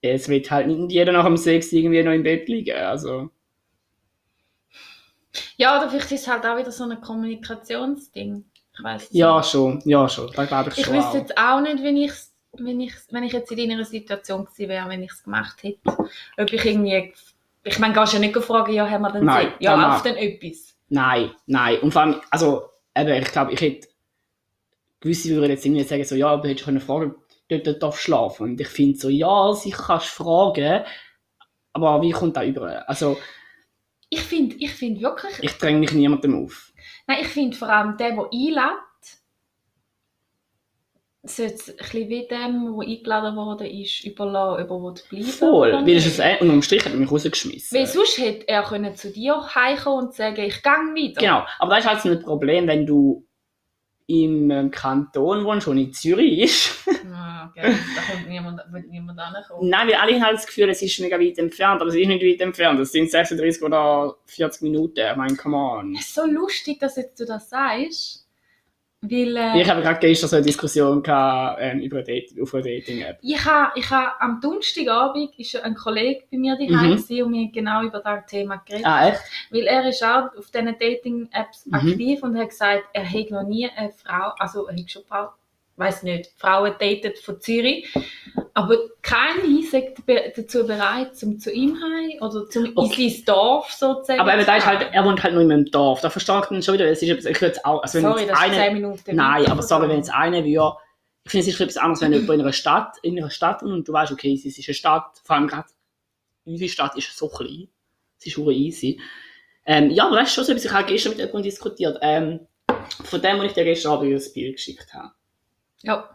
es 0.01 0.27
wird 0.29 0.49
halt 0.49 0.65
nicht 0.65 0.91
jeder 0.91 1.11
nach 1.11 1.25
dem 1.25 1.37
Sex 1.37 1.71
irgendwie 1.73 2.01
noch 2.01 2.11
im 2.13 2.23
Bett 2.23 2.47
liegen, 2.49 2.75
also. 2.75 3.29
Ja, 5.57 5.77
oder 5.77 5.89
vielleicht 5.91 6.11
ist 6.11 6.21
es 6.21 6.27
halt 6.27 6.43
auch 6.45 6.57
wieder 6.57 6.71
so 6.71 6.85
ein 6.85 6.99
Kommunikationsding. 7.01 8.45
Ich 8.79 8.83
weiß 8.83 9.07
Ja, 9.11 9.43
schon, 9.43 9.81
ja, 9.85 10.07
schon, 10.09 10.31
da 10.33 10.45
glaube 10.45 10.69
ich 10.71 10.77
Ich 10.77 10.85
schon 10.85 10.95
wüsste 10.95 11.09
auch. 11.09 11.15
jetzt 11.15 11.37
auch 11.37 11.61
nicht, 11.61 11.83
wenn 11.83 11.97
ich, 11.97 12.11
wenn 12.53 12.79
ich, 12.79 12.93
wenn 13.11 13.23
ich 13.23 13.33
jetzt 13.33 13.51
in 13.51 13.69
deiner 13.69 13.85
Situation 13.85 14.45
gewesen 14.45 14.69
wäre, 14.69 14.89
wenn 14.89 15.03
ich 15.03 15.11
es 15.11 15.23
gemacht 15.23 15.61
hätte. 15.63 15.79
Ob 16.37 16.53
ich 16.53 16.65
irgendwie, 16.65 17.13
ich 17.63 17.79
meine, 17.79 17.93
gehst 17.93 18.13
du 18.13 18.17
ja 18.17 18.21
nicht 18.21 18.37
fragen, 18.37 18.73
ja, 18.73 18.89
haben 18.89 19.01
wir 19.01 19.11
denn 19.11 19.25
Nein, 19.25 19.47
Sex? 19.49 19.55
Ja, 19.59 19.75
dann 19.77 19.91
läuft 19.91 20.05
denn 20.05 20.15
etwas? 20.17 20.75
Nein, 20.89 21.31
nein, 21.45 21.79
und 21.81 21.91
vor 21.91 22.01
allem, 22.01 22.21
also, 22.31 22.63
eben, 22.97 23.21
ich 23.21 23.31
glaube, 23.31 23.53
ich 23.53 23.61
hätte, 23.61 23.87
gewisse 25.01 25.29
würden 25.29 25.51
jetzt 25.51 25.65
irgendwie 25.65 25.83
sagen, 25.83 26.03
so, 26.03 26.15
ja, 26.15 26.27
aber 26.29 26.47
hättest 26.47 26.61
du 26.61 26.65
können 26.65 26.81
fragen, 26.81 27.15
dort, 27.49 27.67
dort 27.67 27.83
darf 27.83 27.99
schlafen, 27.99 28.43
und 28.51 28.61
ich 28.61 28.67
finde 28.67 28.97
so, 28.97 29.09
ja, 29.09 29.53
sicher 29.53 29.83
kannst 29.87 30.17
du 30.19 30.23
fragen, 30.23 30.83
aber 31.73 32.01
wie 32.01 32.11
kommt 32.11 32.35
das 32.37 32.45
über? 32.45 32.87
Also, 32.89 33.17
Ich 34.09 34.21
finde, 34.21 34.55
ich 34.55 34.71
finde 34.71 35.01
wirklich, 35.01 35.35
ich 35.41 35.51
dränge 35.57 35.79
mich 35.79 35.91
niemandem 35.91 36.43
auf. 36.45 36.68
Nein, 37.09 37.19
ich 37.21 37.27
finde 37.27 37.57
vor 37.57 37.69
allem 37.69 37.97
der, 37.97 38.11
der 38.11 38.29
einlädt, 38.31 38.79
sollte 41.23 41.53
es 41.53 41.69
ein 41.69 41.75
bisschen 41.75 42.09
wie 42.09 42.27
dem, 42.27 42.77
der 42.77 42.87
eingeladen 42.87 43.35
worden 43.35 43.67
ist, 43.67 44.05
überlassen, 44.05 44.63
ob 44.63 44.69
er 44.69 44.83
will 44.83 45.03
bleiben 45.09 45.25
Voll. 45.25 45.73
Weil 45.73 45.95
es 45.95 46.05
ist 46.05 46.21
ein, 46.21 46.37
und 46.39 46.49
am 46.51 46.61
Strich 46.61 46.85
hat 46.85 46.93
er 46.93 46.99
mich 46.99 47.11
rausgeschmissen. 47.11 47.77
Weil 47.77 47.87
sonst 47.87 48.17
hätte 48.19 48.47
er 48.47 48.63
können 48.63 48.95
zu 48.95 49.11
dir 49.11 49.43
heimkommen 49.55 50.05
und 50.05 50.13
sagen, 50.13 50.41
ich 50.41 50.61
gehe 50.61 50.73
wieder. 50.93 51.19
Genau, 51.19 51.43
aber 51.57 51.75
das 51.75 51.83
ist 51.83 51.89
halt 51.89 52.01
so 52.01 52.09
ein 52.09 52.21
Problem, 52.21 52.67
wenn 52.67 52.85
du 52.85 53.27
im 54.09 54.49
ähm, 54.49 54.71
Kanton 54.71 55.45
wohnst, 55.45 55.67
wo 55.67 55.73
nicht 55.73 55.95
Zürich 55.95 56.39
ist. 56.39 56.89
Ah, 57.13 57.47
okay. 57.47 57.75
Da 57.95 58.01
kommt 58.11 58.27
niemand, 58.27 58.59
wird 58.71 58.87
niemand. 58.87 59.19
Nein, 59.61 59.87
weil 59.87 59.95
alle 59.95 60.13
haben 60.13 60.23
halt 60.23 60.37
das 60.37 60.47
Gefühl, 60.47 60.69
es 60.69 60.81
ist 60.81 60.99
mega 60.99 61.19
weit 61.19 61.37
entfernt, 61.37 61.79
aber 61.79 61.89
es 61.89 61.95
ist 61.95 62.07
nicht 62.07 62.23
weit 62.23 62.41
entfernt. 62.41 62.79
Es 62.79 62.91
sind 62.91 63.11
36 63.11 63.61
oder 63.61 64.15
40 64.25 64.63
Minuten. 64.63 64.99
Ich 64.99 65.15
meine, 65.15 65.35
come 65.35 65.55
on. 65.55 65.95
Es 65.95 66.07
ist 66.07 66.15
so 66.15 66.25
lustig, 66.25 66.79
dass 66.79 66.95
jetzt 66.95 67.19
du 67.19 67.25
das 67.25 67.49
sagst. 67.49 68.27
Weil 69.01 69.37
äh, 69.37 69.61
Ich 69.61 69.69
habe 69.69 69.81
gerade 69.81 69.99
gestern 69.99 70.29
so 70.29 70.35
eine 70.35 70.45
Diskussion 70.45 71.01
gehabt, 71.01 71.57
ähm, 71.61 71.79
über 71.79 72.01
Date, 72.03 72.33
auf 72.41 72.53
einer 72.53 72.63
Dating-App. 72.63 73.19
ich 73.21 73.45
habe 73.45 73.71
ich 73.79 73.89
am 73.91 74.41
Donnerstagabend 74.41 75.39
ist 75.39 75.55
ein 75.63 75.73
Kollege 75.73 76.23
bei 76.29 76.37
mir 76.37 76.57
daheim 76.57 76.85
Mhm. 76.85 76.91
und 76.97 77.09
wir 77.09 77.23
haben 77.23 77.51
genau 77.53 77.83
über 77.83 77.99
das 77.99 78.25
Thema 78.25 78.57
geredet. 78.65 78.85
Ah, 78.85 79.07
echt? 79.09 79.21
Weil 79.51 79.67
er 79.67 79.87
ist 79.87 80.03
auch 80.03 80.35
auf 80.37 80.51
diesen 80.51 80.75
Dating-Apps 80.77 81.65
Mhm. 81.67 81.73
aktiv 81.73 82.23
und 82.23 82.37
hat 82.37 82.49
gesagt, 82.49 82.83
er 82.91 83.03
hätte 83.03 83.33
noch 83.35 83.43
nie 83.43 83.69
eine 83.73 83.89
Frau, 83.91 84.33
also 84.37 84.67
er 84.67 84.75
hat 84.75 84.91
schon 84.91 85.03
Frau, 85.07 85.29
weiß 85.79 86.03
nicht, 86.03 86.31
Frauen 86.35 86.73
datet 86.79 87.19
von 87.19 87.39
Zürich, 87.39 87.87
aber 88.53 88.77
keine 89.01 89.63
sagt 89.63 89.99
dazu 90.35 90.67
bereit, 90.67 91.15
zum 91.15 91.39
zu 91.39 91.51
ihm 91.51 91.77
heim 91.81 92.21
oder 92.21 92.47
zum 92.49 92.71
Okay. 92.75 93.05
in 93.05 93.09
sein 93.09 93.25
Dorf 93.25 93.71
sozusagen. 93.71 94.19
Aber 94.19 94.33
eben, 94.33 94.45
da 94.45 94.57
ist 94.57 94.65
halt, 94.65 94.89
er 94.91 95.05
wohnt 95.05 95.23
halt 95.23 95.33
nur 95.33 95.43
in 95.43 95.51
einem 95.51 95.65
Dorf. 95.65 96.01
Da 96.01 96.09
verstehe 96.09 96.39
ich 96.39 96.45
dann 96.45 96.61
schon 96.61 96.73
wieder, 96.73 96.87
es 96.87 97.01
ist 97.01 97.25
ich 97.25 97.41
jetzt 97.41 97.65
auch, 97.65 97.81
also 97.81 97.95
wenn 97.95 98.03
Sorry, 98.03 98.21
jetzt 98.21 98.31
das 98.31 98.39
ist 98.39 98.45
eine, 98.45 98.55
10 98.55 98.73
Minuten. 98.73 99.15
Nein, 99.15 99.45
aber 99.47 99.61
sorry, 99.63 99.87
wenn 99.87 99.97
jetzt 99.97 100.13
einer 100.13 100.43
würde, 100.43 100.73
ich 101.23 101.31
finde, 101.31 101.47
es 101.47 101.53
ist 101.53 101.61
etwas 101.61 101.77
anderes, 101.77 102.01
wenn 102.01 102.11
jemand 102.11 102.29
in 102.31 102.41
einer 102.41 102.53
Stadt, 102.53 102.97
in 103.01 103.17
einer 103.17 103.29
Stadt 103.29 103.63
und 103.63 103.87
du 103.87 103.93
weißt, 103.93 104.11
okay, 104.11 104.33
es 104.33 104.45
ist 104.45 104.67
eine 104.67 104.73
Stadt, 104.73 105.21
vor 105.23 105.35
allem 105.35 105.47
gerade 105.47 105.67
unsere 106.45 106.69
Stadt 106.69 106.97
ist 106.97 107.15
so 107.15 107.29
klein, 107.29 107.69
es 108.19 108.25
ist 108.27 108.35
super 108.35 108.51
easy. 108.51 108.99
Ähm, 109.65 109.91
ja, 109.91 110.07
aber 110.07 110.17
das 110.17 110.29
ist 110.29 110.35
schon 110.35 110.43
so 110.43 110.51
etwas, 110.51 110.65
ich 110.65 110.71
habe 110.71 110.91
gestern 110.91 111.11
mit 111.11 111.19
jemandem 111.19 111.43
diskutiert, 111.43 111.97
ähm, 112.01 112.47
von 113.03 113.21
dem, 113.21 113.37
was 113.37 113.45
ich 113.45 113.53
dir 113.53 113.63
gestern 113.63 113.91
Abend 113.93 114.11
ein 114.13 114.33
Bild 114.33 114.55
geschickt 114.55 114.93
habe. 114.93 115.11
Ja, 115.83 116.09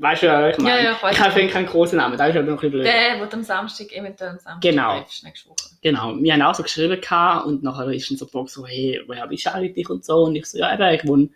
Weißt 0.00 0.22
du, 0.22 0.26
was 0.28 0.52
ich 0.56 0.62
meine? 0.62 0.76
Ja, 0.84 0.84
ja, 1.02 1.10
ich 1.10 1.18
habe 1.20 1.46
keinen 1.48 1.66
großen 1.66 1.96
Namen, 1.96 2.16
das 2.16 2.28
ist 2.28 2.36
aber 2.36 2.44
noch 2.44 2.52
ein 2.52 2.56
bisschen 2.56 2.70
blöd. 2.72 2.86
der, 2.86 3.16
der 3.18 3.32
am 3.34 3.42
Samstag, 3.42 3.90
eventuell 3.92 4.30
am 4.30 4.38
Samstag 4.38 4.60
Genau. 4.60 4.98
triffst, 5.00 5.24
nächste 5.24 5.48
Woche. 5.48 5.70
Genau, 5.80 6.14
wir 6.16 6.32
haben 6.34 6.42
auch 6.42 6.54
so 6.54 6.62
geschrieben 6.62 7.00
gehabt, 7.00 7.46
und 7.46 7.62
nachher 7.64 7.88
ist 7.88 8.08
dann 8.10 8.16
so 8.18 8.26
die 8.26 8.30
Frage 8.30 8.48
so, 8.48 8.66
hey, 8.66 9.00
woher 9.08 9.26
bist 9.26 9.46
du 9.46 9.54
eigentlich 9.54 9.88
und 9.88 10.04
so, 10.04 10.24
und 10.24 10.36
ich 10.36 10.46
so, 10.46 10.58
ja 10.58 10.72
eben, 10.74 10.94
ich 10.94 11.06
wohne 11.08 11.22
in 11.24 11.34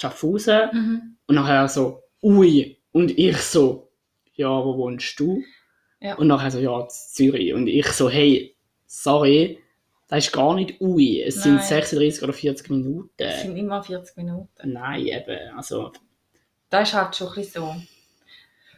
Schaffhausen, 0.00 0.60
Mhm. 0.72 1.16
und 1.26 1.34
nachher 1.34 1.66
so, 1.68 2.02
ui, 2.22 2.78
und 2.92 3.16
ich 3.18 3.36
so, 3.38 3.90
ja, 4.34 4.48
wo 4.48 4.76
wohnst 4.76 5.18
du? 5.18 5.42
Ja. 6.00 6.14
Und 6.16 6.26
nachher 6.28 6.50
so, 6.50 6.58
ja, 6.58 6.86
Zürich, 6.88 7.54
und 7.54 7.66
ich 7.66 7.86
so, 7.88 8.10
hey, 8.10 8.54
sorry, 8.86 9.58
das 10.08 10.26
ist 10.26 10.32
gar 10.32 10.54
nicht 10.54 10.80
ui, 10.80 11.22
es 11.22 11.42
sind 11.42 11.56
Nein. 11.56 11.64
36 11.64 12.22
oder 12.22 12.32
40 12.34 12.70
Minuten. 12.70 13.10
Es 13.16 13.42
sind 13.42 13.56
immer 13.56 13.82
40 13.82 14.16
Minuten. 14.18 14.48
Nein, 14.72 15.06
eben, 15.06 15.56
also, 15.56 15.92
Das 16.72 16.88
ist 16.88 16.94
halt 16.94 17.14
schon 17.14 17.28
ein 17.28 17.34
bisschen 17.34 17.62
so. 17.62 17.74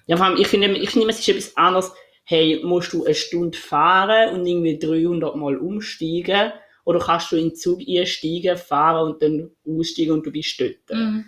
ja, 0.07 0.17
vor 0.17 0.27
allem, 0.27 0.37
ich 0.39 0.49
finde, 0.49 0.69
ich 0.77 0.91
finde, 0.91 1.09
es 1.09 1.19
ist 1.21 1.29
etwas 1.29 1.57
anderes, 1.57 1.93
hey, 2.25 2.61
musst 2.65 2.93
du 2.93 3.05
eine 3.05 3.15
Stunde 3.15 3.57
fahren 3.57 4.35
und 4.35 4.47
irgendwie 4.47 4.79
300 4.79 5.37
Mal 5.37 5.57
umsteigen, 5.57 6.53
oder 6.85 6.99
kannst 6.99 7.33
du 7.33 7.37
in 7.37 7.49
den 7.51 7.57
Zug 7.57 7.81
einsteigen, 7.89 8.57
fahren 8.59 9.09
und 9.11 9.23
dann 9.23 9.51
aussteigen 9.67 10.13
und 10.13 10.27
du 10.27 10.31
bist 10.31 10.61
dort. 10.61 10.77
Mhm. 10.91 11.25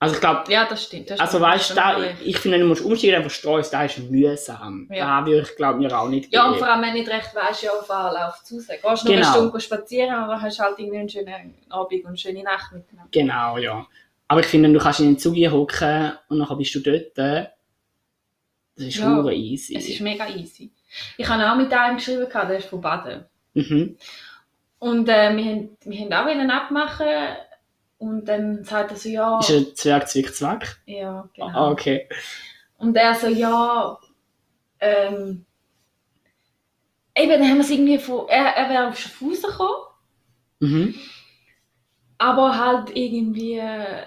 Also 0.00 0.14
ich 0.14 0.20
glaube, 0.20 0.44
Ja, 0.52 0.64
das 0.64 0.84
stimmt. 0.84 1.10
Das 1.10 1.18
also 1.18 1.40
weißt 1.40 1.70
du, 1.70 1.74
wirklich. 1.74 2.28
ich 2.28 2.38
finde, 2.38 2.60
du 2.60 2.66
musst 2.66 2.82
umsteigen, 2.84 3.20
verstehst 3.20 3.72
du, 3.72 3.76
das 3.76 3.98
ist 3.98 4.10
mühsam. 4.10 4.88
Ja. 4.92 5.20
Da 5.20 5.26
würde 5.26 5.42
ich, 5.42 5.56
glaube 5.56 5.80
mir 5.80 5.98
auch 5.98 6.08
nicht 6.08 6.32
Ja, 6.32 6.44
und 6.44 6.52
geben. 6.52 6.58
vor 6.64 6.68
allem, 6.72 6.82
wenn 6.82 6.92
du 6.92 6.98
nicht 7.00 7.10
recht 7.10 7.34
weißt, 7.34 7.64
ja, 7.64 7.72
auf 7.72 7.90
Anlauf 7.90 8.42
zu 8.44 8.60
sein. 8.60 8.78
Gehst 8.80 9.06
eine 9.06 9.16
Genau. 9.16 9.32
Stunde 9.32 9.60
spazieren, 9.60 10.14
aber 10.14 10.40
hast 10.40 10.60
halt 10.60 10.78
irgendwie 10.78 10.98
einen 10.98 11.08
schönen 11.08 11.54
Abend 11.68 12.00
und 12.04 12.06
eine 12.06 12.16
schöne 12.16 12.42
Nacht 12.44 12.72
miteinander. 12.72 13.10
Genau, 13.10 13.58
ja. 13.58 13.86
Aber 14.28 14.40
ich 14.40 14.46
finde, 14.46 14.72
du 14.72 14.78
kannst 14.78 15.00
in 15.00 15.06
den 15.06 15.18
Zug 15.18 15.34
hocken 15.36 16.12
und 16.28 16.38
dann 16.38 16.58
bist 16.58 16.74
du 16.74 16.80
dort. 16.80 17.16
Das 17.16 18.86
ist 18.86 18.96
Ja, 18.96 19.24
easy. 19.30 19.74
Es 19.76 19.88
ist 19.88 20.00
mega 20.00 20.28
easy. 20.28 20.70
Ich 21.16 21.28
habe 21.28 21.50
auch 21.50 21.56
mit 21.56 21.72
einem 21.72 21.96
geschrieben, 21.96 22.26
der 22.30 22.58
ist 22.58 22.68
von 22.68 22.80
Baden. 22.80 23.24
mhm. 23.54 23.96
Und 24.78 25.08
äh, 25.08 25.34
wir, 25.36 25.44
haben, 25.44 25.76
wir 25.84 26.00
haben 26.00 26.12
auch 26.12 26.26
wollen 26.26 26.50
abmachen 26.52 27.06
und 27.98 28.26
dann 28.26 28.62
sagt 28.62 28.92
er 28.92 28.96
so, 28.96 29.08
ja, 29.08 29.40
Ist 29.40 29.50
ein 29.50 29.74
Zwerg, 29.74 30.08
Zwick, 30.08 30.32
Zwack? 30.32 30.80
ja, 30.86 31.28
genau. 31.34 31.48
Ah, 31.48 31.70
okay. 31.72 32.08
Und 32.76 32.96
er 32.96 33.12
so, 33.16 33.26
ja, 33.26 33.98
ähm, 34.78 35.44
eben, 37.16 37.30
dann 37.30 37.42
haben 37.48 37.56
wir 37.56 37.60
es 37.64 37.70
irgendwie 37.70 37.98
von, 37.98 38.28
er, 38.28 38.44
er 38.56 38.70
wäre 38.70 38.88
auf 38.88 38.98
Schaffhausen 39.00 39.50
gekommen, 39.50 39.84
Mhm. 40.60 40.94
aber 42.18 42.56
halt 42.58 42.94
irgendwie 42.96 43.58
äh, 43.58 44.06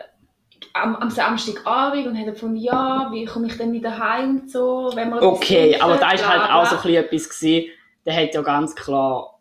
am, 0.73 0.95
am 0.95 1.09
Samstagabend 1.09 2.07
und 2.07 2.17
hat 2.17 2.25
gefunden, 2.25 2.57
ja, 2.57 3.09
wie 3.11 3.25
komme 3.25 3.47
ich 3.47 3.57
denn 3.57 3.73
wieder 3.73 3.97
heim 3.97 4.41
und 4.41 4.51
so, 4.51 4.91
wenn 4.95 5.09
etwas 5.09 5.21
Okay, 5.21 5.79
aber 5.79 5.97
da 5.97 6.11
ist 6.11 6.27
halt 6.27 6.49
auch 6.49 6.65
so 6.65 6.75
ein 6.75 6.81
bisschen 6.81 7.03
etwas 7.03 7.29
gewesen, 7.29 7.71
der 8.05 8.15
hat 8.15 8.33
ja 8.33 8.41
ganz 8.41 8.75
klar, 8.75 9.39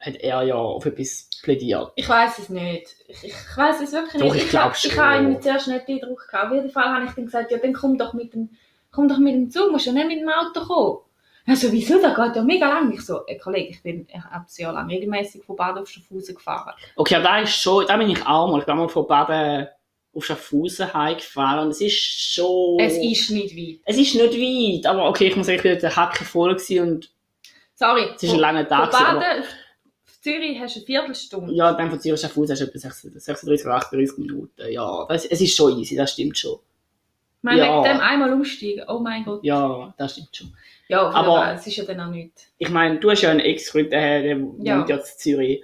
hat 0.00 0.16
er 0.16 0.42
ja 0.42 0.54
auf 0.54 0.84
etwas 0.84 1.30
plädiert. 1.42 1.92
Ich 1.96 2.08
weiß 2.08 2.38
es 2.38 2.48
nicht. 2.48 2.94
Ich, 3.08 3.24
ich 3.24 3.56
weiß 3.56 3.80
es 3.80 3.92
wirklich 3.92 4.22
Doch, 4.22 4.32
nicht. 4.32 4.44
ich 4.44 4.50
glaub 4.50 4.76
schon. 4.76 4.90
Ich 4.90 4.98
habe 4.98 5.16
irgendwie 5.16 5.40
zuerst 5.40 5.68
nicht 5.68 5.88
den 5.88 6.00
Druck 6.00 6.28
gehabt. 6.28 6.46
Auf 6.46 6.52
jeden 6.52 6.70
Fall 6.70 6.92
habe 6.92 7.04
ich 7.04 7.12
dann 7.12 7.24
gesagt, 7.26 7.50
ja, 7.50 7.58
dann 7.58 7.72
komm 7.72 7.98
doch 7.98 8.12
mit 8.12 8.34
dem, 8.34 8.50
komm 8.90 9.08
doch 9.08 9.18
mit 9.18 9.34
dem 9.34 9.50
Zug, 9.50 9.70
musst 9.70 9.86
ja 9.86 9.92
nicht 9.92 10.08
mit 10.08 10.20
dem 10.20 10.28
Auto 10.28 10.64
kommen. 10.66 10.98
Also, 11.46 11.72
wieso? 11.72 12.00
Das 12.00 12.14
geht 12.14 12.36
ja 12.36 12.42
mega 12.42 12.68
lang. 12.68 12.92
Ich 12.92 13.04
so, 13.04 13.26
äh, 13.26 13.36
Kollege, 13.36 13.70
ich 13.70 13.82
bin 13.82 14.06
ich 14.08 14.14
habe 14.14 14.36
ein 14.36 14.46
Jahr 14.56 14.72
lang 14.72 14.88
regelmäßig 14.88 15.42
von 15.44 15.56
Bad 15.56 15.76
auf 15.76 15.88
Schaffhausen 15.88 16.36
gefahren. 16.36 16.74
Okay, 16.94 17.16
aber 17.16 17.24
da 17.24 17.38
ist 17.40 17.56
schon, 17.56 17.84
da 17.86 17.96
bin 17.96 18.10
ich 18.10 18.24
auch 18.24 18.50
mal, 18.50 18.60
ich 18.60 18.66
bin 18.66 18.76
mal 18.76 18.88
von 18.88 19.06
Baden 19.06 19.66
auf 20.14 20.24
Schaffhausen 20.26 20.92
heimgefahren 20.92 21.60
und 21.66 21.70
es 21.70 21.80
ist 21.80 22.34
schon... 22.34 22.78
Es 22.80 22.96
ist 22.98 23.30
nicht 23.30 23.56
weit. 23.56 23.80
Es 23.84 23.96
ist 23.96 24.14
nicht 24.14 24.34
weit, 24.84 24.86
aber 24.90 25.08
okay, 25.08 25.28
ich 25.28 25.36
muss 25.36 25.46
sagen, 25.46 25.56
ich 25.56 25.62
bin 25.62 25.78
der 25.78 25.96
Hacke 25.96 26.24
voll 26.24 26.50
und 26.50 27.10
Sorry. 27.74 28.04
es 28.14 28.22
ist 28.22 28.32
ein 28.32 28.38
langer 28.38 28.66
Von 28.66 28.68
Tag. 28.68 28.94
aber- 28.94 29.20
Baden 29.20 29.42
auf 29.42 30.20
Zürich 30.20 30.60
hast 30.60 30.76
du 30.76 30.80
eine 30.80 30.86
Viertelstunde. 30.86 31.52
Ja, 31.54 31.72
dann 31.72 31.90
von 31.90 31.98
Zürich 32.00 32.20
Schaffhausen 32.20 32.52
hast 32.52 32.60
du 32.60 32.66
etwa 32.66 32.78
36 32.78 33.22
36 33.24 33.66
oder 33.66 33.74
38 33.76 34.18
Minuten. 34.18 34.70
Ja, 34.70 35.06
das, 35.08 35.24
es 35.24 35.40
ist 35.40 35.56
schon 35.56 35.78
easy, 35.78 35.96
das 35.96 36.12
stimmt 36.12 36.38
schon. 36.38 36.54
Ich 37.38 37.42
meine, 37.44 37.58
Ja. 37.60 37.82
wegen 37.82 37.84
dem 37.94 38.00
einmal 38.00 38.32
umsteigen. 38.32 38.84
Oh 38.86 39.00
mein 39.00 39.24
Gott. 39.24 39.42
Ja, 39.42 39.92
das 39.98 40.12
stimmt 40.12 40.36
schon. 40.36 40.52
Ja, 40.88 41.08
Aber-. 41.10 41.54
Es 41.54 41.66
ist 41.66 41.74
ja 41.76 41.84
dann 41.84 41.98
auch 42.00 42.10
nichts. 42.10 42.46
Ich 42.58 42.68
meine, 42.68 43.00
du 43.00 43.10
hast 43.10 43.22
ja 43.22 43.30
einen 43.30 43.40
Ex-Freund, 43.40 43.90
der, 43.90 44.22
der 44.22 44.36
Ja. 44.60 44.78
wohnt 44.78 44.88
ja 44.90 44.96
in 44.96 45.02
Zürich. 45.04 45.62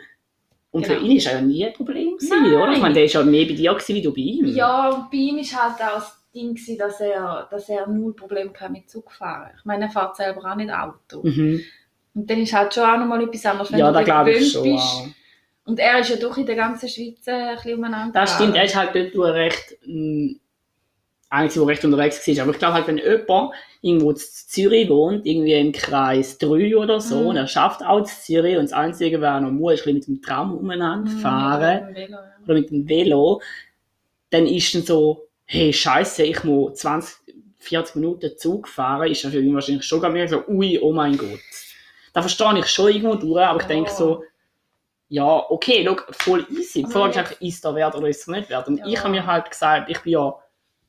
Und 0.79 0.87
für 0.87 0.95
Genau. 0.95 1.07
ihn 1.07 1.17
ist 1.17 1.25
ja 1.27 1.41
nie 1.41 1.67
ein 1.67 1.73
Problem 1.73 2.17
gewesen, 2.17 2.43
Nein. 2.43 2.55
oder? 2.55 2.73
Ich 2.73 2.81
meine, 2.81 2.95
der 2.95 3.05
ist 3.05 3.13
ja 3.15 3.23
mehr 3.23 3.45
bei 3.47 3.53
dir 3.55 3.73
gewesen, 3.75 3.95
wie 3.97 4.03
du 4.03 4.13
bei 4.13 4.21
ihm. 4.21 4.47
Ja, 4.47 4.89
und 4.91 5.11
bei 5.11 5.17
ihm 5.19 5.37
war 5.37 5.63
halt 5.65 5.81
auch 5.83 5.95
das 5.97 6.31
Ding, 6.35 6.55
gewesen, 6.55 6.79
dass 6.79 7.01
er, 7.01 7.49
dass 7.51 7.69
er 7.69 7.87
null 7.89 8.15
Probleme 8.15 8.51
hatte 8.59 8.73
mit 8.73 8.89
Zugfahren. 8.89 9.51
Ich 9.59 9.65
meine, 9.65 9.85
er 9.85 9.91
fährt 9.91 10.17
selber 10.17 10.51
auch 10.51 10.57
nicht 10.57 10.71
Auto. 10.73 11.23
Mhm. 11.23 11.61
Und 12.15 12.31
dann 12.31 12.39
ist 12.41 12.53
halt 12.53 12.75
schon 12.75 12.85
auch 12.85 12.99
nochmal 12.99 13.23
etwas 13.23 13.47
anderes, 13.47 13.71
wenn 13.73 13.79
Ja, 13.79 13.93
du 13.93 14.05
gewöhnt 14.05 14.45
schon. 14.47 14.63
bist. 14.65 14.83
auch. 14.85 15.07
Und 15.65 15.79
er 15.81 15.99
ist 16.01 16.11
ja 16.11 16.17
doch 16.17 16.37
in 16.39 16.47
der 16.47 16.57
ganzen 16.57 16.89
Schweiz 16.89 17.27
ein 17.29 17.55
bisschen 17.57 17.77
umeinander. 17.79 18.19
Das 18.21 18.35
stimmt, 18.37 18.57
er 18.57 18.65
ist 18.65 18.75
halt 18.75 18.95
dort 18.95 19.35
recht, 19.35 19.77
mh, 19.87 20.37
eigentlich 21.31 21.55
der 21.55 21.67
recht 21.67 21.85
unterwegs 21.85 22.27
war. 22.27 22.43
Aber 22.43 22.53
ich 22.53 22.59
glaube 22.59 22.75
halt, 22.75 22.87
wenn 22.87 22.99
jemand 22.99 23.53
irgendwo 23.83 24.11
in 24.11 24.17
Zürich 24.17 24.89
wohnt, 24.89 25.27
irgendwie 25.27 25.53
im 25.55 25.73
Kreis 25.73 26.39
3 26.39 26.77
oder 26.77 27.01
so, 27.01 27.23
Mhm. 27.23 27.27
und 27.29 27.37
er 27.37 27.47
schafft 27.47 27.83
auch 27.85 27.99
in 27.99 28.07
Zürich 28.07 28.57
und 28.57 28.65
das 28.65 28.73
Einzige, 28.73 29.21
was 29.21 29.27
er 29.29 29.41
noch 29.41 29.51
muss, 29.51 29.75
ist 29.75 29.87
mit 29.87 30.07
dem 30.07 30.23
Tram 30.23 30.57
umeinander 30.57 31.11
Mhm, 31.11 31.17
fahren 31.17 31.87
mit 31.87 31.97
Velo, 31.97 32.17
ja. 32.17 32.35
oder 32.45 32.55
mit 32.55 32.71
dem 32.71 32.89
Velo, 32.89 33.43
dann 34.31 34.47
ist 34.47 34.75
dann 34.75 34.83
so, 34.83 35.29
hey, 35.47 35.73
scheiße, 35.73 36.23
ich 36.25 36.45
muss 36.45 36.75
20, 36.81 37.17
40 37.59 37.97
Minuten 37.97 38.37
Zug 38.37 38.69
fahren, 38.69 39.11
ist 39.11 39.25
das 39.25 39.33
für 39.33 39.41
ihn 39.41 39.55
wahrscheinlich 39.55 39.85
schon 39.85 40.01
gar 40.01 40.11
mehr 40.11 40.29
so, 40.29 40.45
ui, 40.49 40.79
oh 40.81 40.93
mein 40.93 41.17
Gott. 41.17 41.41
Da 42.13 42.21
verstehe 42.23 42.59
ich 42.59 42.67
schon 42.69 42.89
irgendwo 42.89 43.15
durch, 43.15 43.45
aber 43.45 43.59
ich 43.61 43.65
Ja. 43.65 43.69
denke 43.69 43.91
so, 43.91 44.25
ja, 45.09 45.51
okay, 45.51 45.85
schau, 45.87 45.97
voll 46.11 46.47
easy. 46.51 46.81
Die 46.81 46.85
Aber 46.85 46.93
Frage 46.93 47.11
ist 47.13 47.19
einfach, 47.19 47.41
ist 47.41 47.65
da 47.65 47.75
wert 47.75 47.95
oder 47.95 48.09
ist 48.09 48.29
er 48.29 48.37
nicht 48.37 48.51
wert? 48.51 48.69
Und 48.69 48.79
Ja. 48.79 48.87
ich 48.87 48.99
habe 48.99 49.11
mir 49.11 49.27
halt 49.27 49.51
gesagt, 49.51 49.89
ich 49.91 49.99
bin 50.01 50.13
ja, 50.13 50.35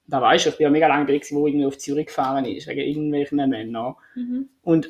da 0.10 0.22
weißt 0.22 0.46
du, 0.46 0.50
ich 0.50 0.58
bin 0.58 0.66
ja 0.66 0.70
mega 0.70 0.88
lange 0.88 1.08
weg, 1.08 1.22
gewesen, 1.22 1.38
wo 1.38 1.48
irgendwie 1.48 1.66
auf 1.66 1.78
Zürich 1.78 2.08
gefahren 2.08 2.46
ist, 2.46 2.68
wegen 2.68 2.82
irgendwelchen 2.82 3.38
Männern. 3.38 3.96
Mhm. 4.16 4.50
Und, 4.64 4.90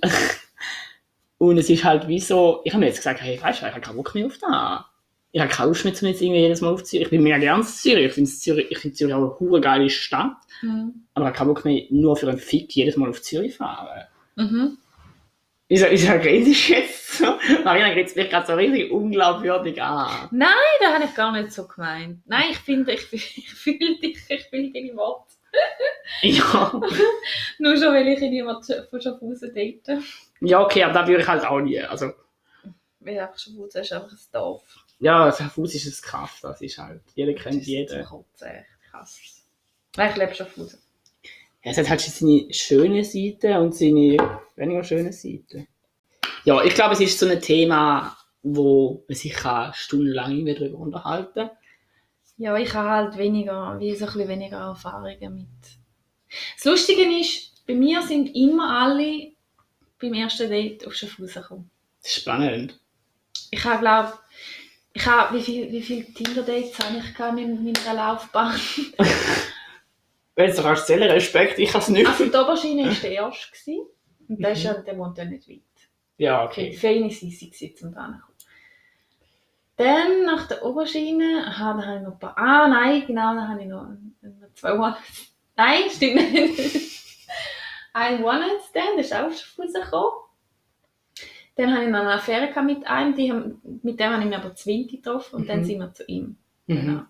und 1.38 1.58
es 1.58 1.70
ist 1.70 1.84
halt 1.84 2.08
wie 2.08 2.20
so, 2.20 2.62
ich 2.64 2.74
habe 2.74 2.82
mir 2.82 2.88
jetzt 2.88 2.98
gesagt, 2.98 3.22
hey, 3.22 3.40
weißt 3.42 3.62
du, 3.62 3.66
ich 3.66 3.72
habe 3.72 3.82
keinen 3.82 3.98
Bock 3.98 4.16
mehr 4.16 4.26
auf 4.26 4.38
das. 4.38 4.86
Ich 5.32 5.40
habe 5.40 5.52
keine 5.52 5.70
Lust 5.70 5.84
mehr, 5.84 5.94
jetzt 5.94 6.02
irgendwie 6.22 6.40
jedes 6.40 6.62
Mal 6.62 6.74
auf 6.74 6.84
Zürich. 6.84 7.04
Ich 7.06 7.12
bin 7.12 7.22
mega 7.22 7.38
gerne 7.38 7.62
in 7.62 7.68
Zürich. 7.68 8.06
Ich 8.06 8.14
finde 8.14 8.30
Zürich, 8.30 8.72
ich 8.72 8.80
finde 8.80 8.96
Zürich 8.96 9.14
auch 9.14 9.40
eine 9.40 9.62
geile 9.62 9.90
Stadt. 9.90 10.38
Mhm. 10.62 11.06
Aber 11.14 11.26
ich 11.26 11.30
habe 11.30 11.38
keinen 11.38 11.48
Bock 11.54 11.66
mehr, 11.66 11.84
nur 11.90 12.16
für 12.16 12.30
einen 12.30 12.40
Fick 12.40 12.76
jedes 12.76 12.98
Mal 12.98 13.10
auf 13.10 13.22
Zürich 13.22 13.58
fahren. 13.58 14.08
Mhm. 14.36 14.78
Ist 15.70 15.82
ja, 15.82 15.88
ist 15.88 16.04
ja 16.04 16.14
riesig 16.14 16.70
jetzt 16.70 17.18
so. 17.20 17.26
Marina 17.64 17.92
kriegt 17.92 18.16
mich 18.16 18.30
gerade 18.30 18.48
so 18.48 18.54
riesig 18.56 18.92
unglaubwürdig 18.92 19.80
an. 19.82 20.28
Nein, 20.32 20.50
das 20.80 20.94
habe 20.96 21.04
ich 21.06 21.14
gar 21.14 21.32
nicht 21.32 21.52
so 21.52 21.68
gemeint. 21.68 22.22
Nein, 22.26 22.46
ich 22.50 22.58
finde, 22.58 22.92
ich, 22.94 23.08
ich 23.14 23.54
fühle 23.54 24.00
dich, 24.00 24.18
ich 24.28 24.46
fühle 24.46 24.72
deine 24.72 24.96
Worte. 24.96 25.36
Ja. 26.22 26.72
Nur 27.60 27.78
schon, 27.78 27.94
weil 27.94 28.08
ich 28.08 28.20
niemanden 28.20 28.88
von 28.90 29.02
Schaffhausen 29.02 29.54
date. 29.54 29.88
ja, 30.42 30.60
okay, 30.60 30.84
aber 30.84 30.94
da 30.94 31.08
würde 31.08 31.22
ich 31.22 31.28
halt 31.28 31.46
auch 31.46 31.60
nie. 31.60 31.80
Also, 31.80 32.14
Weil 33.00 33.20
einfach 33.20 33.38
Schaffhausen 33.38 33.82
ist 33.82 33.94
einfach 33.94 34.12
ein 34.12 34.18
Dorf. 34.32 34.64
ja, 35.00 35.32
Fuß 35.32 35.76
ist 35.76 36.04
ein 36.04 36.10
Kaff, 36.10 36.40
das 36.42 36.62
ist 36.62 36.80
halt. 36.80 37.02
Jeder 37.14 37.34
kennt 37.34 37.64
jeden. 37.66 38.04
Kotzen, 38.06 38.48
echt 38.48 38.82
krass. 38.90 39.20
Nein, 39.96 40.10
ich 40.12 40.18
lebe 40.18 40.34
Schaffhausen. 40.34 40.80
Es 41.62 41.78
hat 41.78 41.90
halt 41.90 42.02
seine 42.02 42.54
schönen 42.54 43.04
Seiten 43.04 43.58
und 43.58 43.76
seine 43.76 44.18
weniger 44.56 44.84
schönen 44.84 45.12
Seiten. 45.12 45.68
Ja, 46.46 46.64
ich 46.64 46.74
glaube, 46.74 46.94
es 46.94 47.02
ist 47.02 47.20
so 47.20 47.28
ein 47.28 47.42
Thema, 47.42 48.18
wo 48.44 49.04
man 49.08 49.16
sich 49.16 49.34
kann 49.34 49.74
stundenlang 49.74 50.44
mehr 50.44 50.56
darüber 50.56 50.78
unterhalten 50.78 51.50
Ja, 52.38 52.58
ich 52.58 52.74
habe 52.74 52.90
halt 52.90 53.18
weniger, 53.18 53.78
wie 53.80 53.94
so 53.96 54.06
ein 54.06 54.14
bisschen 54.14 54.30
weniger 54.30 54.58
Erfahrungen 54.58 55.36
mit. 55.36 55.48
Das 56.56 56.66
Lustige 56.66 57.04
ist, 57.20 57.66
bei 57.68 57.74
mir 57.74 58.02
sind 58.04 58.34
immer 58.36 58.82
alle 58.82 59.34
beim 60.00 60.14
ersten 60.14 60.50
Date 60.50 60.88
auf 60.88 60.94
Schaffhausen 60.94 61.42
gekommen. 61.42 61.72
Das 62.02 62.12
ist 62.12 62.22
spannend. 62.22 62.80
Ich 63.52 63.64
habe, 63.66 63.80
glaube 63.82 64.14
ich 64.94 65.06
habe, 65.06 65.38
wie 65.38 65.42
viele 65.42 65.72
wie 65.72 65.82
viel 65.82 66.04
Tinder-Dates 66.06 66.80
habe 66.80 66.98
ich 66.98 67.14
gehabt 67.14 67.40
in 67.40 67.64
meiner 67.64 67.94
Laufbahn? 67.94 68.60
Wenn 70.40 70.56
du 70.56 70.62
kannst 70.64 70.88
zählen, 70.88 71.12
Respekt, 71.12 71.60
ich 71.60 71.70
kann 71.70 71.82
es 71.82 71.90
nicht. 71.90 72.08
Also 72.08 72.24
die 72.26 72.38
Oberschiene 72.38 72.86
war 72.86 72.94
der 72.94 73.12
erste. 73.12 73.52
gewesen. 73.52 73.88
Und 74.30 74.40
der, 74.42 74.52
ist 74.54 74.64
ja, 74.64 74.74
der 74.74 74.98
wohnt 74.98 75.18
ja 75.18 75.26
nicht 75.26 75.50
weit. 75.50 75.60
Ja, 76.16 76.46
Okay, 76.46 76.72
feine 76.72 77.10
Sissi 77.10 77.48
gewesen, 77.48 77.76
zum 77.76 77.94
kommen. 77.94 78.24
Dann 79.76 80.24
nach 80.26 80.48
der 80.48 80.64
Oberschiene, 80.64 81.44
aha, 81.46 81.74
dann 81.74 81.86
habe 81.86 81.98
ich 81.98 82.04
noch 82.04 82.14
ein 82.14 82.20
paar, 82.20 82.38
ah 82.38 82.70
nein, 82.70 83.04
genau, 83.06 83.34
dann 83.36 83.50
habe 83.50 83.62
ich 83.62 83.68
noch, 83.68 83.84
noch 84.22 84.54
zwei 84.56 84.80
One 84.80 84.96
Nein, 85.58 85.84
stimmt 85.90 86.32
nicht. 86.32 87.04
ein 87.94 88.24
One-Night-Stand, 88.24 88.92
der 88.96 89.00
ist 89.00 89.14
auch 89.14 89.30
schon 89.34 89.66
rausgekommen. 89.66 90.20
Dann 91.58 91.74
habe 91.74 91.84
ich 91.84 91.90
noch 91.90 92.00
eine 92.00 92.14
Affäre 92.14 92.64
mit 92.64 92.88
einem, 92.88 93.14
die 93.14 93.30
haben, 93.30 93.62
mit 93.84 94.00
dem 94.00 94.10
habe 94.14 94.24
ich 94.24 94.30
mich 94.30 94.38
aber 94.38 94.56
zwingend 94.56 94.92
getroffen 94.92 95.36
und 95.36 95.50
dann 95.50 95.60
Mhm. 95.60 95.66
sind 95.66 95.80
wir 95.80 95.94
zu 95.94 96.06
ihm. 96.06 96.38
Mhm. 96.68 96.76
Genau. 96.76 97.02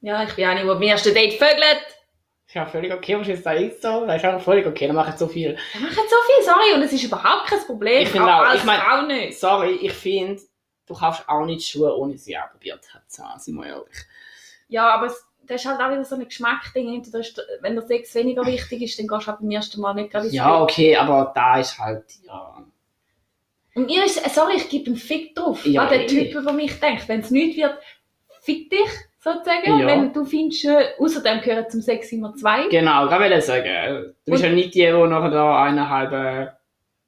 Ja, 0.00 0.22
ich 0.22 0.34
bin 0.34 0.44
eine, 0.46 0.60
die 0.60 0.66
beim 0.66 0.82
ersten 0.82 1.14
Date 1.14 1.34
vögelt. 1.34 1.82
Ist 2.46 2.54
ja 2.54 2.64
völlig 2.64 2.92
okay, 2.92 3.18
was 3.18 3.28
ist 3.28 3.44
da 3.44 3.52
jetzt 3.52 3.82
so? 3.82 4.06
Das 4.06 4.16
ist 4.22 4.24
auch 4.24 4.40
völlig 4.40 4.66
okay, 4.66 4.86
dann 4.86 4.96
machen 4.96 5.14
so 5.18 5.26
viel. 5.28 5.58
Er 5.74 5.80
macht 5.80 5.94
so 5.94 6.00
viel, 6.00 6.44
sorry, 6.44 6.74
und 6.74 6.82
es 6.82 6.92
ist 6.92 7.04
überhaupt 7.04 7.46
kein 7.46 7.60
Problem. 7.60 8.02
Ich 8.02 8.08
finde 8.08 8.34
auch, 8.34 8.40
als 8.46 8.60
ich 8.60 8.64
mein- 8.64 8.80
Frau 8.80 9.02
nicht. 9.02 9.38
Sorry, 9.38 9.72
ich 9.82 9.92
finde, 9.92 10.40
du 10.86 10.94
kaufst 10.94 11.28
auch 11.28 11.44
nicht 11.44 11.68
Schuhe, 11.68 11.94
ohne 11.94 12.16
sie 12.16 12.36
anprobiert 12.36 12.80
zu 13.08 13.22
haben, 13.22 13.38
sind 13.38 13.54
wir 13.56 13.66
ehrlich. 13.66 13.96
Ja, 14.68 14.88
aber 14.94 15.06
es, 15.06 15.22
das 15.42 15.60
ist 15.62 15.66
halt 15.66 15.80
auch 15.80 15.90
wieder 15.90 16.04
so 16.04 16.14
ein 16.14 16.22
ist, 16.22 17.42
wenn 17.60 17.74
der 17.74 17.86
Sex 17.86 18.14
weniger 18.14 18.46
wichtig 18.46 18.82
ist, 18.82 18.98
dann 18.98 19.08
gehst 19.08 19.22
du 19.22 19.26
halt 19.26 19.40
beim 19.40 19.50
ersten 19.50 19.80
Mal 19.80 19.94
nicht 19.94 20.10
gerade 20.10 20.28
Ja, 20.28 20.62
okay, 20.62 20.96
aber 20.96 21.32
da 21.34 21.58
ist 21.58 21.78
halt, 21.78 22.04
ja. 22.22 22.64
Und 23.74 23.86
mir 23.86 24.04
ist, 24.04 24.22
sorry, 24.34 24.56
ich 24.56 24.68
gebe 24.70 24.86
einen 24.86 24.96
Fick 24.96 25.34
drauf. 25.34 25.64
Ja, 25.66 25.82
an 25.82 25.90
den 25.90 26.00
eh. 26.02 26.06
Typ 26.06 26.34
über 26.34 26.52
mich 26.52 26.80
denkt. 26.80 27.08
Wenn 27.08 27.20
es 27.20 27.30
nicht 27.30 27.56
wird, 27.56 27.78
fick 28.40 28.70
dich, 28.70 28.88
sozusagen. 29.18 29.78
Ja. 29.80 29.86
Wenn 29.86 30.12
du 30.12 30.24
findest, 30.24 30.64
äh, 30.64 30.94
außerdem 30.98 31.40
gehören 31.40 31.68
zum 31.70 31.80
Sex 31.82 32.12
immer 32.12 32.34
zwei. 32.34 32.68
Genau, 32.68 33.06
ich 33.06 33.10
wollte 33.12 33.40
sagen. 33.40 34.14
Du 34.24 34.30
bist 34.32 34.44
Und- 34.44 34.50
ja 34.50 34.54
nicht 34.54 34.74
die, 34.74 34.80
die 34.80 34.92
nachher 34.92 35.30
da 35.30 35.62
eineinhalb 35.64 36.12
äh, 36.12 36.52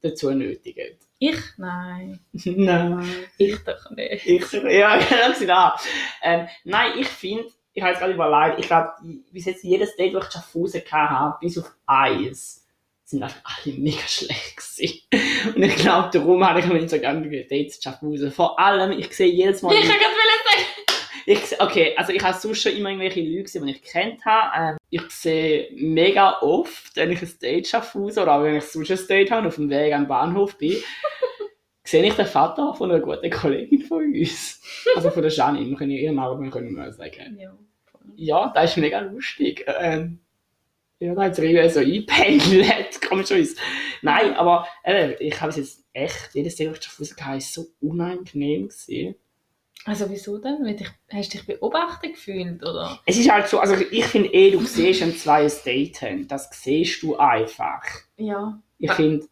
dazu 0.02 0.30
nötigen. 0.30 0.98
Ich? 1.18 1.38
Nein. 1.58 2.18
Nein. 2.44 3.06
Ich 3.36 3.58
doch 3.64 3.90
nicht. 3.90 4.26
Ich, 4.26 4.52
ja, 4.52 4.96
genau, 5.08 5.34
sie 5.34 5.46
da. 5.46 5.76
Ähm, 6.22 6.48
nein, 6.64 6.92
ich 6.98 7.08
finde, 7.08 7.44
ich 7.74 7.82
habe 7.82 7.92
jetzt 7.92 8.00
gerade 8.00 8.14
überlegt, 8.14 8.58
ich 8.58 8.66
glaube, 8.66 8.92
bis 9.30 9.44
jetzt 9.44 9.62
jedes 9.62 9.94
Date, 9.96 10.14
das 10.14 10.26
ich 10.26 10.32
Schaffhausen 10.32 10.82
hatte, 10.90 11.36
bis 11.40 11.58
auf 11.58 11.70
eins, 11.86 12.66
sind 13.04 13.22
einfach 13.22 13.42
alle 13.44 13.74
mega 13.76 14.00
schlecht 14.06 14.56
gewesen. 14.56 15.00
Und 15.56 15.62
ich 15.62 15.76
glaube, 15.76 16.10
darum 16.12 16.46
habe 16.48 16.60
ich 16.60 16.66
mir 16.66 16.74
nicht 16.74 16.90
so 16.90 16.98
gerne 16.98 17.20
Dates 17.44 17.80
Schaffhausen. 17.82 18.30
Vor 18.32 18.58
allem, 18.58 18.92
ich 18.98 19.12
sehe 19.14 19.30
jedes 19.30 19.60
Mal... 19.62 19.74
Ich 19.74 19.80
kann 19.82 19.98
gerade 19.98 20.14
sagen. 20.14 20.66
Ich, 21.30 21.60
okay, 21.60 21.94
also 21.96 22.12
ich 22.12 22.24
habe 22.24 22.36
sonst 22.36 22.60
schon 22.60 22.72
immer 22.72 22.88
irgendwelche 22.88 23.20
Leute 23.20 23.44
gesehen, 23.44 23.64
die 23.64 23.74
ich 23.74 23.82
kennt 23.84 24.24
habe. 24.24 24.72
Ähm, 24.72 24.78
ich 24.90 25.08
sehe 25.10 25.68
mega 25.76 26.40
oft, 26.40 26.96
wenn 26.96 27.12
ich 27.12 27.22
ein 27.22 27.38
Date 27.40 27.68
Schaffhausen 27.68 28.24
oder 28.24 28.34
auch 28.34 28.42
wenn 28.42 28.56
ich 28.56 28.64
sonst 28.64 28.90
ein 28.90 29.06
Date 29.06 29.30
habe 29.30 29.42
und 29.42 29.46
auf 29.46 29.54
dem 29.54 29.70
Weg 29.70 29.94
am 29.94 30.08
Bahnhof 30.08 30.58
bin, 30.58 30.74
sehe 31.84 32.04
ich 32.04 32.14
den 32.14 32.26
Vater 32.26 32.74
von 32.74 32.90
einer 32.90 32.98
guten 32.98 33.30
Kollegin 33.30 33.82
von 33.82 34.12
uns. 34.12 34.60
Also 34.96 35.12
von 35.12 35.22
der 35.22 35.30
Janine, 35.30 35.70
wir 35.70 35.76
können 35.76 35.92
ihren 35.92 36.16
Namen 36.16 36.50
können 36.50 36.74
wir 36.74 36.92
sagen. 36.92 37.38
Ja. 37.38 37.56
Ja, 38.16 38.52
das 38.52 38.72
ist 38.72 38.78
mega 38.78 38.98
lustig. 38.98 39.64
Ähm, 39.68 40.18
ja, 40.98 41.14
da 41.14 41.22
hat 41.22 41.38
irgendwie 41.38 41.68
so 41.68 41.78
eingependelt, 41.78 43.00
kommt 43.08 43.28
schon 43.28 43.38
uns. 43.38 43.54
Nein, 44.02 44.34
aber 44.34 44.66
äh, 44.82 45.12
ich 45.24 45.40
habe 45.40 45.50
es 45.50 45.58
jetzt 45.58 45.84
echt, 45.92 46.30
jedes 46.34 46.56
Date, 46.56 46.70
das 46.70 46.78
ich 46.78 46.84
Schaffhausen 46.86 47.24
hatte, 47.24 47.38
ist 47.38 47.54
so 47.54 47.66
unangenehm 47.80 48.66
gewesen. 48.66 49.14
Also 49.86 50.10
wieso 50.10 50.38
denn? 50.38 50.64
Weil 50.64 50.76
dich, 50.76 50.90
hast 51.10 51.32
du 51.32 51.38
dich 51.38 51.46
beobachtet 51.46 52.12
gefühlt, 52.14 52.62
oder? 52.62 53.00
Es 53.06 53.16
ist 53.16 53.30
halt 53.30 53.48
so, 53.48 53.58
also 53.60 53.74
ich 53.74 54.04
finde 54.04 54.32
eh, 54.32 54.50
du 54.50 54.60
siehst, 54.60 55.00
wenn 55.00 55.16
zwei 55.16 55.44
ein 55.44 55.52
Date 55.64 56.02
haben, 56.02 56.28
das 56.28 56.50
siehst 56.52 57.02
du 57.02 57.16
einfach. 57.16 57.82
Ja. 58.16 58.60
Ich 58.78 58.92
finde, 58.92 59.26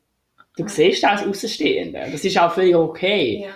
du 0.57 0.69
siehst 0.69 1.03
das 1.03 1.21
als 1.21 1.27
Außenstehende. 1.27 2.09
Das 2.11 2.25
ist 2.25 2.39
auch 2.39 2.53
völlig 2.53 2.75
okay. 2.75 3.45
Ja. 3.45 3.51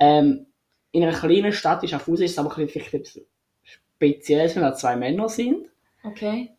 Ähm, 0.00 0.46
in 0.90 1.04
einer 1.04 1.16
kleinen 1.18 1.52
Stadt 1.52 1.84
ist 1.84 1.94
auf 1.94 2.08
ist 2.08 2.20
es 2.20 2.38
aber 2.38 2.50
vielleicht 2.50 2.92
etwas 2.92 3.20
Spezielles, 3.62 4.56
wenn 4.56 4.62
da 4.62 4.74
zwei 4.74 4.96
Männer 4.96 5.28
sind. 5.28 5.66
Okay. 6.02 6.50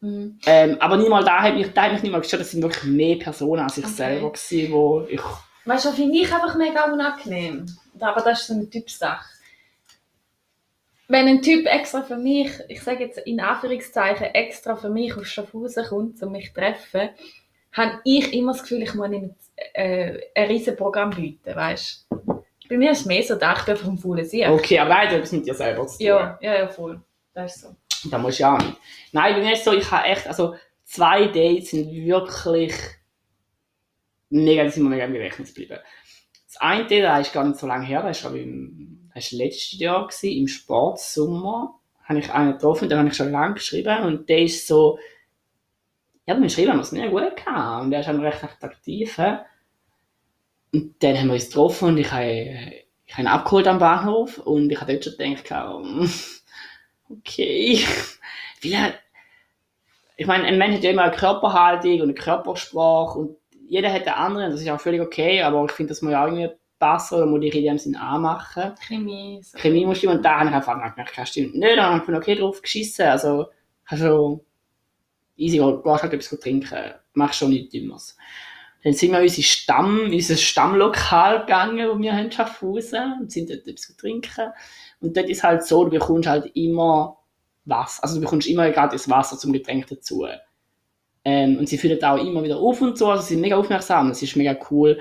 Mhm. 0.00 0.38
Ähm, 0.46 0.76
aber 0.80 0.96
nicht 0.96 1.08
mal 1.10 1.24
da 1.24 1.42
hat 1.42 1.54
mich, 1.54 1.72
da 1.72 1.84
hat 1.84 1.92
mich 1.92 2.02
nicht 2.02 2.12
mal 2.12 2.20
gestört, 2.20 2.40
das 2.40 2.50
sind 2.50 2.62
wirklich 2.62 2.84
mehr 2.84 3.16
Personen 3.16 3.62
als 3.62 3.78
ich 3.78 3.84
Okay. 3.84 3.94
selber 3.94 4.32
gewesen, 4.32 4.72
wo 4.72 5.06
ich... 5.08 5.20
Weißt 5.66 5.84
du, 5.84 5.92
finde 5.92 6.18
ich 6.18 6.32
einfach 6.32 6.56
mega 6.56 6.90
unangenehm. 6.92 7.66
Aber 8.00 8.20
das 8.20 8.40
ist 8.40 8.46
so 8.48 8.54
eine 8.54 8.68
Typsache. 8.68 9.28
Wenn 11.06 11.28
ein 11.28 11.42
Typ 11.42 11.66
extra 11.66 12.02
für 12.02 12.16
mich, 12.16 12.50
ich 12.68 12.82
sage 12.82 13.04
jetzt 13.04 13.18
in 13.18 13.40
Anführungszeichen, 13.40 14.26
extra 14.34 14.74
für 14.74 14.88
mich 14.88 15.16
auf 15.16 15.26
Schaffhausen 15.26 15.84
kommt, 15.84 16.22
um 16.22 16.32
mich 16.32 16.48
zu 16.48 16.54
treffen, 16.54 17.10
habe 17.72 18.00
ich 18.04 18.32
immer 18.32 18.52
das 18.52 18.62
Gefühl, 18.62 18.82
ich 18.82 18.94
muss 18.94 19.10
ihm 19.10 19.34
äh, 19.74 20.18
ein 20.34 20.46
riesen 20.48 20.76
Programm 20.76 21.10
bieten, 21.10 21.54
weißt? 21.54 22.08
Bei 22.68 22.78
mir 22.78 22.92
ist 22.92 23.00
es 23.00 23.06
mehr 23.06 23.22
so, 23.22 23.34
da 23.34 23.54
ich 23.54 23.64
bin 23.64 23.76
vom 23.76 23.98
faulen 23.98 24.24
Sieg. 24.24 24.48
Okay, 24.48 24.78
aber 24.78 24.94
hat 24.94 25.12
etwas 25.12 25.32
mit 25.32 25.46
dir 25.46 25.54
selber 25.54 25.86
zu 25.86 25.98
tun. 25.98 26.06
Ja, 26.06 26.38
ja, 26.40 26.58
ja, 26.60 26.68
voll. 26.68 27.00
Das 27.34 27.56
ist 27.56 27.62
so. 27.62 27.76
Da 28.10 28.18
musst 28.18 28.38
du 28.38 28.42
ja 28.42 28.54
auch 28.54 28.58
nicht. 28.58 28.76
Nein, 29.12 29.34
bei 29.34 29.40
mir 29.40 29.52
ist 29.52 29.58
es 29.58 29.64
so, 29.64 29.72
ich 29.72 29.90
habe 29.90 30.06
echt, 30.06 30.26
also 30.26 30.54
zwei 30.84 31.26
Dates 31.26 31.70
sind 31.70 31.90
wirklich 31.92 32.74
mega, 34.30 34.68
sind 34.70 34.84
mir 34.84 34.90
mega 34.90 35.04
im 35.04 35.12
Gedächtnis 35.12 35.54
geblieben. 35.54 35.78
Das 36.54 36.60
eine 36.60 37.02
das 37.02 37.26
ist 37.26 37.32
gar 37.32 37.44
nicht 37.44 37.58
so 37.58 37.66
lange 37.66 37.84
her, 37.84 38.02
das 38.02 38.22
war 38.22 38.32
im, 38.34 39.10
das 39.12 39.32
war 39.32 39.38
letztes 39.38 39.78
Jahr, 39.78 40.06
gewesen, 40.06 40.38
im 40.38 40.46
Sportsommer, 40.46 41.80
habe 42.04 42.20
ich 42.20 42.30
einen 42.30 42.52
getroffen, 42.52 42.88
den 42.88 42.98
habe 42.98 43.08
ich 43.08 43.16
schon 43.16 43.32
lange 43.32 43.54
geschrieben 43.54 44.04
und 44.04 44.28
der 44.28 44.42
ist 44.42 44.68
so, 44.68 44.98
ja, 46.26 46.34
beim 46.34 46.48
Schreiben 46.48 46.70
haben 46.70 46.78
wir 46.78 46.82
es 46.82 46.92
nicht 46.92 47.10
gut 47.10 47.36
gehabt 47.36 47.84
und 47.84 47.90
der 47.90 48.00
ist 48.00 48.08
auch 48.08 48.18
recht 48.20 49.18
hä? 49.18 49.38
Und 50.72 51.02
dann 51.02 51.18
haben 51.18 51.26
wir 51.26 51.34
uns 51.34 51.48
getroffen 51.48 51.88
und 51.88 51.98
ich 51.98 52.12
habe, 52.12 52.72
ich 53.06 53.12
habe 53.14 53.22
ihn 53.22 53.28
abgeholt 53.28 53.66
am 53.66 53.78
Bahnhof 53.78 54.38
und 54.38 54.70
ich 54.70 54.80
habe 54.80 54.92
dort 54.92 55.04
schon 55.04 55.16
gedacht, 55.16 55.50
okay. 57.10 57.84
Er, 58.62 58.94
ich 60.16 60.26
meine, 60.26 60.44
ein 60.44 60.58
Mensch 60.58 60.76
hat 60.76 60.84
ja 60.84 60.90
immer 60.90 61.02
eine 61.02 61.16
Körperhaltung 61.16 61.94
und 61.94 62.02
eine 62.02 62.14
Körpersprache 62.14 63.18
und 63.18 63.36
jeder 63.74 63.92
hat 63.92 64.06
eine 64.06 64.16
andere, 64.16 64.44
und 64.44 64.52
das 64.52 64.60
ist 64.60 64.70
auch 64.70 64.80
völlig 64.80 65.00
okay, 65.00 65.42
aber 65.42 65.64
ich 65.64 65.72
finde, 65.72 65.88
das 65.88 66.00
muss 66.00 66.12
ja 66.12 66.22
auch 66.22 66.28
irgendwie 66.28 66.48
passen 66.78 67.16
oder 67.16 67.26
muss 67.26 67.42
ich 67.42 67.56
in 67.56 67.64
dem 67.64 67.78
Sinn 67.78 67.96
anmachen. 67.96 68.72
Chemie. 68.86 69.40
So. 69.42 69.58
Chemie 69.58 69.84
muss 69.84 69.98
stimmen 69.98 70.18
und 70.18 70.24
da 70.24 70.38
habe 70.38 70.48
ich 70.48 70.54
einfach 70.54 70.74
gemerkt, 70.74 71.12
keine 71.12 71.26
stimmt 71.26 71.56
nicht, 71.56 71.76
dann 71.76 72.00
habe 72.00 72.12
ich 72.12 72.16
okay 72.16 72.36
drauf 72.36 72.62
geschissen, 72.62 73.06
also 73.06 73.46
hast 73.86 73.98
schon 73.98 74.40
easy, 75.34 75.58
gehst 75.58 76.02
halt 76.04 76.12
etwas 76.12 76.38
trinken, 76.38 76.94
machst 77.14 77.40
schon 77.40 77.50
nichts 77.50 77.72
Dummes. 77.72 78.16
Dann 78.84 78.92
sind 78.92 79.10
wir 79.10 79.18
in 79.18 79.24
unser 79.24 79.42
Stamm, 79.42 80.10
unser 80.12 80.36
Stammlokal 80.36 81.40
gegangen, 81.40 81.88
wo 81.88 81.98
wir 81.98 82.16
haben 82.16 82.30
Schaffhausen 82.30 83.22
und 83.22 83.32
sind 83.32 83.50
dort 83.50 83.66
etwas 83.66 83.96
trinken. 83.96 84.52
Und 85.00 85.16
dort 85.16 85.28
ist 85.28 85.42
halt 85.42 85.64
so, 85.64 85.82
du 85.82 85.90
bekommst 85.90 86.28
halt 86.28 86.54
immer 86.54 87.18
Wasser, 87.64 88.04
also 88.04 88.16
du 88.16 88.20
bekommst 88.20 88.46
immer 88.46 88.70
gratis 88.70 89.10
Wasser 89.10 89.36
zum 89.36 89.52
Getränk 89.52 89.88
dazu. 89.88 90.26
Ähm, 91.24 91.58
und 91.58 91.68
sie 91.68 91.78
füllen 91.78 92.02
auch 92.04 92.18
immer 92.18 92.42
wieder 92.42 92.58
auf 92.58 92.80
und 92.82 92.98
so, 92.98 93.08
also 93.08 93.22
sie 93.22 93.34
sind 93.34 93.40
mega 93.40 93.56
aufmerksam, 93.56 94.08
das 94.08 94.22
ist 94.22 94.36
mega 94.36 94.56
cool. 94.70 95.00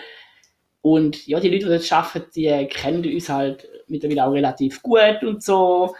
Und 0.81 1.27
ja, 1.27 1.39
die 1.39 1.49
Leute, 1.49 1.65
die 1.65 1.71
dort 1.71 1.91
arbeiten, 1.91 2.31
die 2.35 2.67
kennen 2.67 3.05
uns 3.05 3.29
halt 3.29 3.67
mittlerweile 3.87 4.25
auch 4.25 4.31
relativ 4.31 4.81
gut 4.81 5.23
und 5.23 5.43
so. 5.43 5.95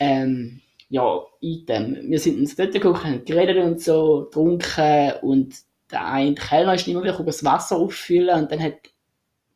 Ähm, 0.00 0.60
ja, 0.88 1.20
Item. 1.40 1.98
Wir 2.08 2.18
sind 2.18 2.38
uns 2.38 2.54
dort 2.56 2.72
geguckt, 2.72 3.04
haben 3.04 3.24
geredet 3.24 3.58
und 3.58 3.80
so, 3.80 4.24
getrunken 4.24 5.12
und 5.22 5.54
der 5.90 6.06
eine 6.06 6.34
Kellner 6.34 6.74
ist 6.74 6.86
immer 6.88 7.02
wieder 7.02 7.22
das 7.22 7.44
Wasser 7.44 7.76
auffüllen 7.76 8.42
und 8.42 8.52
dann 8.52 8.62
hat 8.62 8.74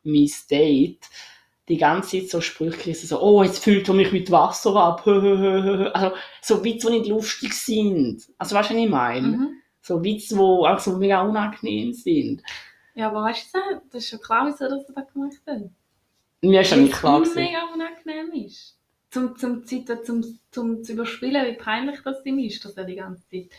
mein 0.03 0.29
Date 0.49 1.05
die 1.71 1.77
ganze 1.77 2.19
Zeit 2.19 2.29
so 2.29 2.41
Sprüche 2.41 2.77
gerissen, 2.77 3.07
so, 3.07 3.21
oh, 3.21 3.43
jetzt 3.43 3.63
füllt 3.63 3.87
er 3.87 3.93
mich 3.93 4.11
mit 4.11 4.29
Wasser 4.29 4.75
ab. 4.75 5.05
Also, 5.07 6.15
so 6.41 6.63
Witze, 6.63 6.91
die 6.91 6.99
nicht 6.99 7.09
lustig 7.09 7.53
sind. 7.53 8.29
Also, 8.37 8.55
weißt 8.55 8.69
du, 8.69 8.73
was 8.75 8.81
ich 8.83 8.89
meine? 8.89 9.27
Mhm. 9.27 9.49
So 9.81 10.03
Witze, 10.03 10.35
die 10.35 10.41
auch 10.41 10.79
so 10.79 10.97
mega 10.97 11.21
unangenehm 11.21 11.93
sind. 11.93 12.43
Ja, 12.93 13.07
aber 13.09 13.23
weißt 13.23 13.55
du, 13.55 13.59
das 13.89 14.03
ist 14.03 14.09
schon 14.09 14.19
klar, 14.19 14.45
wieso 14.47 14.67
dass 14.67 14.87
er 14.89 14.95
das 14.95 15.13
gemacht 15.13 15.41
hat. 15.47 15.61
Mir 16.41 16.61
ist 16.61 16.71
das 16.71 16.79
nicht 16.79 16.93
Weil 16.93 16.99
klar 16.99 17.21
es 17.21 17.29
ihm 17.29 17.33
gewesen. 17.35 17.51
mega 17.51 17.63
unangenehm 17.73 18.45
ist. 18.45 18.77
Zum, 19.09 19.35
zum, 19.37 19.65
zum, 19.65 19.85
zum, 20.03 20.39
zum 20.51 20.83
zu 20.83 20.93
überspielen, 20.93 21.45
wie 21.47 21.57
peinlich 21.57 21.99
das 22.03 22.25
ihm 22.25 22.39
ist, 22.39 22.63
dass 22.65 22.75
er 22.77 22.83
die 22.83 22.95
ganze 22.95 23.27
Zeit 23.29 23.49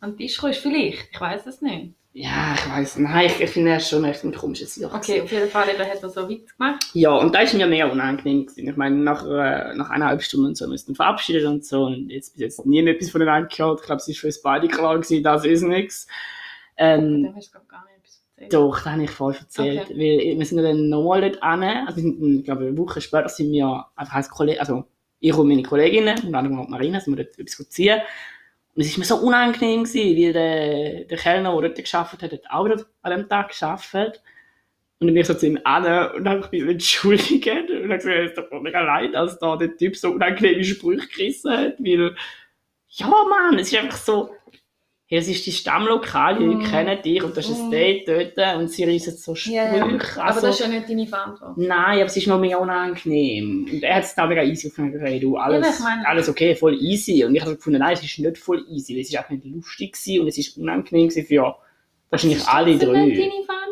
an 0.00 0.12
den 0.12 0.18
Tisch 0.18 0.38
kommt. 0.38 0.56
Vielleicht, 0.56 1.08
ich 1.12 1.20
weiß 1.20 1.46
es 1.46 1.60
nicht. 1.60 1.94
Ja, 2.16 2.54
ich 2.54 2.70
weiss, 2.70 2.96
nein, 2.96 3.26
ich, 3.26 3.40
ich 3.40 3.50
finde, 3.50 3.74
ist 3.74 3.88
schon 3.88 4.04
echt 4.04 4.22
ein 4.22 4.32
komisches 4.32 4.76
Jahr. 4.76 4.94
Okay, 4.94 5.20
auf 5.20 5.32
jeden 5.32 5.50
Fall 5.50 5.68
eben 5.68 5.80
hat 5.80 6.00
er 6.00 6.08
so 6.08 6.28
Witz 6.28 6.56
gemacht. 6.56 6.86
Ja, 6.92 7.10
und 7.10 7.34
da 7.34 7.40
ist 7.40 7.54
mir 7.54 7.66
mega 7.66 7.86
unangenehm 7.86 8.46
gewesen. 8.46 8.68
Ich 8.68 8.76
meine, 8.76 8.94
nach, 8.94 9.24
äh, 9.26 9.74
nach 9.74 9.90
eineinhalb 9.90 10.22
Stunden 10.22 10.46
und 10.46 10.56
so 10.56 10.68
müssen 10.68 10.90
wir 10.90 10.94
verabschieden 10.94 11.44
und 11.48 11.64
so. 11.64 11.86
Und 11.86 12.10
jetzt 12.10 12.34
bis 12.34 12.40
jetzt 12.40 12.66
nie 12.66 12.86
etwas 12.86 13.10
voneinander 13.10 13.48
gehört. 13.48 13.80
Ich 13.80 13.86
glaube, 13.86 14.00
es 14.00 14.06
ist 14.06 14.20
für 14.20 14.28
uns 14.28 14.40
beide 14.40 14.68
klar 14.68 14.94
gewesen, 14.94 15.24
das 15.24 15.44
ist 15.44 15.62
nichts. 15.62 16.06
Ähm, 16.76 17.24
Dem 17.24 17.34
hast 17.34 17.52
du 17.52 17.58
gar 17.66 17.84
nicht 17.84 17.96
etwas 17.98 18.22
erzählt. 18.36 18.54
doch, 18.54 18.76
das 18.76 18.92
habe 18.92 19.02
ich 19.02 19.10
voll 19.10 19.34
erzählt. 19.34 19.90
Okay. 19.90 19.94
Weil 19.94 20.38
wir 20.38 20.46
sind 20.46 20.62
dann 20.62 20.88
nochmal 20.88 21.20
dort 21.20 21.42
hin. 21.42 21.84
Also, 21.84 21.96
wir 21.96 22.02
sind, 22.02 22.22
dann, 22.22 22.38
ich 22.38 22.44
glaube, 22.44 22.66
eine 22.66 22.78
Woche 22.78 23.00
später 23.00 23.28
sind 23.28 23.50
wir 23.50 23.86
einfach 23.96 24.14
als 24.14 24.30
Kollege, 24.30 24.60
also 24.60 24.84
ich 25.18 25.34
und 25.34 25.48
meine 25.48 25.64
Kolleginnen, 25.64 26.16
und 26.24 26.32
dann 26.32 26.54
noch 26.54 26.68
Marina, 26.68 27.00
sind 27.00 27.16
wir 27.16 27.24
dort 27.24 27.36
etwas 27.40 27.68
ziehen. 27.70 28.00
Es 28.76 28.88
ist 28.88 28.98
mir 28.98 29.04
so 29.04 29.16
unangenehm 29.16 29.84
gewesen, 29.84 30.16
weil 30.16 30.32
der, 30.32 31.04
der 31.04 31.18
Kellner, 31.18 31.60
der 31.60 31.70
dort 31.70 31.90
gearbeitet 31.90 32.22
hat, 32.22 32.32
hat 32.32 32.50
auch 32.50 32.68
dort 32.68 32.86
an 33.02 33.10
dem 33.12 33.28
Tag 33.28 33.56
gearbeitet. 33.58 34.22
Und 34.98 35.08
dann 35.08 35.14
bin 35.14 35.20
ich 35.20 35.26
so 35.26 35.34
zu 35.34 35.46
ihm 35.46 35.60
an 35.64 35.84
und 36.14 36.28
habe 36.28 36.48
mich 36.50 36.62
entschuldigt 36.62 37.46
und 37.46 37.90
habe 37.90 37.96
gesagt, 37.96 38.06
es 38.06 38.34
tut 38.34 38.52
mir 38.52 38.60
mega 38.60 38.80
leid, 38.80 39.14
dass 39.14 39.38
da 39.38 39.56
der 39.56 39.76
Typ 39.76 39.96
so 39.96 40.10
unangenehme 40.10 40.64
Sprüche 40.64 41.06
gerissen 41.08 41.52
hat, 41.52 41.78
weil, 41.78 42.16
ja 42.88 43.06
Mann, 43.06 43.58
es 43.58 43.72
ist 43.72 43.78
einfach 43.78 43.98
so, 43.98 44.34
hey, 45.06 45.18
es 45.18 45.28
ist 45.28 45.46
dein 45.46 45.52
Stammlokal, 45.52 46.38
die 46.38 46.46
Mm. 46.46 46.62
kennen 46.64 47.02
dich 47.02 47.22
und 47.22 47.36
das 47.36 47.48
ist 47.48 47.60
ein 47.60 47.68
Mm. 47.68 47.70
Date 47.70 48.08
dort 48.08 48.56
und 48.56 48.70
sie 48.70 48.84
reissen 48.84 49.16
so 49.16 49.34
Sprüche. 49.34 49.56
Ja, 49.56 49.76
ja. 49.76 49.84
Also, 49.84 50.20
Aber 50.20 50.40
das 50.40 50.54
ist 50.54 50.60
ja 50.60 50.68
nicht 50.68 50.88
deine 50.88 51.06
Verantwortung. 51.06 51.66
Nein, 51.66 51.96
aber 51.98 52.06
es 52.06 52.16
ist 52.16 52.26
mir 52.26 52.38
mega 52.38 52.56
unangenehm. 52.56 53.68
Und 53.70 53.82
er 53.82 53.96
hat 53.96 54.04
es 54.04 54.14
da 54.14 54.26
mega 54.26 54.42
easy 54.42 54.68
gefunden, 54.68 54.98
hey, 55.00 55.20
du, 55.20 55.36
alles, 55.36 55.80
meine- 55.80 56.06
alles 56.08 56.28
okay, 56.28 56.54
voll 56.54 56.74
easy. 56.80 57.24
Und 57.24 57.34
ich 57.34 57.42
habe 57.42 57.56
gefunden, 57.56 57.78
nein, 57.80 57.92
es 57.94 58.02
ist 58.02 58.18
nicht 58.18 58.38
voll 58.38 58.64
easy, 58.70 58.94
weil 58.94 59.00
es 59.02 59.10
ist 59.10 59.18
auch 59.18 59.28
nicht 59.30 59.44
lustig 59.44 59.92
gewesen 59.92 60.20
und 60.22 60.28
es 60.28 60.38
ist 60.38 60.56
unangenehm 60.56 61.08
gewesen 61.08 61.26
für 61.26 61.56
wahrscheinlich 62.10 62.38
Das 62.38 62.48
alle 62.48 62.70
ist 62.72 62.78
nicht 62.80 62.88
drei. 62.88 62.94
deine 62.94 63.10
Verantwortung. 63.14 63.63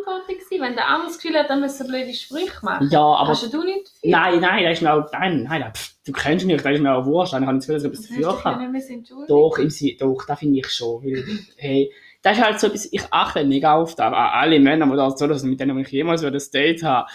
Wenn 0.62 0.74
der 0.74 0.88
andere 0.88 1.08
das 1.08 1.18
Gefühl 1.18 1.36
hat, 1.38 1.50
dann 1.50 1.60
müssen 1.60 1.86
blöde 1.86 2.12
Sprüche 2.14 2.64
machen. 2.64 2.88
Ja, 2.90 3.00
aber 3.02 3.30
Hast 3.30 3.52
du 3.52 3.62
nicht 3.62 3.86
dafür? 3.88 4.10
nein, 4.10 4.40
nein, 4.40 4.64
da 4.64 4.70
ist 4.70 4.82
mir 4.82 4.92
auch, 4.94 5.12
nein, 5.12 5.42
nein, 5.48 5.72
pff, 5.74 5.92
du 6.06 6.12
kennst 6.12 6.46
mich, 6.46 6.62
da 6.62 6.70
ist 6.70 6.80
mir 6.80 6.94
auch 6.94 7.04
wurscht, 7.04 7.32
dann 7.34 7.46
habe 7.46 7.58
ich 7.58 7.66
das 7.66 7.66
Gefühl, 7.66 7.90
dass 7.90 8.00
ich 8.00 8.06
Das 8.08 8.18
etwas 8.18 8.32
dafür 8.34 8.42
kann. 8.42 8.72
nicht. 8.72 9.30
Doch, 9.30 9.58
im 9.58 9.98
doch, 9.98 10.24
das 10.26 10.38
finde 10.38 10.58
ich 10.60 10.70
schon. 10.70 11.02
Weil, 11.04 11.24
hey, 11.56 11.92
das 12.22 12.38
ist 12.38 12.44
halt 12.44 12.60
so 12.60 12.66
etwas, 12.68 12.88
ich 12.92 13.02
achte 13.10 13.44
mega 13.44 13.74
auf 13.74 13.94
das, 13.94 14.06
an 14.06 14.14
alle 14.14 14.60
Männer, 14.60 14.86
die 14.86 14.96
das 14.96 15.18
so, 15.18 15.26
dass 15.26 15.42
mit 15.42 15.58
denen 15.60 15.78
ich 15.78 15.88
jemals 15.88 16.22
ein 16.24 16.38
Date 16.52 16.82
habe. 16.82 17.08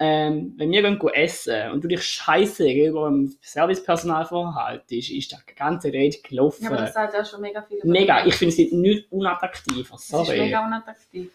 Ähm, 0.00 0.54
wenn 0.56 0.72
wir 0.72 0.82
gehen 0.82 1.08
essen 1.14 1.70
und 1.70 1.84
du 1.84 1.88
dich 1.88 2.02
scheiße 2.02 2.64
gegenüber 2.64 3.08
dem 3.08 3.32
Servicepersonal 3.40 4.24
verhaltest, 4.24 5.10
ist 5.10 5.32
das 5.32 5.46
ganze 5.56 5.92
Date 5.92 6.24
gelaufen. 6.24 6.64
Ja, 6.64 6.70
aber 6.70 6.80
das 6.80 6.94
sagt 6.94 7.14
auch 7.14 7.24
schon 7.24 7.40
mega 7.40 7.62
viel. 7.62 7.78
mega, 7.84 8.26
ich 8.26 8.34
finde 8.34 8.52
es 8.60 8.72
nicht 8.72 9.12
unattraktiver, 9.12 9.94
Es 9.94 10.02
ist 10.02 10.08
sorry. 10.08 10.40
mega 10.40 10.66
unattraktiv. 10.66 11.30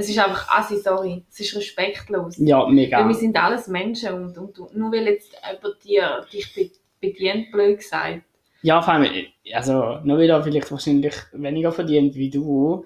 Es 0.00 0.08
ist 0.08 0.18
einfach 0.18 0.48
assi, 0.48 0.76
sorry. 0.78 1.24
Es 1.30 1.40
ist 1.40 1.54
respektlos. 1.56 2.36
Ja, 2.38 2.66
mega. 2.66 2.98
Weil 3.00 3.08
wir 3.08 3.14
sind 3.14 3.36
alles 3.36 3.68
Menschen 3.68 4.14
und, 4.14 4.36
und, 4.38 4.74
nur 4.76 4.90
weil 4.92 5.06
jetzt 5.06 5.32
jemand 5.32 5.84
dir, 5.84 6.26
dich 6.32 6.54
be- 6.54 6.70
bedient, 7.00 7.50
blöd 7.52 7.78
gesagt. 7.78 8.22
Ja, 8.62 8.82
vor 8.82 8.94
allem, 8.94 9.10
also, 9.54 10.00
nur 10.04 10.18
weil 10.18 10.28
er 10.28 10.42
vielleicht 10.42 10.70
wahrscheinlich 10.70 11.14
weniger 11.32 11.72
verdient 11.72 12.14
wie 12.14 12.28
du, 12.30 12.84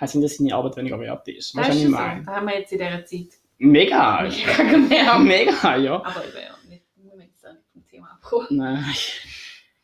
heißt 0.00 0.16
nicht, 0.16 0.24
dass 0.24 0.36
seine 0.36 0.54
Arbeit 0.54 0.76
weniger 0.76 1.00
wert 1.00 1.26
ist. 1.28 1.56
Das 1.56 1.68
Was 1.68 1.74
ist 1.76 1.82
ich 1.82 1.90
so. 1.90 1.90
meine? 1.92 2.24
Da 2.24 2.32
haben 2.36 2.46
wir 2.46 2.58
jetzt 2.58 2.72
in 2.72 2.78
dieser 2.78 3.04
Zeit 3.04 3.38
Mega. 3.58 4.22
mega 4.22 4.62
gemerkt. 4.70 5.20
Mega, 5.22 5.76
ja. 5.76 5.94
Aber 5.96 6.24
eben, 6.24 6.34
ja, 6.36 6.68
nicht, 6.68 6.82
wir 6.96 7.14
müssen 7.14 7.20
jetzt 7.30 7.44
nicht 7.44 7.64
vom 7.72 7.86
Thema 7.88 8.10
abkommen. 8.12 8.46
Nein. 8.50 8.84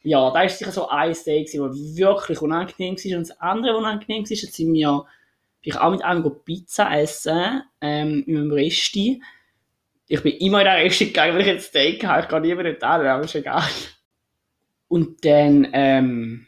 Ja, 0.03 0.29
da 0.31 0.35
war 0.41 0.49
sicher 0.49 0.73
so 0.73 0.89
ein 0.89 1.15
Day, 1.27 1.47
wo 1.59 1.69
wirklich 1.71 2.41
unangenehm 2.43 2.97
war. 2.97 3.19
Und 3.19 3.29
das 3.29 3.41
andere, 3.41 3.73
was 3.75 3.79
unangenehm 3.81 4.25
war, 4.25 4.31
jetzt 4.31 4.55
sind 4.55 4.73
wir 4.73 5.05
bin 5.63 5.73
ich 5.73 5.77
auch 5.79 5.91
mit 5.91 6.03
einem 6.03 6.25
Pizza 6.45 6.91
essen, 6.99 7.63
ähm, 7.81 8.25
in 8.27 8.37
einem 8.37 8.53
Resti. 8.53 9.23
Ich 10.09 10.23
bin 10.23 10.37
immer 10.39 10.61
in 10.61 10.65
der 10.65 10.77
Resti 10.77 11.07
gegangen, 11.07 11.35
weil 11.35 11.43
ich 11.43 11.47
jetzt 11.47 11.69
Steak 11.69 12.05
habe. 12.05 12.23
Ich 12.23 12.29
gehe 12.29 12.41
nie 12.41 12.59
wieder 12.59 12.73
da, 12.73 12.95
aber 12.95 13.21
ist 13.21 13.35
egal. 13.35 13.63
Und 14.89 15.25
dann, 15.25 15.69
ähm, 15.73 16.47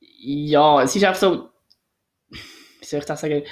ja, 0.00 0.82
es 0.82 0.96
ist 0.96 1.04
auch 1.04 1.14
so, 1.14 1.50
wie 2.80 2.84
soll 2.84 3.00
ich 3.00 3.06
das 3.06 3.20
sagen, 3.20 3.44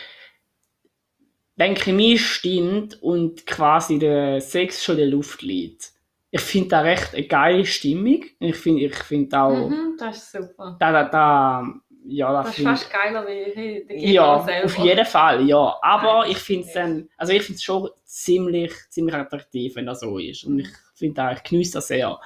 wenn 1.57 1.77
Chemie 1.77 2.19
stimmt 2.19 3.01
und 3.03 3.47
quasi 3.47 3.99
der 3.99 4.41
Sex 4.41 4.83
schon 4.83 4.97
in 4.97 5.03
der 5.03 5.11
Luft 5.11 5.43
liegt. 5.43 5.93
Ich 6.33 6.41
finde 6.41 6.71
da 6.71 6.81
recht 6.81 7.15
eine 7.15 7.29
geile 7.29 7.65
Stimmung. 7.65 8.25
Ich 8.41 8.57
finde 8.57 8.83
ich 8.83 8.95
find 8.97 9.33
auch, 9.35 9.69
Mhm, 9.69 9.97
das 9.99 10.17
ist 10.17 10.33
super. 10.33 10.77
da, 10.81 10.91
da, 10.91 11.05
da, 11.05 11.75
ja, 12.07 12.33
da 12.33 12.43
Das 12.43 12.59
ist 12.59 12.65
fast 12.65 12.93
geiler 12.93 13.27
wie 13.27 13.53
hey, 13.55 13.87
der 13.89 13.99
ja, 13.99 14.43
selber. 14.45 14.65
auf 14.67 14.79
jeden 14.79 15.07
Fall, 15.07 15.49
ja. 15.49 15.77
Aber 15.83 16.21
Nein, 16.23 16.31
ich 16.33 16.39
finde 16.39 16.67
es 16.67 16.73
dann, 16.75 17.09
also 17.17 17.33
ich 17.33 17.43
finde 17.43 17.57
es 17.57 17.63
schon 17.63 17.91
ziemlich, 18.05 18.73
ziemlich 18.91 19.15
attraktiv, 19.15 19.77
wenn 19.77 19.87
das 19.87 20.01
so 20.01 20.19
ist. 20.19 20.45
Und 20.45 20.61
ich 20.61 20.69
finde 20.95 21.23
auch, 21.25 21.33
ich 21.33 21.43
genieße 21.43 21.73
das 21.73 21.89
sehr. 21.89 22.19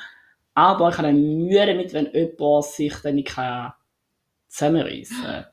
Aber 0.54 0.88
ich 0.88 0.98
habe 0.98 1.08
dann 1.08 1.20
Mühe 1.20 1.64
damit, 1.66 1.92
wenn 1.92 2.12
jemand 2.12 2.64
sich 2.64 2.94
dann 3.02 3.14
nicht 3.14 3.28
kann 3.28 3.72
zusammenreissen 4.48 5.22
kann. 5.22 5.46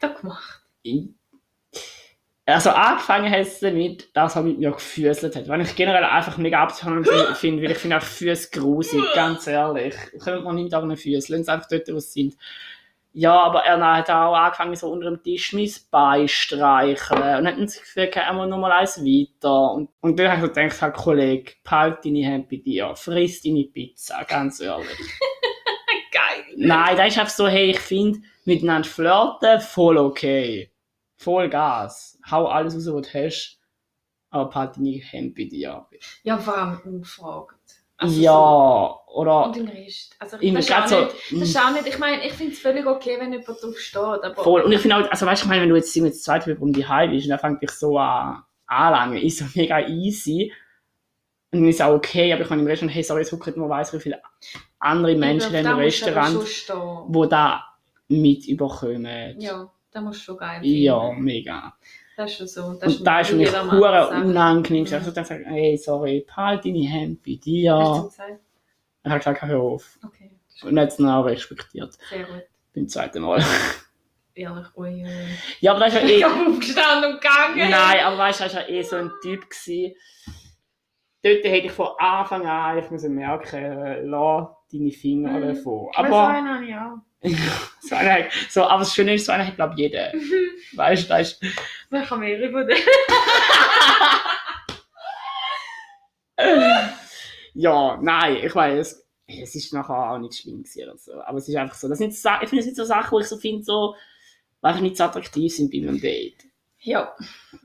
Weiter 0.00 0.14
gemacht. 0.14 0.62
Ich- 0.82 1.08
Also 2.46 2.70
angefangen 2.70 3.30
hat 3.30 3.40
es 3.40 3.60
damit, 3.60 4.14
dass 4.16 4.34
er 4.36 4.42
mit 4.42 4.58
mir 4.58 4.72
gefüßelt 4.72 5.36
hat. 5.36 5.48
Weil 5.48 5.60
ich 5.60 5.76
generell 5.76 6.04
einfach 6.04 6.36
mega 6.36 6.62
abzuhören 6.62 7.04
finde, 7.34 7.62
weil 7.62 7.70
ich 7.72 7.78
finde 7.78 7.96
auch 7.98 8.02
Füße 8.02 8.50
grusig, 8.50 9.02
ganz 9.14 9.46
ehrlich. 9.46 9.94
Können 10.22 10.42
wir 10.44 10.52
nicht 10.52 10.74
an 10.74 10.88
den 10.88 10.96
Füßen, 10.96 11.32
lassen 11.32 11.44
sie 11.44 11.52
einfach 11.52 11.68
dort, 11.68 11.88
wo 11.88 11.98
sie 12.00 12.22
sind. 12.22 12.36
Ja, 13.12 13.40
aber 13.40 13.64
er 13.64 13.96
hat 13.96 14.08
auch 14.08 14.34
angefangen, 14.34 14.76
so 14.76 14.88
unter 14.88 15.10
dem 15.10 15.22
Tisch 15.22 15.52
mein 15.52 15.68
Bein 15.90 16.28
streicheln 16.28 17.38
und 17.38 17.46
hat 17.46 17.58
das 17.58 17.80
Gefühl, 17.80 18.08
gehabt, 18.08 18.28
er 18.28 18.32
muss 18.32 18.48
noch 18.48 18.58
mal 18.58 18.70
eins 18.70 18.98
weiter. 18.98 19.72
Und, 19.72 19.90
und 20.00 20.18
dann 20.18 20.28
habe 20.28 20.36
ich 20.36 20.42
so 20.42 20.48
gedacht, 20.48 20.80
halt, 20.80 20.94
Kollege, 20.94 21.52
behalt 21.64 22.04
deine 22.04 22.24
Hände 22.24 22.46
bei 22.48 22.56
dir, 22.58 22.94
friss 22.94 23.42
deine 23.42 23.64
Pizza, 23.64 24.22
ganz 24.24 24.60
ehrlich. 24.60 24.88
Geil. 26.12 26.44
Nein, 26.56 26.96
das 26.96 27.08
ist 27.08 27.18
einfach 27.18 27.34
so, 27.34 27.48
hey, 27.48 27.70
ich 27.70 27.80
finde, 27.80 28.20
miteinander 28.44 28.88
flirten, 28.88 29.60
voll 29.60 29.98
okay. 29.98 30.72
Voll 31.16 31.48
Gas. 31.48 32.18
Hau 32.30 32.46
alles 32.46 32.74
raus, 32.74 32.86
was 32.86 33.12
du 33.12 33.18
hast. 33.18 33.60
Aber 34.30 34.48
behalt 34.48 34.76
deine 34.76 34.92
Hände 34.92 35.34
bei 35.36 35.44
dir. 35.48 35.86
Ja, 36.22 36.38
vor 36.38 36.56
allem 36.56 36.80
ungefragt. 36.84 37.59
Also 38.00 38.20
ja, 38.20 38.32
So, 38.32 39.12
oder 39.14 39.44
und 39.46 39.56
im 39.56 39.68
Rest. 39.68 40.16
Also, 40.18 40.36
im 40.38 40.54
das, 40.54 40.64
ist 40.66 40.74
auch 40.74 40.86
so, 40.86 41.00
nicht, 41.00 41.14
das 41.32 41.48
ist 41.48 41.56
auch 41.58 41.70
nicht, 41.72 41.86
ich 41.86 41.98
meine, 41.98 42.26
ich 42.26 42.32
finde 42.32 42.52
es 42.52 42.58
völlig 42.58 42.86
okay, 42.86 43.16
wenn 43.20 43.32
jemand 43.32 43.48
drauf 43.48 43.78
steht, 43.78 43.96
aber 44.02 44.34
voll. 44.34 44.62
Und 44.62 44.72
ich 44.72 44.80
finde 44.80 44.96
auch, 44.96 45.10
also 45.10 45.26
weißt 45.26 45.42
du, 45.42 45.44
ich 45.44 45.48
meine, 45.48 45.62
wenn 45.62 45.68
du 45.68 45.76
jetzt 45.76 45.94
mit 45.96 46.16
zwei 46.20 46.38
Typen 46.38 46.62
um 46.62 46.72
die 46.72 46.86
Heim 46.86 47.10
bist 47.10 47.26
und 47.26 47.30
dann 47.30 47.38
fängt 47.38 47.62
dich 47.62 47.70
so 47.70 47.98
an 47.98 48.42
anlangen, 48.66 49.18
ist 49.18 49.38
so 49.38 49.44
mega 49.54 49.80
easy. 49.86 50.52
Und 51.52 51.60
dann 51.60 51.68
ist 51.68 51.82
auch 51.82 51.94
okay, 51.94 52.32
aber 52.32 52.42
ich 52.42 52.50
meine, 52.50 52.62
im 52.62 52.68
Restaurant, 52.68 52.94
hey, 52.94 53.02
sorry, 53.02 53.22
jetzt 53.22 53.30
gucken 53.32 53.54
nur 53.56 53.68
weiss, 53.68 53.92
wie 53.92 53.98
viele 54.00 54.20
andere 54.78 55.16
Menschen 55.16 55.54
Ich 55.54 55.60
im 55.60 55.76
Restaurant, 55.76 56.38
wo 57.08 57.26
da 57.26 57.64
mit 58.08 58.46
überkommen. 58.46 59.40
Ja, 59.40 59.70
da 59.90 60.00
musst 60.00 60.20
du 60.20 60.24
schon 60.24 60.36
geil 60.38 60.64
Ja, 60.64 61.08
finden. 61.08 61.24
mega. 61.24 61.74
Das 62.16 62.30
ist 62.32 62.36
schon 62.38 62.46
so. 62.48 62.74
Das 62.78 62.96
Und 62.98 63.06
da 63.06 63.20
ist 63.20 63.32
hure 63.32 63.46
Sache. 63.46 64.14
unangenehm. 64.24 64.84
Ich 64.84 64.90
Mhm. 64.90 64.94
habe 64.96 65.12
dann 65.12 65.24
gesagt, 65.24 65.44
hey, 65.46 65.76
sorry, 65.78 66.24
behalt 66.26 66.64
deine 66.64 66.80
Hände 66.86 67.18
bei 67.24 67.32
Hast 67.32 67.44
dir. 67.46 67.72
du 67.96 68.08
gesagt? 68.08 68.40
Er 69.02 69.10
hat 69.12 69.18
gesagt, 69.20 69.42
hör 69.42 69.60
auf. 69.60 69.98
Okay, 70.04 70.30
Und 70.62 70.78
hat 70.78 70.88
es 70.88 70.96
dann 70.96 71.08
auch 71.08 71.24
respektiert. 71.24 71.94
sehr 72.10 72.24
gut. 72.24 72.42
Beim 72.74 72.88
zweiten 72.88 73.22
Mal. 73.22 73.42
Ehrlich, 74.34 74.66
ui, 74.76 75.02
ui. 75.04 75.08
ja, 75.60 75.72
aber 75.72 75.80
das 75.80 75.94
ist 75.94 76.02
ja 76.02 76.06
Ich 76.08 76.20
eh... 76.20 76.24
habe 76.24 76.50
aufgestanden 76.50 77.12
und 77.14 77.20
gegangen. 77.20 77.70
Nein, 77.70 78.00
aber 78.04 78.18
weißt 78.18 78.40
du, 78.40 78.44
das 78.44 78.54
war 78.54 78.62
ja 78.62 78.68
eh 78.76 78.82
so 78.82 78.96
ein 78.96 79.10
Typ. 79.22 79.48
Gewesen. 79.50 79.94
Dort 81.22 81.44
hätte 81.44 81.66
ich 81.66 81.72
von 81.72 81.88
Anfang 81.98 82.46
an 82.46 82.78
ich 82.78 82.90
müssen 82.90 83.14
merken, 83.14 83.56
äh, 83.62 84.00
lass 84.02 84.48
deine 84.72 84.90
Finger 84.90 85.32
Mhm. 85.32 85.54
davon. 85.54 85.88
Aber 85.94 86.28
einen 86.28 86.48
habe 86.48 86.64
ich 86.64 86.74
auch. 86.74 86.98
so 87.82 87.94
einer, 87.94 88.12
hat- 88.24 88.32
so, 88.48 88.64
aber 88.64 88.80
das 88.80 88.94
Schöne 88.94 89.14
ist, 89.14 89.26
so 89.26 89.32
einer 89.32 89.46
hat, 89.46 89.56
glaube 89.56 89.74
ich, 89.74 89.80
jeder. 89.80 90.12
Weißt 90.74 91.04
du, 91.04 91.08
das 91.08 91.32
ist... 91.32 91.42
Wer 91.90 92.02
kann 92.04 92.20
mehr 92.20 92.38
über 92.40 92.64
den? 92.64 92.76
Ja, 97.54 97.98
nein, 98.00 98.36
ich 98.44 98.54
weiß, 98.54 99.06
es 99.26 99.54
ist 99.54 99.72
nachher 99.72 100.10
auch 100.12 100.18
nicht 100.18 100.34
schlimm 100.40 100.64
oder 100.82 100.96
so. 100.96 101.20
Aber 101.22 101.38
es 101.38 101.48
ist 101.48 101.56
einfach 101.56 101.74
so, 101.74 101.88
das 101.88 101.98
sind, 101.98 102.14
Sa- 102.14 102.40
ich 102.42 102.48
finde, 102.48 102.64
das 102.64 102.66
sind 102.66 102.76
so 102.76 102.84
Sachen, 102.84 103.12
wo 103.12 103.20
ich 103.20 103.26
so 103.26 103.36
finde, 103.36 103.62
so, 103.64 103.94
die 104.62 104.66
einfach 104.66 104.80
nicht 104.80 104.96
so 104.96 105.04
attraktiv 105.04 105.54
sind 105.54 105.70
bei 105.70 105.78
einem 105.78 106.00
Date. 106.00 106.44
Ja. 106.78 107.14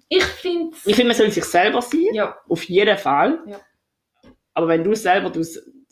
Ich 0.09 0.23
finde 0.23 0.75
Ich 0.85 0.95
finde, 0.95 1.09
man 1.09 1.15
soll 1.17 1.31
sich 1.31 1.45
selber 1.45 1.81
sein. 1.81 2.07
Ja. 2.13 2.37
Auf 2.49 2.63
jeden 2.63 2.97
Fall. 2.97 3.39
Ja. 3.47 3.59
Aber 4.53 4.67
wenn 4.67 4.83
du 4.83 4.93
selber 4.95 5.29
du 5.29 5.43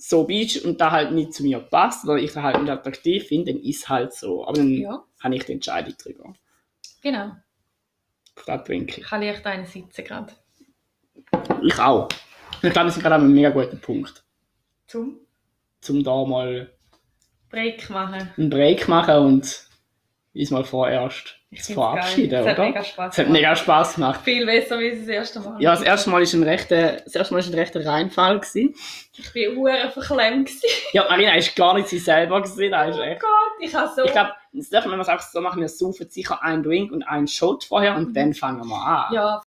so 0.05 0.25
bist 0.25 0.65
und 0.65 0.81
da 0.81 0.91
halt 0.91 1.13
nicht 1.13 1.33
zu 1.33 1.43
mir 1.43 1.59
passt 1.59 2.03
oder 2.03 2.17
ich 2.17 2.35
halt 2.35 2.59
nicht 2.59 2.69
attraktiv 2.69 3.25
finde, 3.25 3.53
dann 3.53 3.61
ist 3.63 3.87
halt 3.87 4.11
so. 4.13 4.45
Aber 4.45 4.57
dann 4.57 4.73
Ja, 4.73 5.01
habe 5.23 5.35
ich 5.35 5.45
die 5.45 5.53
Entscheidung 5.53 5.93
drüber. 5.97 6.33
genau. 7.01 7.31
Das 8.45 8.63
trinke 8.65 8.99
Ich 8.99 9.07
kann 9.07 9.21
leicht 9.21 9.45
einen 9.45 9.65
sitzen 9.65 10.03
gerade. 10.03 10.33
ich. 11.61 11.73
Ich 11.73 11.79
auch. 11.79 12.09
Ich 12.61 12.71
glaube, 12.71 12.87
wir 12.87 12.91
sind 12.91 13.01
gerade 13.01 13.15
an 13.15 13.21
einem 13.21 13.33
mega 13.33 13.49
guten 13.51 13.79
Punkt, 13.79 14.25
Zum 14.87 15.19
um 15.89 16.03
da 16.03 16.25
mal 16.25 16.69
Break 17.49 17.89
machen. 17.89 18.29
einen 18.35 18.49
Break 18.49 18.87
machen 18.89 19.15
und 19.17 19.69
uns 20.35 20.51
mal 20.51 20.63
vorerst 20.63 21.35
geil. 21.51 21.61
verabschieden, 21.75 22.39
Es 22.39 22.47
hat 22.47 22.59
oder? 22.59 22.83
Spaß 22.83 23.13
Es 23.13 23.17
hat 23.19 23.29
mega 23.29 23.55
Spaß 23.55 23.95
gemacht. 23.95 24.21
Viel 24.23 24.45
besser 24.45 24.77
als 24.77 24.99
das 24.99 25.07
erste 25.07 25.39
Mal. 25.41 25.61
Ja, 25.61 25.71
das 25.71 25.83
erste 25.83 26.09
Mal 26.09 26.21
ist 26.23 26.33
ein 26.33 26.43
rechter, 26.43 26.93
das 27.03 27.15
erste 27.15 27.33
Mal 27.33 27.39
ist 27.39 27.53
ein 27.53 27.59
rechter 27.59 27.85
Reinfall 27.85 28.39
gewesen. 28.39 28.73
Ich 29.15 29.35
war 29.35 29.55
hure 29.55 29.91
verklemmt. 29.91 30.47
gewesen. 30.47 30.67
Ja, 30.93 31.05
Marina 31.09 31.35
ist 31.35 31.55
gar 31.55 31.75
nicht 31.75 31.87
sie 31.89 31.99
selber 31.99 32.41
gewesen, 32.41 32.71
das 32.71 32.89
ist 32.89 32.99
Oh 32.99 33.03
echt. 33.03 33.21
Gott, 33.21 33.29
ich 33.59 33.75
habe 33.75 33.91
so... 33.95 34.03
Ich 34.05 34.11
glaube, 34.11 34.31
das 34.53 34.69
dürfen 34.69 34.91
wir 34.91 34.97
mal 34.97 35.03
sagen, 35.03 35.21
so 35.31 35.41
machen 35.41 35.61
wir 35.61 35.69
saufen 35.69 36.09
sicher 36.09 36.43
einen 36.43 36.63
Drink 36.63 36.91
und 36.91 37.03
einen 37.03 37.27
Shot 37.27 37.63
vorher 37.63 37.95
und 37.95 38.15
dann 38.15 38.33
fangen 38.33 38.65
wir 38.67 38.75
an. 38.75 39.13
ja, 39.13 39.41